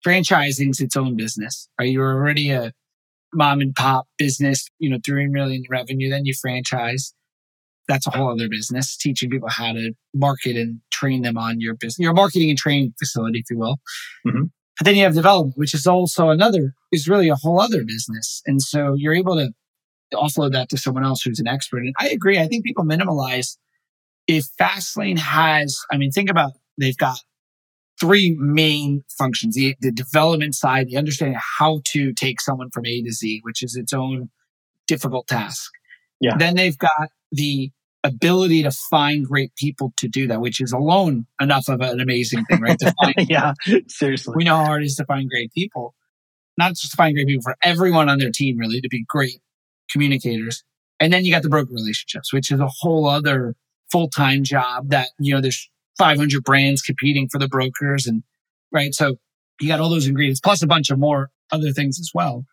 franchising's 0.06 0.80
its 0.80 0.96
own 0.96 1.16
business. 1.16 1.68
Are 1.78 1.84
you 1.84 2.00
already 2.00 2.50
a 2.50 2.72
mom 3.32 3.60
and 3.60 3.74
pop 3.74 4.06
business, 4.16 4.68
you 4.78 4.88
know, 4.88 4.98
three 5.04 5.26
million 5.26 5.64
revenue, 5.68 6.08
then 6.08 6.24
you 6.24 6.34
franchise. 6.40 7.12
that's 7.88 8.06
a 8.06 8.10
whole 8.10 8.30
other 8.30 8.48
business, 8.48 8.96
teaching 8.96 9.30
people 9.30 9.48
how 9.48 9.72
to 9.72 9.92
market 10.14 10.56
and 10.56 10.80
train 10.90 11.22
them 11.22 11.36
on 11.36 11.60
your 11.60 11.74
business, 11.74 11.98
your 11.98 12.14
marketing 12.14 12.50
and 12.50 12.58
training 12.58 12.94
facility, 12.98 13.40
if 13.40 13.50
you 13.50 13.58
will. 13.58 13.76
Mm-hmm. 14.26 14.44
But 14.78 14.84
then 14.86 14.96
you 14.96 15.04
have 15.04 15.14
development, 15.14 15.56
which 15.56 15.74
is 15.74 15.86
also 15.86 16.30
another, 16.30 16.74
is 16.92 17.08
really 17.08 17.28
a 17.28 17.36
whole 17.36 17.60
other 17.60 17.84
business. 17.84 18.42
And 18.46 18.60
so 18.62 18.94
you're 18.94 19.14
able 19.14 19.36
to 19.36 19.50
offload 20.14 20.52
that 20.52 20.68
to 20.70 20.78
someone 20.78 21.04
else 21.04 21.22
who's 21.22 21.40
an 21.40 21.46
expert. 21.48 21.78
And 21.78 21.94
I 21.98 22.08
agree. 22.08 22.38
I 22.38 22.46
think 22.48 22.64
people 22.64 22.84
minimalize 22.84 23.56
if 24.26 24.46
Fastlane 24.60 25.18
has, 25.18 25.78
I 25.92 25.96
mean, 25.96 26.10
think 26.10 26.30
about 26.30 26.52
they've 26.78 26.96
got 26.96 27.18
three 28.00 28.36
main 28.38 29.04
functions 29.16 29.54
the, 29.54 29.76
the 29.80 29.92
development 29.92 30.54
side, 30.54 30.88
the 30.88 30.96
understanding 30.96 31.38
how 31.58 31.80
to 31.84 32.12
take 32.12 32.40
someone 32.40 32.70
from 32.70 32.86
A 32.86 33.02
to 33.02 33.12
Z, 33.12 33.40
which 33.42 33.62
is 33.62 33.76
its 33.76 33.92
own 33.92 34.30
difficult 34.86 35.26
task. 35.26 35.70
Yeah. 36.20 36.36
Then 36.36 36.56
they've 36.56 36.78
got 36.78 37.10
the 37.32 37.70
ability 38.02 38.62
to 38.62 38.70
find 38.70 39.24
great 39.24 39.54
people 39.56 39.92
to 39.96 40.08
do 40.08 40.26
that, 40.26 40.40
which 40.40 40.60
is 40.60 40.72
alone 40.72 41.26
enough 41.40 41.68
of 41.68 41.80
an 41.80 42.00
amazing 42.00 42.44
thing, 42.44 42.60
right? 42.60 42.78
yeah, 43.18 43.54
seriously. 43.88 44.34
We 44.36 44.44
know 44.44 44.56
how 44.56 44.66
hard 44.66 44.82
it 44.82 44.86
is 44.86 44.96
to 44.96 45.06
find 45.06 45.28
great 45.28 45.52
people, 45.52 45.94
not 46.58 46.70
just 46.70 46.90
to 46.90 46.96
find 46.96 47.14
great 47.14 47.26
people 47.26 47.42
for 47.42 47.56
everyone 47.62 48.08
on 48.08 48.18
their 48.18 48.30
team, 48.30 48.58
really, 48.58 48.80
to 48.80 48.88
be 48.88 49.04
great 49.08 49.40
communicators. 49.90 50.62
And 51.00 51.12
then 51.12 51.24
you 51.24 51.32
got 51.32 51.42
the 51.42 51.48
broker 51.48 51.72
relationships, 51.72 52.32
which 52.32 52.50
is 52.50 52.60
a 52.60 52.68
whole 52.80 53.06
other 53.06 53.54
full 53.90 54.08
time 54.08 54.44
job 54.44 54.90
that, 54.90 55.08
you 55.18 55.34
know, 55.34 55.40
there's 55.40 55.70
500 55.98 56.42
brands 56.42 56.82
competing 56.82 57.28
for 57.28 57.38
the 57.38 57.48
brokers 57.48 58.06
and, 58.06 58.22
right? 58.72 58.94
So 58.94 59.16
you 59.60 59.68
got 59.68 59.80
all 59.80 59.90
those 59.90 60.06
ingredients 60.06 60.40
plus 60.40 60.62
a 60.62 60.66
bunch 60.66 60.90
of 60.90 60.98
more 60.98 61.30
other 61.52 61.70
things 61.72 61.98
as 62.00 62.10
well. 62.14 62.44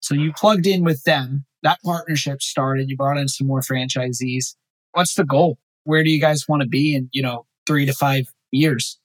So 0.00 0.14
you 0.14 0.32
plugged 0.32 0.66
in 0.66 0.84
with 0.84 1.02
them. 1.04 1.46
That 1.62 1.78
partnership 1.82 2.42
started. 2.42 2.90
You 2.90 2.96
brought 2.96 3.16
in 3.16 3.28
some 3.28 3.46
more 3.46 3.60
franchisees. 3.60 4.54
What's 4.92 5.14
the 5.14 5.24
goal? 5.24 5.58
Where 5.84 6.04
do 6.04 6.10
you 6.10 6.20
guys 6.20 6.46
want 6.46 6.62
to 6.62 6.68
be 6.68 6.94
in, 6.94 7.08
you 7.12 7.22
know, 7.22 7.46
three 7.66 7.86
to 7.86 7.92
five 7.92 8.26
years? 8.50 8.98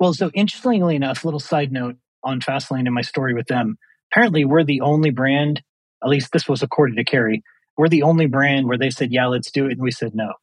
Well, 0.00 0.14
so 0.14 0.30
interestingly 0.34 0.96
enough, 0.96 1.24
little 1.24 1.40
side 1.40 1.70
note 1.70 1.96
on 2.22 2.40
Fastlane 2.40 2.86
and 2.86 2.94
my 2.94 3.02
story 3.02 3.34
with 3.34 3.46
them. 3.46 3.76
Apparently, 4.10 4.44
we're 4.44 4.64
the 4.64 4.80
only 4.80 5.10
brand, 5.10 5.62
at 6.02 6.08
least 6.08 6.32
this 6.32 6.48
was 6.48 6.62
according 6.62 6.96
to 6.96 7.04
Carrie, 7.04 7.42
we're 7.76 7.88
the 7.88 8.02
only 8.02 8.26
brand 8.26 8.66
where 8.66 8.78
they 8.78 8.90
said, 8.90 9.12
yeah, 9.12 9.26
let's 9.26 9.50
do 9.50 9.66
it. 9.66 9.72
And 9.72 9.82
we 9.82 9.90
said 9.90 10.14
no. 10.14 10.34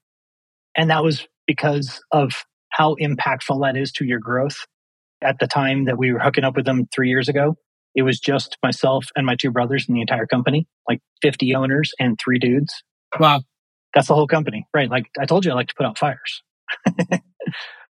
And 0.76 0.90
that 0.90 1.04
was 1.04 1.28
because 1.48 2.02
of 2.12 2.44
how 2.70 2.96
impactful 2.96 3.62
that 3.64 3.78
is 3.78 3.92
to 3.94 4.06
your 4.06 4.20
growth. 4.20 4.66
At 5.24 5.38
the 5.40 5.48
time 5.48 5.86
that 5.86 5.98
we 5.98 6.12
were 6.12 6.20
hooking 6.20 6.44
up 6.44 6.56
with 6.56 6.66
them 6.66 6.88
three 6.94 7.10
years 7.10 7.30
ago, 7.30 7.56
it 7.94 8.04
was 8.04 8.20
just 8.20 8.58
myself 8.64 9.06
and 9.16 9.26
my 9.26 9.36
two 9.36 9.52
brothers 9.52 9.86
in 9.88 9.94
the 9.94 10.02
entire 10.02 10.26
company, 10.26 10.68
like 10.88 11.00
50 11.22 11.54
owners 11.56 11.94
and 12.00 12.18
three 12.24 12.40
dudes. 12.40 12.84
Wow. 13.20 13.42
That's 13.94 14.08
the 14.08 14.16
whole 14.16 14.28
company, 14.28 14.66
right? 14.74 14.90
Like 14.90 15.08
I 15.20 15.26
told 15.26 15.46
you, 15.46 15.52
I 15.52 15.56
like 15.56 15.68
to 15.68 15.76
put 15.76 15.86
out 15.86 15.98
fires. 15.98 16.42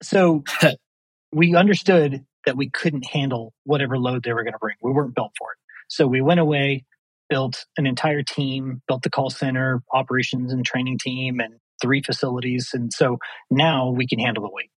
so 0.02 0.44
we 1.32 1.56
understood 1.56 2.24
that 2.44 2.56
we 2.56 2.70
couldn't 2.70 3.06
handle 3.06 3.52
whatever 3.64 3.98
load 3.98 4.22
they 4.22 4.32
were 4.32 4.44
going 4.44 4.52
to 4.52 4.58
bring. 4.58 4.76
We 4.82 4.92
weren't 4.92 5.14
built 5.14 5.32
for 5.38 5.48
it. 5.52 5.58
So 5.88 6.06
we 6.06 6.20
went 6.20 6.40
away, 6.40 6.84
built 7.28 7.64
an 7.76 7.86
entire 7.86 8.22
team, 8.22 8.82
built 8.86 9.02
the 9.02 9.10
call 9.10 9.30
center, 9.30 9.82
operations 9.92 10.52
and 10.52 10.64
training 10.64 10.98
team, 10.98 11.40
and 11.40 11.54
three 11.80 12.02
facilities. 12.02 12.70
And 12.72 12.92
so 12.92 13.18
now 13.50 13.90
we 13.90 14.06
can 14.06 14.18
handle 14.18 14.42
the 14.42 14.50
weight. 14.52 14.70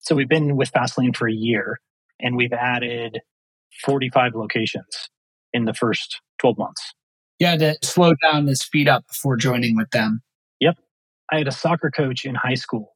So 0.00 0.14
we've 0.14 0.28
been 0.28 0.56
with 0.56 0.72
Fastlane 0.72 1.16
for 1.16 1.28
a 1.28 1.32
year 1.32 1.80
and 2.20 2.36
we've 2.36 2.52
added 2.52 3.20
45 3.84 4.34
locations 4.34 5.08
in 5.52 5.64
the 5.64 5.74
first 5.74 6.20
12 6.40 6.58
months. 6.58 6.94
You 7.38 7.46
had 7.46 7.60
to 7.60 7.76
slow 7.82 8.12
down 8.22 8.46
to 8.46 8.56
speed 8.56 8.88
up 8.88 9.06
before 9.06 9.36
joining 9.36 9.76
with 9.76 9.90
them. 9.90 10.22
Yep. 10.60 10.76
I 11.30 11.38
had 11.38 11.48
a 11.48 11.52
soccer 11.52 11.90
coach 11.90 12.24
in 12.24 12.34
high 12.34 12.54
school 12.54 12.94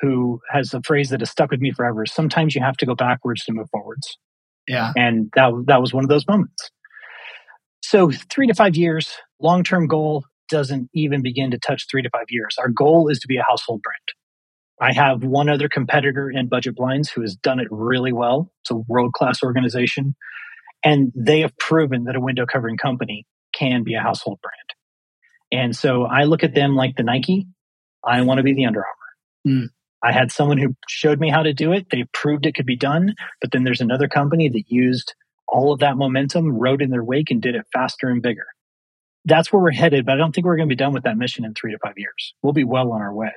who 0.00 0.40
has 0.50 0.74
a 0.74 0.82
phrase 0.82 1.10
that 1.10 1.20
has 1.20 1.30
stuck 1.30 1.50
with 1.50 1.60
me 1.60 1.70
forever. 1.70 2.04
Sometimes 2.06 2.54
you 2.54 2.60
have 2.60 2.76
to 2.78 2.86
go 2.86 2.94
backwards 2.94 3.44
to 3.44 3.52
move 3.52 3.68
forwards. 3.70 4.18
Yeah. 4.66 4.92
And 4.96 5.30
that, 5.36 5.52
that 5.66 5.80
was 5.80 5.92
one 5.92 6.04
of 6.04 6.10
those 6.10 6.26
moments. 6.26 6.70
So 7.82 8.10
three 8.10 8.46
to 8.46 8.54
five 8.54 8.74
years, 8.74 9.12
long 9.40 9.62
term 9.62 9.86
goal 9.86 10.24
doesn't 10.48 10.90
even 10.94 11.22
begin 11.22 11.50
to 11.50 11.58
touch 11.58 11.86
three 11.90 12.02
to 12.02 12.10
five 12.10 12.26
years. 12.28 12.56
Our 12.58 12.68
goal 12.68 13.08
is 13.08 13.18
to 13.20 13.28
be 13.28 13.36
a 13.36 13.44
household 13.48 13.82
brand. 13.82 13.98
I 14.80 14.92
have 14.92 15.22
one 15.22 15.48
other 15.48 15.68
competitor 15.68 16.30
in 16.30 16.48
Budget 16.48 16.74
Blinds 16.76 17.10
who 17.10 17.22
has 17.22 17.36
done 17.36 17.60
it 17.60 17.68
really 17.70 18.12
well. 18.12 18.50
It's 18.62 18.70
a 18.70 18.76
world 18.76 19.12
class 19.12 19.42
organization. 19.42 20.16
And 20.84 21.12
they 21.14 21.40
have 21.40 21.56
proven 21.56 22.04
that 22.04 22.16
a 22.16 22.20
window 22.20 22.44
covering 22.44 22.76
company 22.76 23.26
can 23.54 23.84
be 23.84 23.94
a 23.94 24.00
household 24.00 24.40
brand. 24.42 25.62
And 25.62 25.76
so 25.76 26.04
I 26.04 26.24
look 26.24 26.42
at 26.42 26.54
them 26.54 26.74
like 26.74 26.96
the 26.96 27.04
Nike. 27.04 27.46
I 28.04 28.22
want 28.22 28.38
to 28.38 28.44
be 28.44 28.54
the 28.54 28.66
Under 28.66 28.80
Armour. 28.80 29.62
Mm. 29.62 29.68
I 30.02 30.12
had 30.12 30.32
someone 30.32 30.58
who 30.58 30.74
showed 30.88 31.20
me 31.20 31.30
how 31.30 31.42
to 31.42 31.54
do 31.54 31.72
it. 31.72 31.86
They 31.90 32.04
proved 32.12 32.44
it 32.44 32.54
could 32.54 32.66
be 32.66 32.76
done. 32.76 33.14
But 33.40 33.52
then 33.52 33.64
there's 33.64 33.80
another 33.80 34.08
company 34.08 34.48
that 34.50 34.64
used 34.68 35.14
all 35.48 35.72
of 35.72 35.80
that 35.80 35.96
momentum, 35.96 36.58
rode 36.58 36.82
in 36.82 36.90
their 36.90 37.04
wake, 37.04 37.30
and 37.30 37.40
did 37.40 37.54
it 37.54 37.64
faster 37.72 38.08
and 38.08 38.20
bigger 38.20 38.46
that's 39.24 39.52
where 39.52 39.62
we're 39.62 39.72
headed. 39.72 40.06
But 40.06 40.12
I 40.12 40.16
don't 40.16 40.34
think 40.34 40.46
we're 40.46 40.56
going 40.56 40.68
to 40.68 40.72
be 40.72 40.76
done 40.76 40.92
with 40.92 41.04
that 41.04 41.16
mission 41.16 41.44
in 41.44 41.54
three 41.54 41.72
to 41.72 41.78
five 41.78 41.94
years. 41.96 42.34
We'll 42.42 42.52
be 42.52 42.64
well 42.64 42.92
on 42.92 43.00
our 43.00 43.14
way. 43.14 43.32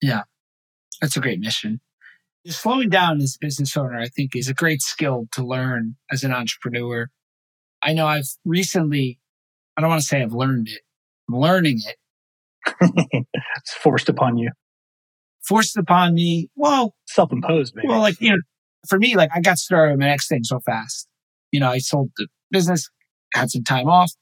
Yeah, 0.00 0.22
that's 1.00 1.16
a 1.16 1.20
great 1.20 1.40
mission. 1.40 1.80
Just 2.46 2.62
slowing 2.62 2.88
down 2.88 3.20
as 3.20 3.36
a 3.36 3.44
business 3.44 3.76
owner, 3.76 3.98
I 3.98 4.06
think, 4.06 4.36
is 4.36 4.48
a 4.48 4.54
great 4.54 4.80
skill 4.80 5.26
to 5.32 5.44
learn 5.44 5.96
as 6.10 6.22
an 6.22 6.32
entrepreneur. 6.32 7.08
I 7.82 7.92
know 7.92 8.06
I've 8.06 8.28
recently, 8.44 9.18
I 9.76 9.80
don't 9.80 9.90
want 9.90 10.02
to 10.02 10.06
say 10.06 10.22
I've 10.22 10.32
learned 10.32 10.68
it, 10.68 10.80
I'm 11.28 11.38
learning 11.38 11.80
it. 11.84 11.96
it's 13.56 13.74
forced 13.74 14.08
upon 14.08 14.38
you. 14.38 14.50
Forced 15.46 15.76
upon 15.76 16.14
me. 16.14 16.48
Well, 16.56 16.94
self 17.06 17.32
imposed, 17.32 17.74
maybe. 17.74 17.88
Well, 17.88 18.00
like, 18.00 18.20
you 18.20 18.30
know, 18.30 18.38
for 18.88 18.98
me, 18.98 19.16
like 19.16 19.30
I 19.34 19.40
got 19.40 19.58
started 19.58 19.92
on 19.92 19.98
my 19.98 20.06
next 20.06 20.28
thing 20.28 20.44
so 20.44 20.60
fast. 20.60 21.08
You 21.50 21.60
know, 21.60 21.70
I 21.70 21.78
sold 21.78 22.10
the 22.16 22.28
business, 22.50 22.88
had 23.34 23.50
some 23.50 23.64
time 23.64 23.88
off, 23.88 24.12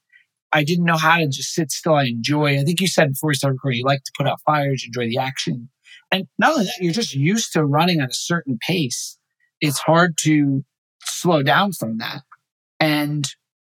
I 0.53 0.65
didn't 0.65 0.85
know 0.85 0.97
how 0.97 1.19
to 1.19 1.27
just 1.27 1.53
sit 1.55 1.71
still. 1.71 1.95
I 1.95 2.05
enjoy. 2.05 2.59
I 2.59 2.65
think 2.65 2.81
you 2.81 2.87
said 2.87 3.13
before 3.13 3.29
we 3.29 3.35
started 3.35 3.55
recording, 3.55 3.81
you 3.81 3.85
like 3.85 4.05
to 4.05 4.13
put 4.17 4.27
out 4.27 4.41
fires, 4.47 4.85
enjoy 4.87 5.09
the 5.09 5.19
action. 5.19 5.69
And 6.11 6.27
not 6.39 6.53
only 6.53 6.65
that, 6.65 6.79
you're 6.81 6.93
just 6.93 7.15
used 7.15 7.53
to 7.53 7.65
running 7.65 8.01
at 8.01 8.11
a 8.11 8.15
certain 8.15 8.59
pace. 8.61 9.19
It's 9.61 9.79
hard 9.79 10.17
to 10.21 10.65
slow 11.05 11.43
down 11.43 11.73
from 11.73 11.99
that. 11.99 12.23
And 12.79 13.29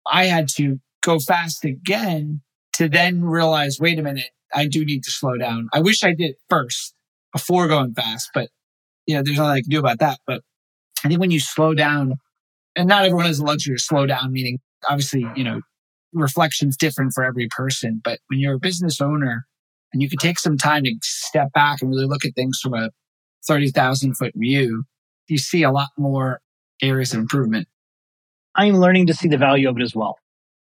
I 0.06 0.26
had 0.26 0.48
to 0.56 0.80
go 1.02 1.20
fast 1.20 1.64
again 1.64 2.42
to 2.74 2.90
then 2.90 3.24
realize, 3.24 3.80
wait 3.80 4.00
a 4.00 4.04
minute, 4.04 4.32
I 4.54 4.68
do 4.68 4.84
need 4.84 5.04
to 5.04 5.12
slow 5.12 5.38
down. 5.38 5.70
I 5.74 5.82
wish 5.82 6.04
I 6.04 6.14
did 6.14 6.36
first 6.50 6.96
before 7.32 7.68
going 7.68 7.94
fast, 7.94 8.30
but 8.34 8.50
you 9.06 9.16
know, 9.16 9.24
there's 9.24 9.38
nothing 9.38 9.52
I 9.52 9.62
can 9.62 9.70
do 9.70 9.80
about 9.80 10.00
that. 10.00 10.20
But 10.26 10.42
I 11.04 11.08
think 11.08 11.20
when 11.20 11.32
you 11.32 11.40
slow 11.40 11.74
down, 11.74 12.16
and 12.76 12.88
not 12.88 13.06
everyone 13.06 13.26
has 13.26 13.40
the 13.40 13.46
luxury 13.46 13.76
to 13.76 13.84
slow 13.84 14.06
down, 14.06 14.32
meaning 14.32 14.60
obviously, 14.90 15.28
you 15.36 15.44
know, 15.44 15.62
reflection's 16.14 16.78
different 16.78 17.14
for 17.14 17.24
every 17.24 17.48
person. 17.50 18.02
But 18.04 18.20
when 18.28 18.40
you're 18.40 18.56
a 18.56 18.60
business 18.60 19.02
owner 19.02 19.46
and 19.92 20.02
you 20.02 20.10
can 20.10 20.20
take 20.20 20.40
some 20.40 20.58
time 20.58 20.84
to 20.84 20.96
step 21.02 21.52
back 21.54 21.82
and 21.82 21.90
really 21.90 22.06
look 22.06 22.26
at 22.26 22.36
things 22.36 22.60
from 22.62 22.74
a 22.74 22.90
30,000 23.48 24.16
foot 24.16 24.34
view, 24.36 24.84
you 25.28 25.38
see 25.38 25.64
a 25.64 25.72
lot 25.72 25.90
more 25.98 26.42
areas 26.82 27.14
of 27.14 27.20
improvement. 27.20 27.68
I'm 28.56 28.76
learning 28.76 29.08
to 29.08 29.14
see 29.14 29.28
the 29.28 29.38
value 29.38 29.70
of 29.70 29.78
it 29.78 29.84
as 29.84 29.96
well. 29.96 30.18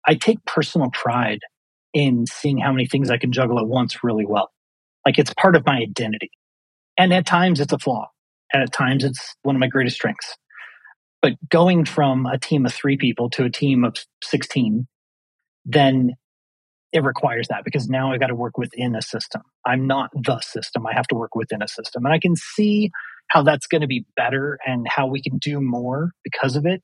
I 0.06 0.14
take 0.14 0.44
personal 0.44 0.90
pride 0.90 1.40
in 1.92 2.26
seeing 2.26 2.58
how 2.58 2.72
many 2.72 2.86
things 2.86 3.10
I 3.10 3.18
can 3.18 3.32
juggle 3.32 3.58
at 3.58 3.66
once 3.66 4.02
really 4.02 4.26
well. 4.26 4.50
Like 5.04 5.18
it's 5.18 5.32
part 5.34 5.56
of 5.56 5.64
my 5.66 5.78
identity. 5.78 6.30
And 6.96 7.12
at 7.12 7.26
times 7.26 7.60
it's 7.60 7.72
a 7.72 7.78
flaw. 7.78 8.08
And 8.52 8.62
at 8.62 8.72
times 8.72 9.04
it's 9.04 9.34
one 9.42 9.54
of 9.54 9.60
my 9.60 9.68
greatest 9.68 9.96
strengths. 9.96 10.36
But 11.20 11.32
going 11.48 11.84
from 11.84 12.26
a 12.26 12.38
team 12.38 12.66
of 12.66 12.72
three 12.72 12.96
people 12.96 13.30
to 13.30 13.44
a 13.44 13.50
team 13.50 13.84
of 13.84 13.96
16 14.22 14.86
then 15.68 16.14
it 16.92 17.04
requires 17.04 17.48
that 17.48 17.64
because 17.64 17.88
now 17.88 18.12
I 18.12 18.18
got 18.18 18.28
to 18.28 18.34
work 18.34 18.56
within 18.56 18.96
a 18.96 19.02
system. 19.02 19.42
I'm 19.66 19.86
not 19.86 20.10
the 20.14 20.40
system. 20.40 20.86
I 20.86 20.94
have 20.94 21.06
to 21.08 21.14
work 21.14 21.34
within 21.34 21.62
a 21.62 21.68
system. 21.68 22.06
And 22.06 22.14
I 22.14 22.18
can 22.18 22.34
see 22.34 22.90
how 23.28 23.42
that's 23.42 23.66
going 23.66 23.82
to 23.82 23.86
be 23.86 24.06
better 24.16 24.58
and 24.66 24.86
how 24.88 25.06
we 25.06 25.22
can 25.22 25.36
do 25.38 25.60
more 25.60 26.12
because 26.24 26.56
of 26.56 26.64
it. 26.64 26.82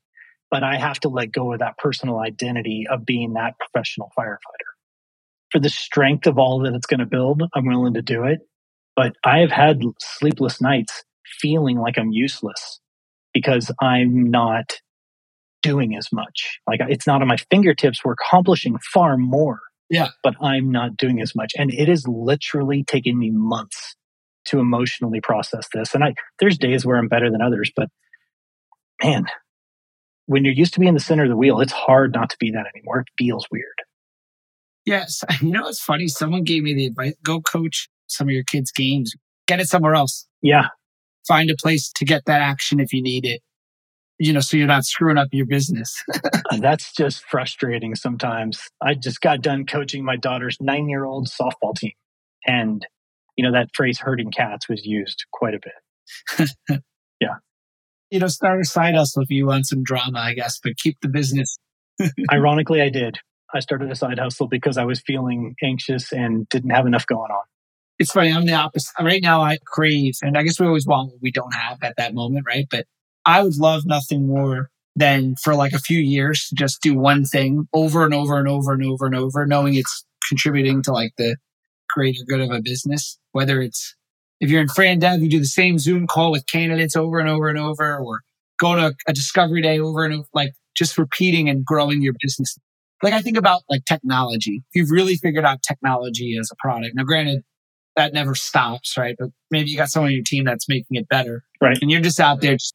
But 0.51 0.63
I 0.63 0.77
have 0.77 0.99
to 1.01 1.09
let 1.09 1.31
go 1.31 1.53
of 1.53 1.59
that 1.59 1.77
personal 1.79 2.19
identity 2.19 2.85
of 2.89 3.05
being 3.05 3.33
that 3.33 3.55
professional 3.59 4.11
firefighter. 4.17 4.71
For 5.51 5.59
the 5.59 5.69
strength 5.69 6.27
of 6.27 6.37
all 6.37 6.59
that 6.59 6.75
it's 6.75 6.85
going 6.85 6.99
to 6.99 7.05
build, 7.07 7.41
I'm 7.55 7.65
willing 7.65 7.95
to 7.95 8.03
do 8.03 8.25
it. 8.25 8.39
But 8.95 9.13
I 9.23 9.39
have 9.39 9.51
had 9.51 9.81
sleepless 9.99 10.61
nights 10.61 11.03
feeling 11.41 11.79
like 11.79 11.97
I'm 11.97 12.11
useless 12.11 12.79
because 13.33 13.71
I'm 13.81 14.29
not 14.29 14.79
doing 15.65 15.95
as 15.95 16.07
much. 16.11 16.59
Like 16.67 16.79
it's 16.87 17.07
not 17.07 17.21
on 17.21 17.27
my 17.27 17.37
fingertips. 17.49 18.03
We're 18.03 18.13
accomplishing 18.13 18.77
far 18.93 19.17
more. 19.17 19.59
Yeah. 19.89 20.09
But 20.23 20.35
I'm 20.41 20.71
not 20.71 20.97
doing 20.97 21.21
as 21.21 21.35
much. 21.35 21.53
And 21.57 21.73
it 21.73 21.89
is 21.89 22.07
literally 22.07 22.83
taking 22.83 23.17
me 23.17 23.31
months 23.31 23.95
to 24.45 24.59
emotionally 24.59 25.21
process 25.21 25.67
this. 25.73 25.93
And 25.93 26.03
I 26.03 26.13
there's 26.39 26.57
days 26.57 26.85
where 26.85 26.97
I'm 26.97 27.07
better 27.07 27.31
than 27.31 27.41
others, 27.41 27.71
but 27.75 27.89
man, 29.03 29.25
when 30.27 30.43
you're 30.43 30.53
used 30.53 30.73
to 30.75 30.79
being 30.79 30.93
the 30.93 30.99
center 30.99 31.23
of 31.23 31.29
the 31.29 31.37
wheel, 31.37 31.59
it's 31.59 31.71
hard 31.71 32.13
not 32.13 32.29
to 32.31 32.37
be 32.39 32.51
that 32.51 32.65
anymore. 32.75 33.01
It 33.01 33.07
feels 33.17 33.45
weird. 33.51 33.65
Yes. 34.85 35.23
You 35.41 35.51
know, 35.51 35.67
it's 35.67 35.81
funny. 35.81 36.07
Someone 36.07 36.43
gave 36.43 36.63
me 36.63 36.73
the 36.73 36.85
advice 36.87 37.15
go 37.23 37.41
coach 37.41 37.89
some 38.07 38.27
of 38.27 38.31
your 38.31 38.43
kids' 38.43 38.71
games, 38.71 39.13
get 39.47 39.59
it 39.59 39.67
somewhere 39.67 39.95
else. 39.95 40.27
Yeah. 40.41 40.67
Find 41.27 41.49
a 41.49 41.55
place 41.59 41.91
to 41.95 42.05
get 42.05 42.25
that 42.25 42.41
action 42.41 42.79
if 42.79 42.93
you 42.93 43.01
need 43.01 43.25
it, 43.25 43.41
you 44.17 44.33
know, 44.33 44.39
so 44.39 44.57
you're 44.57 44.67
not 44.67 44.85
screwing 44.85 45.17
up 45.17 45.29
your 45.31 45.45
business. 45.45 46.03
Uh, 46.51 46.57
that's 46.57 46.93
just 46.93 47.25
frustrating 47.25 47.95
sometimes. 47.95 48.69
I 48.79 48.93
just 48.93 49.19
got 49.19 49.41
done 49.41 49.65
coaching 49.65 50.05
my 50.05 50.15
daughter's 50.15 50.57
nine 50.61 50.87
year 50.87 51.03
old 51.03 51.27
softball 51.27 51.75
team. 51.75 51.93
And, 52.45 52.85
you 53.35 53.43
know, 53.43 53.51
that 53.51 53.69
phrase 53.73 53.99
herding 53.99 54.29
cats 54.29 54.69
was 54.69 54.85
used 54.85 55.25
quite 55.31 55.55
a 55.55 55.59
bit. 56.37 56.79
yeah. 57.19 57.37
You 58.11 58.19
know, 58.19 58.27
start 58.27 58.61
a 58.61 58.63
side 58.63 58.93
hustle 58.93 59.23
if 59.23 59.31
you 59.31 59.47
want 59.47 59.65
some 59.65 59.81
drama, 59.81 60.19
I 60.19 60.35
guess, 60.35 60.59
but 60.63 60.77
keep 60.77 60.99
the 61.01 61.07
business. 61.07 61.57
Ironically, 62.31 62.79
I 62.79 62.89
did. 62.89 63.17
I 63.51 63.59
started 63.59 63.89
a 63.89 63.95
side 63.95 64.19
hustle 64.19 64.47
because 64.47 64.77
I 64.77 64.85
was 64.85 65.01
feeling 65.01 65.55
anxious 65.63 66.11
and 66.11 66.47
didn't 66.49 66.71
have 66.71 66.85
enough 66.85 67.07
going 67.07 67.31
on. 67.31 67.43
It's 67.97 68.11
funny. 68.11 68.31
I'm 68.31 68.45
the 68.45 68.53
opposite. 68.53 68.93
Right 69.01 69.21
now, 69.21 69.41
I 69.41 69.57
crave, 69.65 70.13
and 70.21 70.37
I 70.37 70.43
guess 70.43 70.59
we 70.59 70.67
always 70.67 70.85
want 70.85 71.11
what 71.11 71.21
we 71.23 71.31
don't 71.31 71.55
have 71.55 71.79
at 71.81 71.95
that 71.97 72.13
moment, 72.13 72.45
right? 72.45 72.67
But 72.69 72.85
I 73.25 73.43
would 73.43 73.57
love 73.57 73.83
nothing 73.85 74.27
more 74.27 74.69
than 74.95 75.35
for 75.43 75.55
like 75.55 75.73
a 75.73 75.79
few 75.79 75.99
years 75.99 76.47
to 76.49 76.55
just 76.55 76.81
do 76.81 76.95
one 76.95 77.25
thing 77.25 77.67
over 77.73 78.05
and 78.05 78.13
over 78.13 78.37
and 78.37 78.47
over 78.47 78.73
and 78.73 78.85
over 78.85 79.05
and 79.05 79.15
over, 79.15 79.45
knowing 79.45 79.75
it's 79.75 80.05
contributing 80.27 80.81
to 80.83 80.91
like 80.91 81.11
the 81.17 81.35
greater 81.93 82.23
good 82.27 82.41
of 82.41 82.51
a 82.51 82.61
business. 82.61 83.17
Whether 83.31 83.61
it's 83.61 83.95
if 84.39 84.49
you're 84.49 84.61
in 84.61 84.67
Fran 84.67 84.99
Dev, 84.99 85.21
you 85.21 85.29
do 85.29 85.39
the 85.39 85.45
same 85.45 85.79
Zoom 85.79 86.07
call 86.07 86.31
with 86.31 86.45
candidates 86.47 86.95
over 86.95 87.19
and 87.19 87.29
over 87.29 87.49
and 87.49 87.57
over, 87.57 87.97
or 87.97 88.21
go 88.59 88.75
to 88.75 88.95
a 89.07 89.13
discovery 89.13 89.61
day 89.61 89.79
over 89.79 90.05
and 90.05 90.13
over, 90.13 90.27
like 90.33 90.53
just 90.75 90.97
repeating 90.97 91.49
and 91.49 91.65
growing 91.65 92.01
your 92.01 92.13
business 92.21 92.57
like 93.03 93.13
I 93.13 93.21
think 93.21 93.37
about 93.37 93.61
like 93.69 93.85
technology. 93.85 94.63
If 94.71 94.81
you've 94.81 94.91
really 94.91 95.15
figured 95.15 95.45
out 95.45 95.61
technology 95.61 96.37
as 96.39 96.49
a 96.51 96.55
product. 96.55 96.95
Now, 96.95 97.03
granted, 97.03 97.43
that 97.95 98.13
never 98.13 98.35
stops, 98.35 98.97
right? 98.97 99.15
But 99.17 99.29
maybe 99.51 99.69
you 99.69 99.77
got 99.77 99.89
someone 99.89 100.09
on 100.09 100.15
your 100.15 100.23
team 100.23 100.45
that's 100.45 100.67
making 100.67 100.97
it 100.97 101.07
better. 101.07 101.43
Right. 101.61 101.77
And 101.81 101.91
you're 101.91 102.01
just 102.01 102.19
out 102.19 102.41
there 102.41 102.53
just 102.53 102.73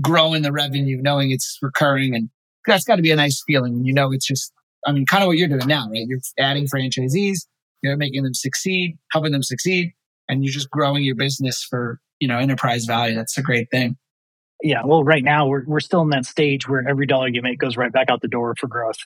growing 0.00 0.42
the 0.42 0.52
revenue, 0.52 1.00
knowing 1.00 1.30
it's 1.30 1.58
recurring. 1.62 2.14
And 2.14 2.30
that's 2.66 2.84
got 2.84 2.96
to 2.96 3.02
be 3.02 3.10
a 3.10 3.16
nice 3.16 3.42
feeling 3.46 3.84
you 3.84 3.92
know 3.92 4.12
it's 4.12 4.26
just, 4.26 4.52
I 4.86 4.92
mean, 4.92 5.06
kind 5.06 5.22
of 5.22 5.28
what 5.28 5.36
you're 5.36 5.48
doing 5.48 5.66
now, 5.66 5.88
right? 5.90 6.06
You're 6.06 6.20
adding 6.38 6.66
franchisees, 6.66 7.46
you're 7.82 7.96
making 7.96 8.22
them 8.22 8.34
succeed, 8.34 8.98
helping 9.12 9.32
them 9.32 9.42
succeed, 9.42 9.92
and 10.28 10.44
you're 10.44 10.52
just 10.52 10.70
growing 10.70 11.04
your 11.04 11.16
business 11.16 11.66
for, 11.68 12.00
you 12.20 12.28
know, 12.28 12.38
enterprise 12.38 12.84
value. 12.84 13.14
That's 13.14 13.36
a 13.38 13.42
great 13.42 13.70
thing. 13.70 13.96
Yeah. 14.62 14.82
Well, 14.84 15.02
right 15.02 15.24
now 15.24 15.46
we're, 15.46 15.64
we're 15.66 15.80
still 15.80 16.02
in 16.02 16.10
that 16.10 16.24
stage 16.24 16.68
where 16.68 16.88
every 16.88 17.06
dollar 17.06 17.28
you 17.28 17.42
make 17.42 17.58
goes 17.58 17.76
right 17.76 17.92
back 17.92 18.10
out 18.10 18.20
the 18.20 18.28
door 18.28 18.54
for 18.58 18.68
growth 18.68 18.98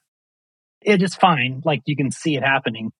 it 0.86 1.02
is 1.02 1.14
fine. 1.14 1.62
Like 1.64 1.82
you 1.84 1.96
can 1.96 2.10
see 2.10 2.36
it 2.36 2.42
happening. 2.42 2.92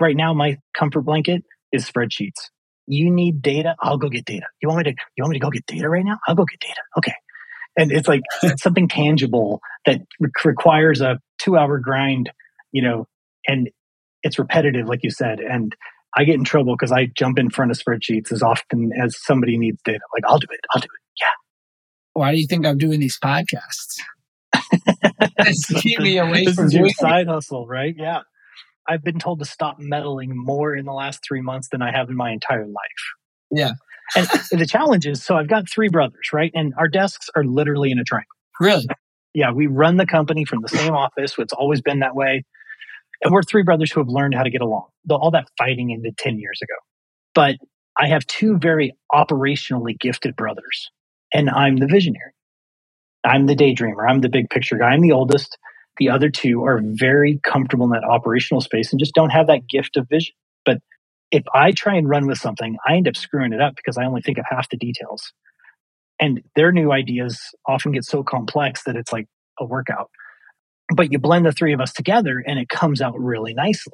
Right 0.00 0.16
now, 0.16 0.32
my 0.32 0.56
comfort 0.76 1.02
blanket 1.02 1.44
is 1.70 1.88
spreadsheets. 1.88 2.48
You 2.90 3.10
need 3.10 3.40
data. 3.40 3.76
I'll 3.80 3.98
go 3.98 4.08
get 4.08 4.24
data. 4.24 4.46
You 4.60 4.68
want 4.68 4.84
me 4.84 4.92
to, 4.92 4.96
you 5.16 5.22
want 5.22 5.30
me 5.30 5.38
to 5.38 5.44
go 5.44 5.50
get 5.50 5.64
data 5.66 5.88
right 5.88 6.04
now? 6.04 6.18
I'll 6.26 6.34
go 6.34 6.44
get 6.44 6.60
data. 6.60 6.80
Okay. 6.98 7.14
And 7.76 7.92
it's 7.92 8.08
like 8.08 8.22
something 8.56 8.88
tangible 8.88 9.60
that 9.86 10.00
re- 10.18 10.30
requires 10.44 11.00
a 11.00 11.20
two 11.38 11.56
hour 11.56 11.78
grind, 11.78 12.30
you 12.72 12.82
know, 12.82 13.06
and 13.46 13.70
it's 14.22 14.38
repetitive, 14.38 14.88
like 14.88 15.04
you 15.04 15.10
said. 15.10 15.38
And 15.38 15.74
I 16.16 16.24
get 16.24 16.34
in 16.34 16.44
trouble 16.44 16.74
because 16.74 16.90
I 16.90 17.06
jump 17.16 17.38
in 17.38 17.50
front 17.50 17.70
of 17.70 17.78
spreadsheets 17.78 18.32
as 18.32 18.42
often 18.42 18.90
as 19.00 19.16
somebody 19.22 19.56
needs 19.56 19.80
data. 19.84 20.00
Like, 20.12 20.24
I'll 20.26 20.38
do 20.38 20.48
it. 20.50 20.60
I'll 20.74 20.80
do 20.80 20.86
it. 20.86 21.20
Yeah. 21.20 21.26
Why 22.14 22.32
do 22.32 22.40
you 22.40 22.46
think 22.48 22.66
I'm 22.66 22.78
doing 22.78 22.98
these 22.98 23.18
podcasts? 23.22 24.00
keep 25.80 26.00
me 26.00 26.18
away 26.18 26.44
this 26.44 26.56
from 26.56 26.66
is 26.66 26.74
your 26.74 26.88
side 26.90 27.28
hustle, 27.28 27.66
right? 27.66 27.94
Yeah. 27.96 28.20
I've 28.88 29.02
been 29.04 29.18
told 29.18 29.40
to 29.40 29.44
stop 29.44 29.76
meddling 29.78 30.32
more 30.36 30.74
in 30.74 30.84
the 30.84 30.92
last 30.92 31.20
three 31.26 31.40
months 31.42 31.68
than 31.70 31.82
I 31.82 31.92
have 31.92 32.08
in 32.08 32.16
my 32.16 32.32
entire 32.32 32.66
life. 32.66 33.04
Yeah. 33.50 33.72
and 34.16 34.60
the 34.60 34.66
challenge 34.66 35.06
is 35.06 35.22
so 35.24 35.36
I've 35.36 35.48
got 35.48 35.68
three 35.70 35.88
brothers, 35.88 36.30
right? 36.32 36.50
And 36.54 36.74
our 36.78 36.88
desks 36.88 37.28
are 37.36 37.44
literally 37.44 37.90
in 37.90 37.98
a 37.98 38.04
triangle. 38.04 38.28
Really? 38.60 38.86
Yeah. 39.34 39.52
We 39.52 39.66
run 39.68 39.96
the 39.96 40.06
company 40.06 40.44
from 40.44 40.62
the 40.62 40.68
same 40.68 40.94
office. 40.94 41.34
It's 41.38 41.52
always 41.52 41.80
been 41.82 42.00
that 42.00 42.14
way. 42.14 42.44
And 43.22 43.32
we're 43.32 43.42
three 43.42 43.62
brothers 43.62 43.92
who 43.92 44.00
have 44.00 44.08
learned 44.08 44.34
how 44.34 44.42
to 44.44 44.50
get 44.50 44.62
along. 44.62 44.86
All 45.10 45.30
that 45.32 45.46
fighting 45.58 45.92
ended 45.92 46.16
10 46.18 46.38
years 46.38 46.60
ago. 46.62 46.74
But 47.34 47.56
I 47.98 48.08
have 48.08 48.26
two 48.26 48.58
very 48.58 48.94
operationally 49.12 49.98
gifted 49.98 50.36
brothers, 50.36 50.90
and 51.34 51.50
I'm 51.50 51.76
the 51.76 51.86
visionary. 51.86 52.32
I'm 53.24 53.46
the 53.46 53.54
daydreamer. 53.56 54.08
I'm 54.08 54.20
the 54.20 54.28
big 54.30 54.50
picture 54.50 54.78
guy. 54.78 54.86
I'm 54.88 55.02
the 55.02 55.12
oldest. 55.12 55.58
The 56.00 56.08
other 56.08 56.30
two 56.30 56.64
are 56.64 56.80
very 56.82 57.38
comfortable 57.44 57.84
in 57.84 57.92
that 57.92 58.04
operational 58.04 58.62
space 58.62 58.92
and 58.92 58.98
just 58.98 59.14
don't 59.14 59.30
have 59.30 59.46
that 59.48 59.68
gift 59.68 59.98
of 59.98 60.08
vision. 60.08 60.34
But 60.64 60.78
if 61.30 61.44
I 61.54 61.72
try 61.72 61.96
and 61.96 62.08
run 62.08 62.26
with 62.26 62.38
something, 62.38 62.76
I 62.88 62.96
end 62.96 63.06
up 63.06 63.16
screwing 63.16 63.52
it 63.52 63.60
up 63.60 63.76
because 63.76 63.98
I 63.98 64.06
only 64.06 64.22
think 64.22 64.38
of 64.38 64.46
half 64.48 64.68
the 64.70 64.78
details. 64.78 65.32
And 66.18 66.42
their 66.56 66.72
new 66.72 66.90
ideas 66.90 67.38
often 67.68 67.92
get 67.92 68.04
so 68.04 68.22
complex 68.22 68.84
that 68.84 68.96
it's 68.96 69.12
like 69.12 69.26
a 69.60 69.64
workout. 69.66 70.10
But 70.94 71.12
you 71.12 71.18
blend 71.18 71.44
the 71.44 71.52
three 71.52 71.74
of 71.74 71.80
us 71.80 71.92
together 71.92 72.42
and 72.44 72.58
it 72.58 72.68
comes 72.70 73.02
out 73.02 73.18
really 73.20 73.54
nicely. 73.54 73.92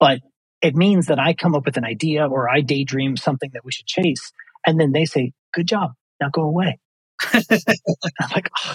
But 0.00 0.18
it 0.60 0.74
means 0.74 1.06
that 1.06 1.20
I 1.20 1.32
come 1.32 1.54
up 1.54 1.64
with 1.64 1.76
an 1.76 1.84
idea 1.84 2.26
or 2.26 2.50
I 2.50 2.60
daydream 2.60 3.16
something 3.16 3.50
that 3.54 3.64
we 3.64 3.72
should 3.72 3.86
chase. 3.86 4.32
And 4.66 4.80
then 4.80 4.92
they 4.92 5.04
say, 5.04 5.32
Good 5.54 5.68
job. 5.68 5.92
Now 6.20 6.28
go 6.28 6.42
away. 6.42 6.78
I'm 7.32 8.30
like, 8.34 8.50
oh, 8.66 8.74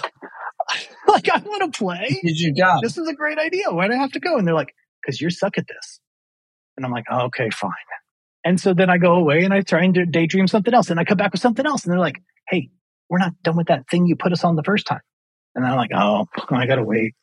like 1.08 1.28
I 1.28 1.38
want 1.38 1.72
to 1.72 1.78
play. 1.78 2.20
Did 2.22 2.38
your 2.38 2.54
job. 2.54 2.82
This 2.82 2.98
is 2.98 3.08
a 3.08 3.14
great 3.14 3.38
idea. 3.38 3.70
Why 3.70 3.88
do 3.88 3.94
I 3.94 3.98
have 3.98 4.12
to 4.12 4.20
go? 4.20 4.36
And 4.36 4.46
they're 4.46 4.54
like, 4.54 4.74
because 5.00 5.20
you're 5.20 5.30
suck 5.30 5.58
at 5.58 5.66
this. 5.66 6.00
And 6.76 6.84
I'm 6.84 6.92
like, 6.92 7.04
oh, 7.10 7.26
okay, 7.26 7.48
fine. 7.50 7.70
And 8.44 8.60
so 8.60 8.74
then 8.74 8.90
I 8.90 8.98
go 8.98 9.14
away 9.14 9.44
and 9.44 9.52
I 9.52 9.62
try 9.62 9.82
and 9.82 10.12
daydream 10.12 10.46
something 10.46 10.72
else, 10.72 10.90
and 10.90 11.00
I 11.00 11.04
come 11.04 11.16
back 11.16 11.32
with 11.32 11.40
something 11.40 11.66
else, 11.66 11.84
and 11.84 11.92
they're 11.92 12.00
like, 12.00 12.22
hey, 12.48 12.70
we're 13.08 13.18
not 13.18 13.32
done 13.42 13.56
with 13.56 13.68
that 13.68 13.88
thing 13.90 14.06
you 14.06 14.16
put 14.16 14.32
us 14.32 14.44
on 14.44 14.56
the 14.56 14.62
first 14.62 14.86
time. 14.86 15.00
And 15.54 15.66
I'm 15.66 15.76
like, 15.76 15.90
oh, 15.94 16.26
I 16.50 16.66
gotta 16.66 16.84
wait. 16.84 17.14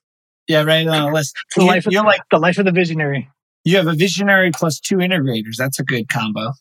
Yeah, 0.47 0.63
right 0.63 0.85
uh, 0.85 0.91
on 0.91 1.05
the 1.05 1.13
list. 1.13 1.35
The 1.55 1.63
life 1.63 1.85
of, 1.85 1.93
you're 1.93 2.03
like 2.03 2.21
the 2.29 2.39
life 2.39 2.57
of 2.57 2.65
the 2.65 2.71
visionary. 2.71 3.29
You 3.63 3.77
have 3.77 3.87
a 3.87 3.93
visionary 3.93 4.51
plus 4.51 4.79
two 4.79 4.97
integrators. 4.97 5.55
That's 5.57 5.79
a 5.79 5.83
good 5.83 6.09
combo. 6.09 6.51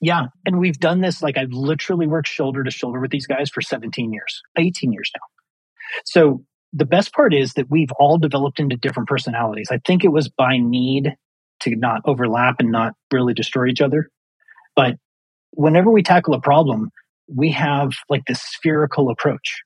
Yeah. 0.00 0.26
And 0.46 0.58
we've 0.58 0.78
done 0.78 1.00
this, 1.00 1.22
like 1.22 1.36
I've 1.36 1.52
literally 1.52 2.06
worked 2.06 2.28
shoulder 2.28 2.64
to 2.64 2.70
shoulder 2.70 3.00
with 3.00 3.10
these 3.10 3.26
guys 3.26 3.50
for 3.50 3.60
17 3.60 4.12
years, 4.12 4.42
18 4.58 4.92
years 4.92 5.10
now. 5.14 5.33
So 6.04 6.44
the 6.72 6.84
best 6.84 7.12
part 7.12 7.34
is 7.34 7.52
that 7.54 7.70
we've 7.70 7.92
all 7.98 8.18
developed 8.18 8.60
into 8.60 8.76
different 8.76 9.08
personalities. 9.08 9.68
I 9.70 9.78
think 9.86 10.04
it 10.04 10.12
was 10.12 10.28
by 10.28 10.58
need 10.58 11.14
to 11.60 11.76
not 11.76 12.02
overlap 12.04 12.56
and 12.58 12.70
not 12.70 12.94
really 13.12 13.34
destroy 13.34 13.66
each 13.66 13.80
other. 13.80 14.08
But 14.74 14.96
whenever 15.52 15.90
we 15.90 16.02
tackle 16.02 16.34
a 16.34 16.40
problem, 16.40 16.90
we 17.28 17.52
have 17.52 17.92
like 18.08 18.24
this 18.26 18.42
spherical 18.42 19.08
approach 19.08 19.62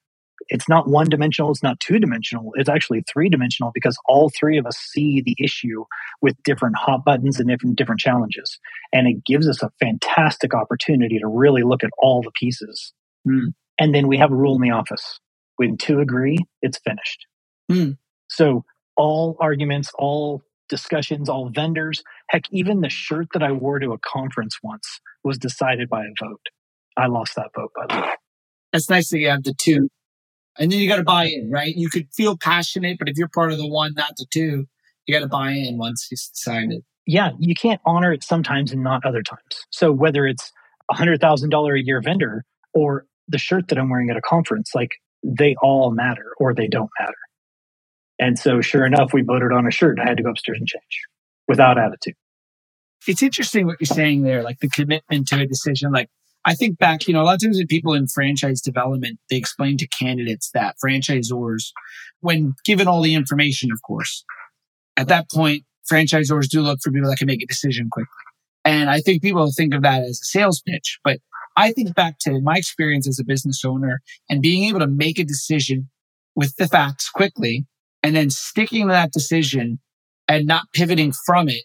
it's 0.49 0.69
not 0.69 0.89
one 0.89 1.09
dimensional, 1.09 1.51
it's 1.51 1.63
not 1.63 1.79
two 1.81 1.99
dimensional, 1.99 2.53
it's 2.55 2.69
actually 2.69 3.03
three 3.11 3.29
dimensional 3.29 3.71
because 3.75 3.99
all 4.07 4.31
three 4.31 4.59
of 4.59 4.67
us 4.67 4.77
see 4.77 5.23
the 5.25 5.37
issue 5.43 5.85
with 6.23 6.37
different 6.45 6.77
hot 6.77 7.05
buttons 7.05 7.39
and 7.39 7.49
different 7.49 7.77
different 7.77 8.01
challenges. 8.01 8.59
And 8.93 9.07
it 9.07 9.25
gives 9.25 9.49
us 9.49 9.63
a 9.63 9.71
fantastic 9.81 10.55
opportunity 10.55 11.19
to 11.19 11.27
really 11.27 11.63
look 11.63 11.85
at 11.85 11.91
all 11.99 12.23
the 12.23 12.33
pieces. 12.33 12.93
Mm. 13.27 13.53
And 13.79 13.95
then 13.95 14.09
we 14.09 14.17
have 14.19 14.33
a 14.33 14.37
rule 14.37 14.57
in 14.57 14.63
the 14.63 14.71
office. 14.71 15.21
When 15.59 15.77
two 15.77 16.01
agree, 16.01 16.39
it's 16.63 16.79
finished. 16.79 17.27
Mm. 17.71 17.99
So 18.29 18.65
all 18.97 19.37
arguments, 19.41 19.93
all 19.99 20.43
discussions, 20.69 21.29
all 21.29 21.51
vendors, 21.51 22.03
heck, 22.31 22.45
even 22.51 22.81
the 22.81 22.91
shirt 22.91 23.29
that 23.35 23.43
I 23.43 23.53
wore 23.53 23.79
to 23.79 23.93
a 23.93 23.99
conference 23.99 24.59
once 24.63 25.01
was 25.23 25.39
decided 25.39 25.89
by 25.89 26.03
a 26.03 26.25
vote. 26.25 26.47
I 26.97 27.07
lost 27.07 27.37
that 27.37 27.51
vote, 27.55 27.71
by 27.77 27.95
the 27.95 28.01
way. 28.01 28.13
That's 28.73 28.91
nice 28.91 29.11
that 29.11 29.19
you 29.19 29.29
have 29.29 29.45
the 29.45 29.55
two 29.55 29.89
and 30.59 30.73
then 30.73 30.81
you 30.81 30.89
got 30.89 30.97
to 30.97 31.05
buy 31.05 31.27
in, 31.27 31.51
right? 31.51 31.75
You 31.75 31.89
could 31.89 32.09
feel 32.15 32.37
passionate, 32.37 32.99
but 32.99 33.09
if 33.09 33.17
you're 33.17 33.29
part 33.29 33.53
of 33.53 33.59
the 33.59 33.69
one, 33.69 33.95
not 33.95 34.17
the 34.17 34.27
two, 34.31 34.67
you 35.07 35.15
got 35.15 35.21
to 35.21 35.29
buy 35.29 35.53
in 35.53 35.79
once 35.79 36.09
you 36.11 36.17
sign 36.17 36.73
it. 36.73 36.83
Yeah, 37.07 37.31
you 37.39 37.55
can't 37.55 37.81
honor 37.87 38.13
it 38.13 38.23
sometimes 38.23 38.73
and 38.73 38.83
not 38.83 39.07
other 39.07 39.23
times. 39.23 39.67
So 39.71 39.93
whether 39.93 40.27
it's 40.27 40.53
a 40.91 40.95
hundred 40.95 41.21
thousand 41.21 41.51
dollar 41.51 41.75
a 41.75 41.81
year 41.81 42.03
vendor 42.03 42.45
or 42.75 43.07
the 43.29 43.39
shirt 43.39 43.69
that 43.69 43.79
I'm 43.79 43.89
wearing 43.89 44.11
at 44.11 44.17
a 44.17 44.21
conference, 44.21 44.73
like 44.75 44.91
they 45.23 45.57
all 45.63 45.91
matter 45.91 46.33
or 46.39 46.55
they 46.55 46.69
don't 46.69 46.91
matter. 46.99 47.15
And 48.19 48.39
so 48.39 48.61
sure 48.61 48.85
enough, 48.85 49.13
we 49.13 49.23
voted 49.23 49.53
on 49.53 49.67
a 49.67 49.71
shirt. 49.71 49.99
and 49.99 50.07
I 50.07 50.11
had 50.11 50.17
to 50.17 50.23
go 50.23 50.31
upstairs 50.31 50.59
and 50.59 50.69
change 50.69 51.01
without 51.47 51.79
attitude. 51.79 52.15
It's 53.07 53.23
interesting 53.23 53.67
what 53.67 53.77
you're 53.81 53.87
saying 53.87 54.23
there, 54.23 54.43
like 54.43 54.59
the 54.61 54.69
commitment 54.69 55.29
to 55.29 55.41
a 55.41 55.47
decision. 55.47 55.93
Like 55.93 56.09
I 56.45 56.55
think 56.55 56.79
back, 56.79 57.07
you 57.07 57.15
know, 57.15 57.23
a 57.23 57.25
lot 57.25 57.35
of 57.35 57.43
times 57.43 57.63
people 57.69 57.95
in 57.95 58.07
franchise 58.07 58.61
development, 58.61 59.19
they 59.31 59.37
explain 59.37 59.77
to 59.79 59.87
candidates 59.87 60.51
that 60.55 60.77
franchisors, 60.85 61.71
when 62.21 62.55
given 62.65 62.89
all 62.89 63.03
the 63.03 63.15
information, 63.15 63.71
of 63.73 63.81
course, 63.83 64.25
at 64.97 65.09
that 65.09 65.31
point, 65.31 65.65
franchisors 65.91 66.49
do 66.49 66.61
look 66.61 66.81
for 66.83 66.91
people 66.91 67.09
that 67.09 67.19
can 67.19 67.27
make 67.27 67.43
a 67.43 67.47
decision 67.47 67.89
quickly. 67.91 68.09
And 68.65 68.91
I 68.91 69.01
think 69.01 69.23
people 69.23 69.51
think 69.53 69.75
of 69.75 69.83
that 69.83 70.03
as 70.03 70.21
a 70.21 70.25
sales 70.25 70.61
pitch, 70.61 70.99
but 71.05 71.19
I 71.59 71.73
think 71.73 71.93
back 71.97 72.21
to 72.21 72.41
my 72.41 72.57
experience 72.57 73.09
as 73.09 73.19
a 73.19 73.25
business 73.25 73.65
owner 73.65 74.01
and 74.31 74.41
being 74.41 74.69
able 74.69 74.79
to 74.79 74.87
make 74.87 75.19
a 75.19 75.25
decision 75.25 75.91
with 76.37 76.55
the 76.55 76.69
facts 76.69 77.11
quickly 77.11 77.67
and 78.05 78.15
then 78.15 78.31
sticking 78.31 78.87
to 78.87 78.93
that 78.93 79.13
decision 79.13 79.81
and 80.29 80.47
not 80.47 80.67
pivoting 80.73 81.13
from 81.27 81.49
it 81.49 81.65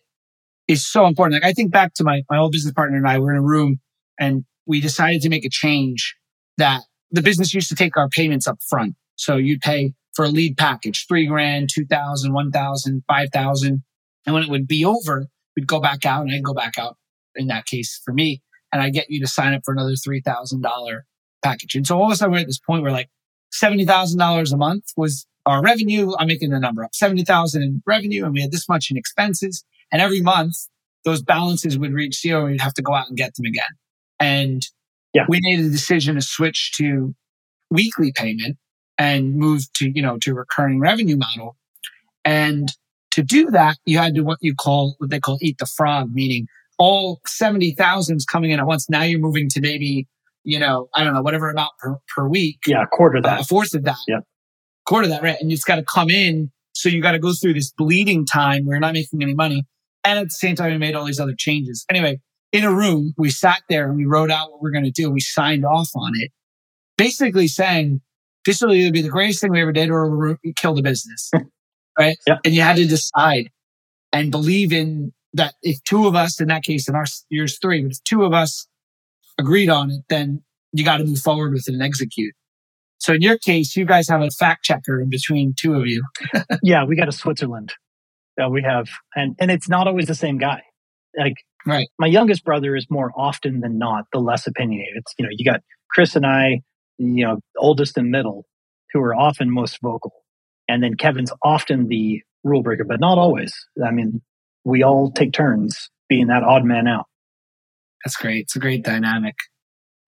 is 0.68 0.84
so 0.86 1.06
important. 1.06 1.44
Like 1.44 1.52
I 1.52 1.54
think 1.54 1.72
back 1.72 1.94
to 1.96 2.04
my, 2.04 2.24
my 2.28 2.39
old 2.39 2.54
business 2.54 2.74
partner 2.74 2.98
and 2.98 3.08
I 3.08 3.20
were 3.20 3.32
in 3.32 3.38
a 3.38 3.44
room 3.44 3.80
and 4.20 4.46
we 4.66 4.82
decided 4.82 5.22
to 5.22 5.30
make 5.30 5.46
a 5.46 5.50
change 5.50 6.16
that 6.58 6.82
the 7.12 7.22
business 7.22 7.54
used 7.54 7.70
to 7.70 7.76
take 7.76 7.96
our 7.96 8.10
payments 8.10 8.48
up 8.48 8.58
front. 8.68 8.96
So 9.16 9.38
you'd 9.38 9.62
pay 9.62 9.94
for 10.16 10.26
a 10.26 10.30
lead 10.30 10.58
package, 10.58 11.06
three 11.08 11.28
grand, 11.28 11.70
two 11.72 11.86
thousand, 11.86 12.34
one 12.34 12.52
thousand, 12.52 13.04
five 13.08 13.30
thousand. 13.32 13.84
And 14.26 14.34
when 14.34 14.44
it 14.44 14.50
would 14.50 14.68
be 14.68 14.84
over, 14.86 15.28
we'd 15.56 15.68
go 15.68 15.80
back 15.80 16.04
out 16.04 16.24
and 16.24 16.34
I'd 16.34 16.44
go 16.44 16.56
back 16.56 16.80
out 16.80 16.98
in 17.36 17.48
that 17.48 17.68
case 17.68 18.02
for 18.04 18.12
me. 18.12 18.41
And 18.74 18.82
I 18.82 18.89
get 18.89 19.09
you 19.09 19.21
to 19.21 19.28
sign 19.28 19.53
up 19.53 19.61
for 19.63 19.71
another 19.71 19.91
$3,000 19.91 21.01
package. 21.43 21.76
And 21.76 21.86
so 21.86 21.97
all 21.97 22.07
of 22.07 22.11
a 22.11 22.15
sudden 22.15 22.34
we're 22.34 22.39
at 22.39 22.47
this 22.47 22.59
point 22.59 22.82
where 22.82 22.91
like 22.91 23.09
$70,000 23.53 24.51
a 24.51 24.57
month 24.57 24.86
was 24.97 25.28
our 25.45 25.61
revenue. 25.61 26.13
I'm 26.17 26.28
making 26.28 26.49
the 26.49 26.59
number 26.59 26.84
up 26.84 26.95
70,000 26.95 27.61
in 27.61 27.84
revenue 27.86 28.26
and 28.26 28.34
we 28.34 28.41
had 28.41 28.51
this 28.51 28.67
much 28.67 28.89
in 28.89 28.97
expenses. 28.97 29.63
And 29.91 30.01
every 30.01 30.21
month 30.21 30.55
those 31.05 31.21
balances 31.21 31.78
would 31.78 31.93
reach 31.93 32.19
zero 32.19 32.45
and 32.45 32.53
you'd 32.53 32.61
have 32.61 32.74
to 32.74 32.82
go 32.82 32.93
out 32.93 33.07
and 33.07 33.17
get 33.17 33.36
them 33.36 33.45
again. 33.45 33.63
And 34.19 34.65
yeah. 35.13 35.26
we 35.30 35.39
made 35.43 35.59
a 35.59 35.69
decision 35.69 36.15
to 36.15 36.21
switch 36.21 36.71
to 36.78 37.13
weekly 37.69 38.11
payment 38.11 38.57
and 38.97 39.36
move 39.36 39.71
to, 39.74 39.89
you 39.89 40.01
know, 40.01 40.17
to 40.19 40.34
recurring 40.34 40.80
revenue 40.80 41.17
model. 41.17 41.57
And 42.26 42.71
to 43.11 43.21
do 43.21 43.51
that, 43.51 43.78
you 43.86 43.97
had 43.97 44.15
to 44.15 44.21
what 44.21 44.39
you 44.41 44.55
call 44.55 44.95
what 44.97 45.09
they 45.09 45.19
call 45.19 45.38
eat 45.41 45.57
the 45.59 45.65
frog, 45.65 46.09
meaning 46.11 46.47
all 46.78 47.21
70,000 47.26 48.17
is 48.17 48.26
coming 48.26 48.51
in 48.51 48.59
at 48.59 48.65
once. 48.65 48.89
Now 48.89 49.03
you're 49.03 49.19
moving 49.19 49.49
to 49.49 49.61
maybe, 49.61 50.07
you 50.43 50.59
know, 50.59 50.89
I 50.95 51.03
don't 51.03 51.13
know, 51.13 51.21
whatever 51.21 51.49
amount 51.49 51.71
per, 51.80 51.97
per 52.15 52.28
week. 52.28 52.59
Yeah, 52.65 52.86
quarter 52.91 53.21
that. 53.21 53.41
A 53.41 53.43
fourth 53.43 53.74
of 53.74 53.84
that. 53.84 53.97
Yeah. 54.07 54.19
Quarter 54.86 55.07
that, 55.09 55.24
right? 55.24 55.38
And 55.39 55.51
it's 55.51 55.63
got 55.63 55.76
to 55.76 55.84
come 55.84 56.09
in. 56.09 56.51
So 56.74 56.89
you 56.89 57.01
got 57.01 57.11
to 57.11 57.19
go 57.19 57.34
through 57.34 57.53
this 57.53 57.71
bleeding 57.71 58.26
time 58.26 58.65
where 58.65 58.76
you're 58.76 58.82
not 58.82 58.93
making 58.93 59.21
any 59.21 59.36
money. 59.36 59.63
And 60.03 60.19
at 60.19 60.26
the 60.26 60.32
same 60.32 60.55
time, 60.55 60.71
we 60.71 60.78
made 60.78 60.95
all 60.95 61.05
these 61.05 61.19
other 61.19 61.36
changes. 61.38 61.86
Anyway, 61.89 62.19
in 62.51 62.63
a 62.63 62.74
room, 62.74 63.13
we 63.17 63.30
sat 63.30 63.61
there 63.69 63.88
and 63.88 63.95
we 63.95 64.05
wrote 64.05 64.32
out 64.32 64.51
what 64.51 64.61
we're 64.61 64.71
going 64.71 64.84
to 64.84 64.91
do. 64.91 65.09
We 65.09 65.21
signed 65.21 65.65
off 65.65 65.89
on 65.95 66.11
it, 66.15 66.32
basically 66.97 67.47
saying, 67.47 68.01
this 68.45 68.61
will 68.61 68.74
either 68.74 68.91
be 68.91 69.01
the 69.01 69.09
greatest 69.09 69.41
thing 69.41 69.51
we 69.51 69.61
ever 69.61 69.71
did 69.71 69.89
or 69.89 70.09
we'll 70.09 70.38
kill 70.55 70.74
the 70.74 70.82
business. 70.82 71.32
right. 71.99 72.17
Yeah. 72.28 72.38
And 72.43 72.53
you 72.53 72.61
had 72.61 72.76
to 72.76 72.86
decide 72.86 73.49
and 74.11 74.32
believe 74.32 74.74
in 74.74 75.13
that 75.34 75.55
if 75.61 75.84
two 75.84 76.07
of 76.07 76.15
us, 76.15 76.39
in 76.39 76.47
that 76.47 76.63
case, 76.63 76.88
in 76.88 76.95
our 76.95 77.05
years 77.29 77.57
three, 77.59 77.81
but 77.84 77.91
if 77.91 78.03
two 78.03 78.23
of 78.23 78.34
us 78.34 78.67
agreed 79.39 79.69
on 79.69 79.91
it, 79.91 80.01
then 80.09 80.43
you 80.71 80.84
got 80.84 80.97
to 80.97 81.05
move 81.05 81.19
forward 81.19 81.53
with 81.53 81.67
it 81.67 81.73
and 81.73 81.84
execute. 81.84 82.34
So 82.99 83.13
in 83.13 83.21
your 83.21 83.38
case, 83.38 83.75
you 83.75 83.86
guys 83.86 84.07
have 84.07 84.21
a 84.21 84.29
fact 84.29 84.63
checker 84.63 85.01
in 85.01 85.09
between 85.09 85.53
two 85.59 85.75
of 85.75 85.88
you. 85.88 86.03
yeah, 86.63 86.86
we 86.86 86.95
got 86.95 87.09
a 87.09 87.11
Switzerland. 87.11 87.73
Yeah, 88.38 88.47
we 88.47 88.63
have, 88.63 88.88
and 89.15 89.36
and 89.39 89.51
it's 89.51 89.69
not 89.69 89.88
always 89.88 90.07
the 90.07 90.15
same 90.15 90.38
guy. 90.38 90.63
Like, 91.17 91.36
right. 91.65 91.88
My 91.99 92.07
youngest 92.07 92.43
brother 92.43 92.75
is 92.75 92.88
more 92.89 93.11
often 93.15 93.59
than 93.59 93.77
not 93.77 94.05
the 94.11 94.19
less 94.19 94.47
opinionated. 94.47 94.93
It's 94.95 95.13
you 95.19 95.25
know 95.25 95.31
you 95.31 95.45
got 95.45 95.59
Chris 95.91 96.15
and 96.15 96.25
I, 96.25 96.61
you 96.97 97.25
know, 97.25 97.39
oldest 97.57 97.97
and 97.97 98.09
middle, 98.09 98.45
who 98.93 99.01
are 99.01 99.13
often 99.13 99.51
most 99.51 99.79
vocal, 99.81 100.13
and 100.67 100.81
then 100.81 100.95
Kevin's 100.95 101.31
often 101.43 101.89
the 101.89 102.21
rule 102.43 102.63
breaker, 102.63 102.86
but 102.86 102.99
not 102.99 103.17
always. 103.17 103.53
I 103.86 103.91
mean, 103.91 104.21
we 104.64 104.84
all 104.84 105.11
take 105.11 105.34
turns 105.34 105.89
being 106.09 106.28
that 106.28 106.43
odd 106.43 106.64
man 106.64 106.88
out. 106.88 107.05
That's 108.03 108.16
great. 108.16 108.43
It's 108.43 108.55
a 108.55 108.59
great 108.59 108.84
dynamic. 108.84 109.36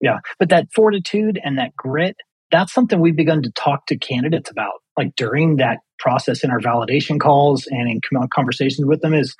Yeah. 0.00 0.18
But 0.38 0.50
that 0.50 0.68
fortitude 0.74 1.40
and 1.42 1.58
that 1.58 1.74
grit, 1.74 2.16
that's 2.50 2.72
something 2.72 3.00
we've 3.00 3.16
begun 3.16 3.42
to 3.42 3.50
talk 3.52 3.86
to 3.86 3.96
candidates 3.96 4.50
about, 4.50 4.74
like 4.96 5.14
during 5.16 5.56
that 5.56 5.78
process 5.98 6.44
in 6.44 6.50
our 6.50 6.60
validation 6.60 7.18
calls 7.18 7.66
and 7.66 7.88
in 7.88 8.00
conversations 8.32 8.86
with 8.86 9.00
them 9.00 9.14
is, 9.14 9.34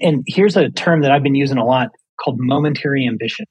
and 0.00 0.24
here's 0.26 0.56
a 0.56 0.70
term 0.70 1.02
that 1.02 1.12
I've 1.12 1.22
been 1.22 1.36
using 1.36 1.58
a 1.58 1.64
lot 1.64 1.90
called 2.20 2.36
momentary 2.38 3.06
ambition. 3.06 3.46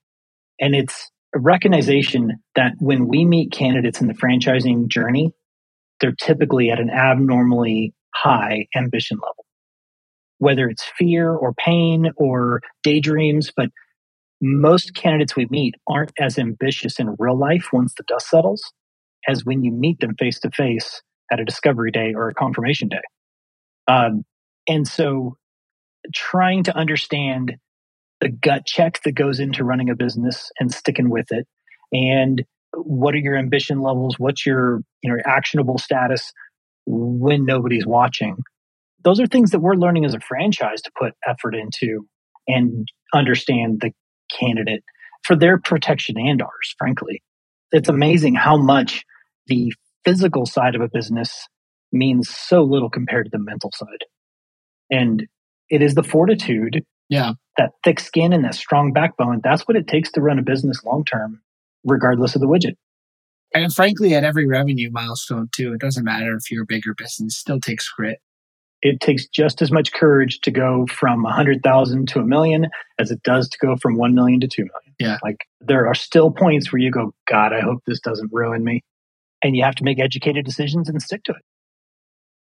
And 0.60 0.76
it's 0.76 1.10
a 1.34 1.40
recognition 1.40 2.34
that 2.56 2.74
when 2.80 3.08
we 3.08 3.26
meet 3.26 3.52
candidates 3.52 4.02
in 4.02 4.08
the 4.08 4.14
franchising 4.14 4.88
journey, 4.88 5.32
they're 6.02 6.12
typically 6.12 6.70
at 6.70 6.80
an 6.80 6.90
abnormally 6.90 7.94
high 8.14 8.68
ambition 8.76 9.18
level 9.18 9.46
whether 10.44 10.68
it's 10.68 10.84
fear 10.98 11.32
or 11.32 11.54
pain 11.54 12.12
or 12.18 12.62
daydreams, 12.84 13.52
but 13.56 13.70
most 14.42 14.94
candidates 14.94 15.36
we 15.36 15.48
meet 15.50 15.76
aren't 15.88 16.12
as 16.20 16.38
ambitious 16.38 17.00
in 17.00 17.16
real 17.18 17.38
life 17.38 17.70
once 17.72 17.94
the 17.96 18.04
dust 18.08 18.30
settles 18.30 18.74
as 19.28 19.46
when 19.46 19.64
you 19.64 19.72
meet 19.72 20.00
them 20.02 20.16
face 20.20 20.40
to 20.42 20.52
face 20.52 21.02
at 21.32 21.40
a 21.40 21.46
discovery 21.46 21.92
day 21.92 22.14
or 22.14 22.28
a 22.28 22.34
confirmation 22.34 22.90
day. 22.90 23.02
Um, 23.88 24.26
and 24.68 24.86
so 24.86 25.38
trying 26.14 26.64
to 26.64 26.76
understand 26.76 27.54
the 28.20 28.30
gut 28.30 28.66
check 28.66 29.02
that 29.04 29.14
goes 29.14 29.40
into 29.40 29.64
running 29.64 29.90
a 29.90 29.96
business 29.96 30.52
and 30.60 30.74
sticking 30.74 31.10
with 31.10 31.32
it 31.32 31.48
and 31.94 32.44
what 32.74 33.14
are 33.14 33.20
your 33.20 33.38
ambition 33.38 33.82
levels 33.82 34.18
what's 34.18 34.46
your 34.46 34.82
you 35.02 35.12
know 35.12 35.18
actionable 35.26 35.78
status 35.78 36.32
when 36.86 37.46
nobody's 37.46 37.86
watching 37.86 38.38
those 39.04 39.20
are 39.20 39.28
things 39.28 39.52
that 39.52 39.60
we're 39.60 39.76
learning 39.76 40.06
as 40.06 40.14
a 40.14 40.20
franchise 40.20 40.82
to 40.82 40.92
put 41.00 41.14
effort 41.28 41.56
into 41.56 42.08
and 42.48 42.88
understand 43.14 43.82
the 43.82 43.92
candidate 44.40 44.84
for 45.24 45.36
their 45.36 45.60
protection 45.60 46.16
and 46.18 46.42
ours, 46.42 46.76
frankly. 46.78 47.22
It's 47.72 47.90
amazing 47.90 48.36
how 48.36 48.58
much 48.58 49.04
the 49.48 49.74
physical 50.06 50.46
side 50.46 50.76
of 50.76 50.82
a 50.82 50.90
business 50.92 51.48
means 51.92 52.30
so 52.30 52.64
little 52.64 52.90
compared 52.90 53.26
to 53.26 53.30
the 53.32 53.44
mental 53.44 53.72
side. 53.74 54.04
And 54.90 55.28
it 55.70 55.82
is 55.82 55.96
the 55.96 56.04
fortitude, 56.04 56.84
yeah, 57.10 57.34
that 57.58 57.72
thick 57.84 58.00
skin 58.00 58.34
and 58.34 58.44
that 58.44 58.56
strong 58.56 58.94
backbone. 58.94 59.42
That's 59.44 59.68
what 59.68 59.78
it 59.78 59.88
takes 59.88 60.12
to 60.14 60.22
run 60.22 60.40
a 60.40 60.44
business 60.44 60.84
long 60.84 61.06
term, 61.06 61.42
regardless 61.84 62.36
of 62.36 62.42
the 62.42 62.48
widget. 62.48 62.76
And 63.56 63.72
frankly, 63.72 64.16
at 64.16 64.24
every 64.24 64.48
revenue 64.48 64.90
milestone 64.92 65.48
too, 65.56 65.74
it 65.74 65.80
doesn't 65.80 66.04
matter 66.04 66.36
if 66.36 66.52
you're 66.52 66.64
a 66.64 66.68
bigger 66.68 66.96
business, 66.96 67.38
still 67.38 67.60
takes 67.60 67.88
grit 67.90 68.20
it 68.84 69.00
takes 69.00 69.26
just 69.26 69.62
as 69.62 69.72
much 69.72 69.94
courage 69.94 70.42
to 70.42 70.52
go 70.52 70.86
from 70.88 71.24
100,000 71.24 72.08
to 72.10 72.20
a 72.20 72.26
million 72.26 72.68
as 73.00 73.12
it 73.12 73.24
does 73.24 73.48
to 73.48 73.58
go 73.60 73.78
from 73.78 73.96
1 73.96 74.14
million 74.14 74.42
to 74.42 74.48
2 74.48 74.62
million. 74.62 74.96
Yeah. 75.00 75.18
Like 75.24 75.38
there 75.62 75.88
are 75.88 75.96
still 75.96 76.32
points 76.32 76.72
where 76.72 76.82
you 76.82 76.92
go, 76.92 77.14
God, 77.26 77.54
I 77.54 77.62
hope 77.62 77.80
this 77.88 78.02
doesn't 78.02 78.30
ruin 78.34 78.64
me. 78.64 78.84
And 79.42 79.56
you 79.56 79.64
have 79.64 79.76
to 79.76 79.86
make 79.86 80.00
educated 80.00 80.46
decisions 80.46 80.90
and 80.90 81.02
stick 81.02 81.24
to 81.24 81.32
it. 81.32 81.42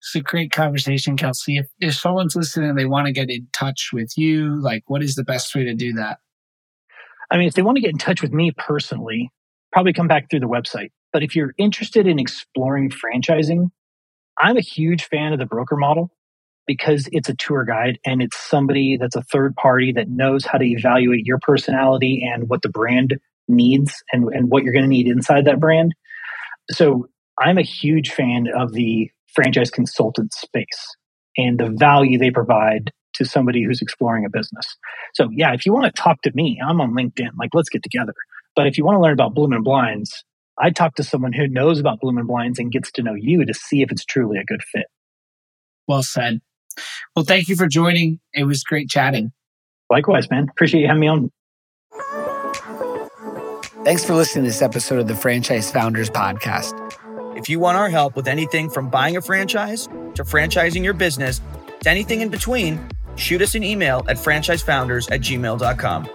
It's 0.01 0.15
a 0.17 0.21
great 0.21 0.51
conversation, 0.51 1.19
Kelsey. 1.19 1.59
If, 1.59 1.67
if 1.81 1.95
someone's 1.95 2.35
listening 2.35 2.71
and 2.71 2.79
they 2.79 2.87
want 2.87 3.07
to 3.07 3.13
get 3.13 3.31
in 3.31 3.47
touch 3.53 3.91
with 3.93 4.13
you, 4.17 4.61
like 4.61 4.85
what 4.87 5.03
is 5.03 5.15
the 5.15 5.25
best 5.25 5.55
way 5.55 5.65
to 5.65 5.75
do 5.75 5.93
that? 5.93 6.19
I 7.31 7.37
mean, 7.37 7.47
if 7.47 7.55
they 7.55 7.63
want 7.63 7.77
to 7.77 7.83
get 7.83 7.93
in 7.93 7.99
touch 7.99 8.23
with 8.23 8.33
me 8.33 8.53
personally, 8.57 9.31
probably 9.71 9.93
come 9.93 10.09
back 10.09 10.31
through 10.31 10.41
the 10.41 10.49
website. 10.49 10.93
But 11.13 11.23
if 11.23 11.37
you're 11.37 11.55
interested 11.59 12.07
in 12.07 12.19
exploring 12.19 12.91
franchising, 12.91 13.69
I'm 14.39 14.57
a 14.57 14.63
huge 14.63 15.05
fan 15.05 15.35
of 15.35 15.39
the 15.39 15.47
broker 15.47 15.77
model 15.77 16.11
because 16.67 17.09
it's 17.13 17.29
a 17.29 17.35
tour 17.35 17.65
guide 17.65 17.99
and 18.05 18.23
it's 18.23 18.37
somebody 18.37 18.97
that's 18.97 19.17
a 19.17 19.23
third 19.23 19.55
party 19.57 19.93
that 19.93 20.09
knows 20.09 20.45
how 20.45 20.59
to 20.59 20.65
evaluate 20.65 21.27
your 21.27 21.39
personality 21.41 22.29
and 22.33 22.49
what 22.49 22.63
the 22.63 22.69
brand 22.69 23.19
needs 23.49 24.03
and, 24.13 24.29
and 24.33 24.51
what 24.51 24.63
you're 24.63 24.73
going 24.73 24.85
to 24.85 24.89
need 24.89 25.07
inside 25.07 25.45
that 25.47 25.61
brand. 25.61 25.95
So 26.71 27.09
I'm 27.39 27.59
a 27.59 27.63
huge 27.63 28.11
fan 28.11 28.47
of 28.55 28.73
the 28.73 29.11
franchise 29.35 29.71
consultant 29.71 30.33
space 30.33 30.97
and 31.37 31.59
the 31.59 31.71
value 31.71 32.19
they 32.19 32.31
provide 32.31 32.93
to 33.15 33.25
somebody 33.25 33.63
who's 33.63 33.83
exploring 33.83 34.25
a 34.25 34.31
business. 34.31 34.77
So 35.15 35.29
yeah, 35.33 35.53
if 35.53 35.67
you 35.67 35.73
want 35.73 35.95
to 35.95 36.03
talk 36.03 36.23
to 36.23 36.33
me, 36.35 36.61
I'm 36.65 36.81
on 36.81 36.93
LinkedIn. 36.93 37.31
Like, 37.39 37.51
let's 37.53 37.69
get 37.69 37.83
together. 37.83 38.15
But 38.55 38.67
if 38.67 38.79
you 38.79 38.85
want 38.85 38.97
to 38.97 39.01
learn 39.01 39.13
about 39.13 39.35
Bloomin' 39.35 39.63
Blinds, 39.63 40.25
I 40.59 40.71
talk 40.71 40.95
to 40.97 41.03
someone 41.03 41.33
who 41.33 41.49
knows 41.49 41.81
about 41.81 42.01
Bloomin' 42.01 42.27
Blinds 42.27 42.59
and 42.59 42.71
gets 42.71 42.93
to 42.93 43.03
know 43.03 43.15
you 43.15 43.45
to 43.45 43.55
see 43.55 43.83
if 43.83 43.91
it's 43.91 44.05
truly 44.05 44.39
a 44.39 44.45
good 44.45 44.63
fit. 44.63 44.87
Well 45.89 46.03
said. 46.03 46.41
Well, 47.15 47.25
thank 47.25 47.49
you 47.49 47.57
for 47.57 47.67
joining. 47.67 48.21
It 48.35 48.45
was 48.45 48.63
great 48.63 48.89
chatting. 48.89 49.33
Likewise, 49.91 50.31
man. 50.31 50.49
Appreciate 50.51 50.81
you 50.81 50.87
having 50.87 51.01
me 51.01 51.09
on. 51.09 51.31
Thanks 53.85 54.05
for 54.05 54.15
listening 54.15 54.45
to 54.45 54.51
this 54.51 54.63
episode 54.63 55.01
of 55.01 55.09
the 55.09 55.17
Franchise 55.17 55.71
Founders 55.73 56.09
Podcast. 56.09 56.79
If 57.37 57.49
you 57.49 57.59
want 57.59 57.77
our 57.77 57.89
help 57.89 58.15
with 58.15 58.29
anything 58.29 58.71
from 58.71 58.89
buying 58.89 59.17
a 59.17 59.21
franchise 59.21 59.89
to 60.15 60.23
franchising 60.23 60.85
your 60.85 60.95
business 60.95 61.41
to 61.81 61.91
anything 61.91 62.21
in 62.21 62.29
between, 62.29 62.89
shoot 63.17 63.43
us 63.43 63.55
an 63.55 63.65
email 63.65 64.05
at 64.09 64.17
franchisefounders 64.17 65.11
at 65.11 65.21
gmail.com. 65.21 66.09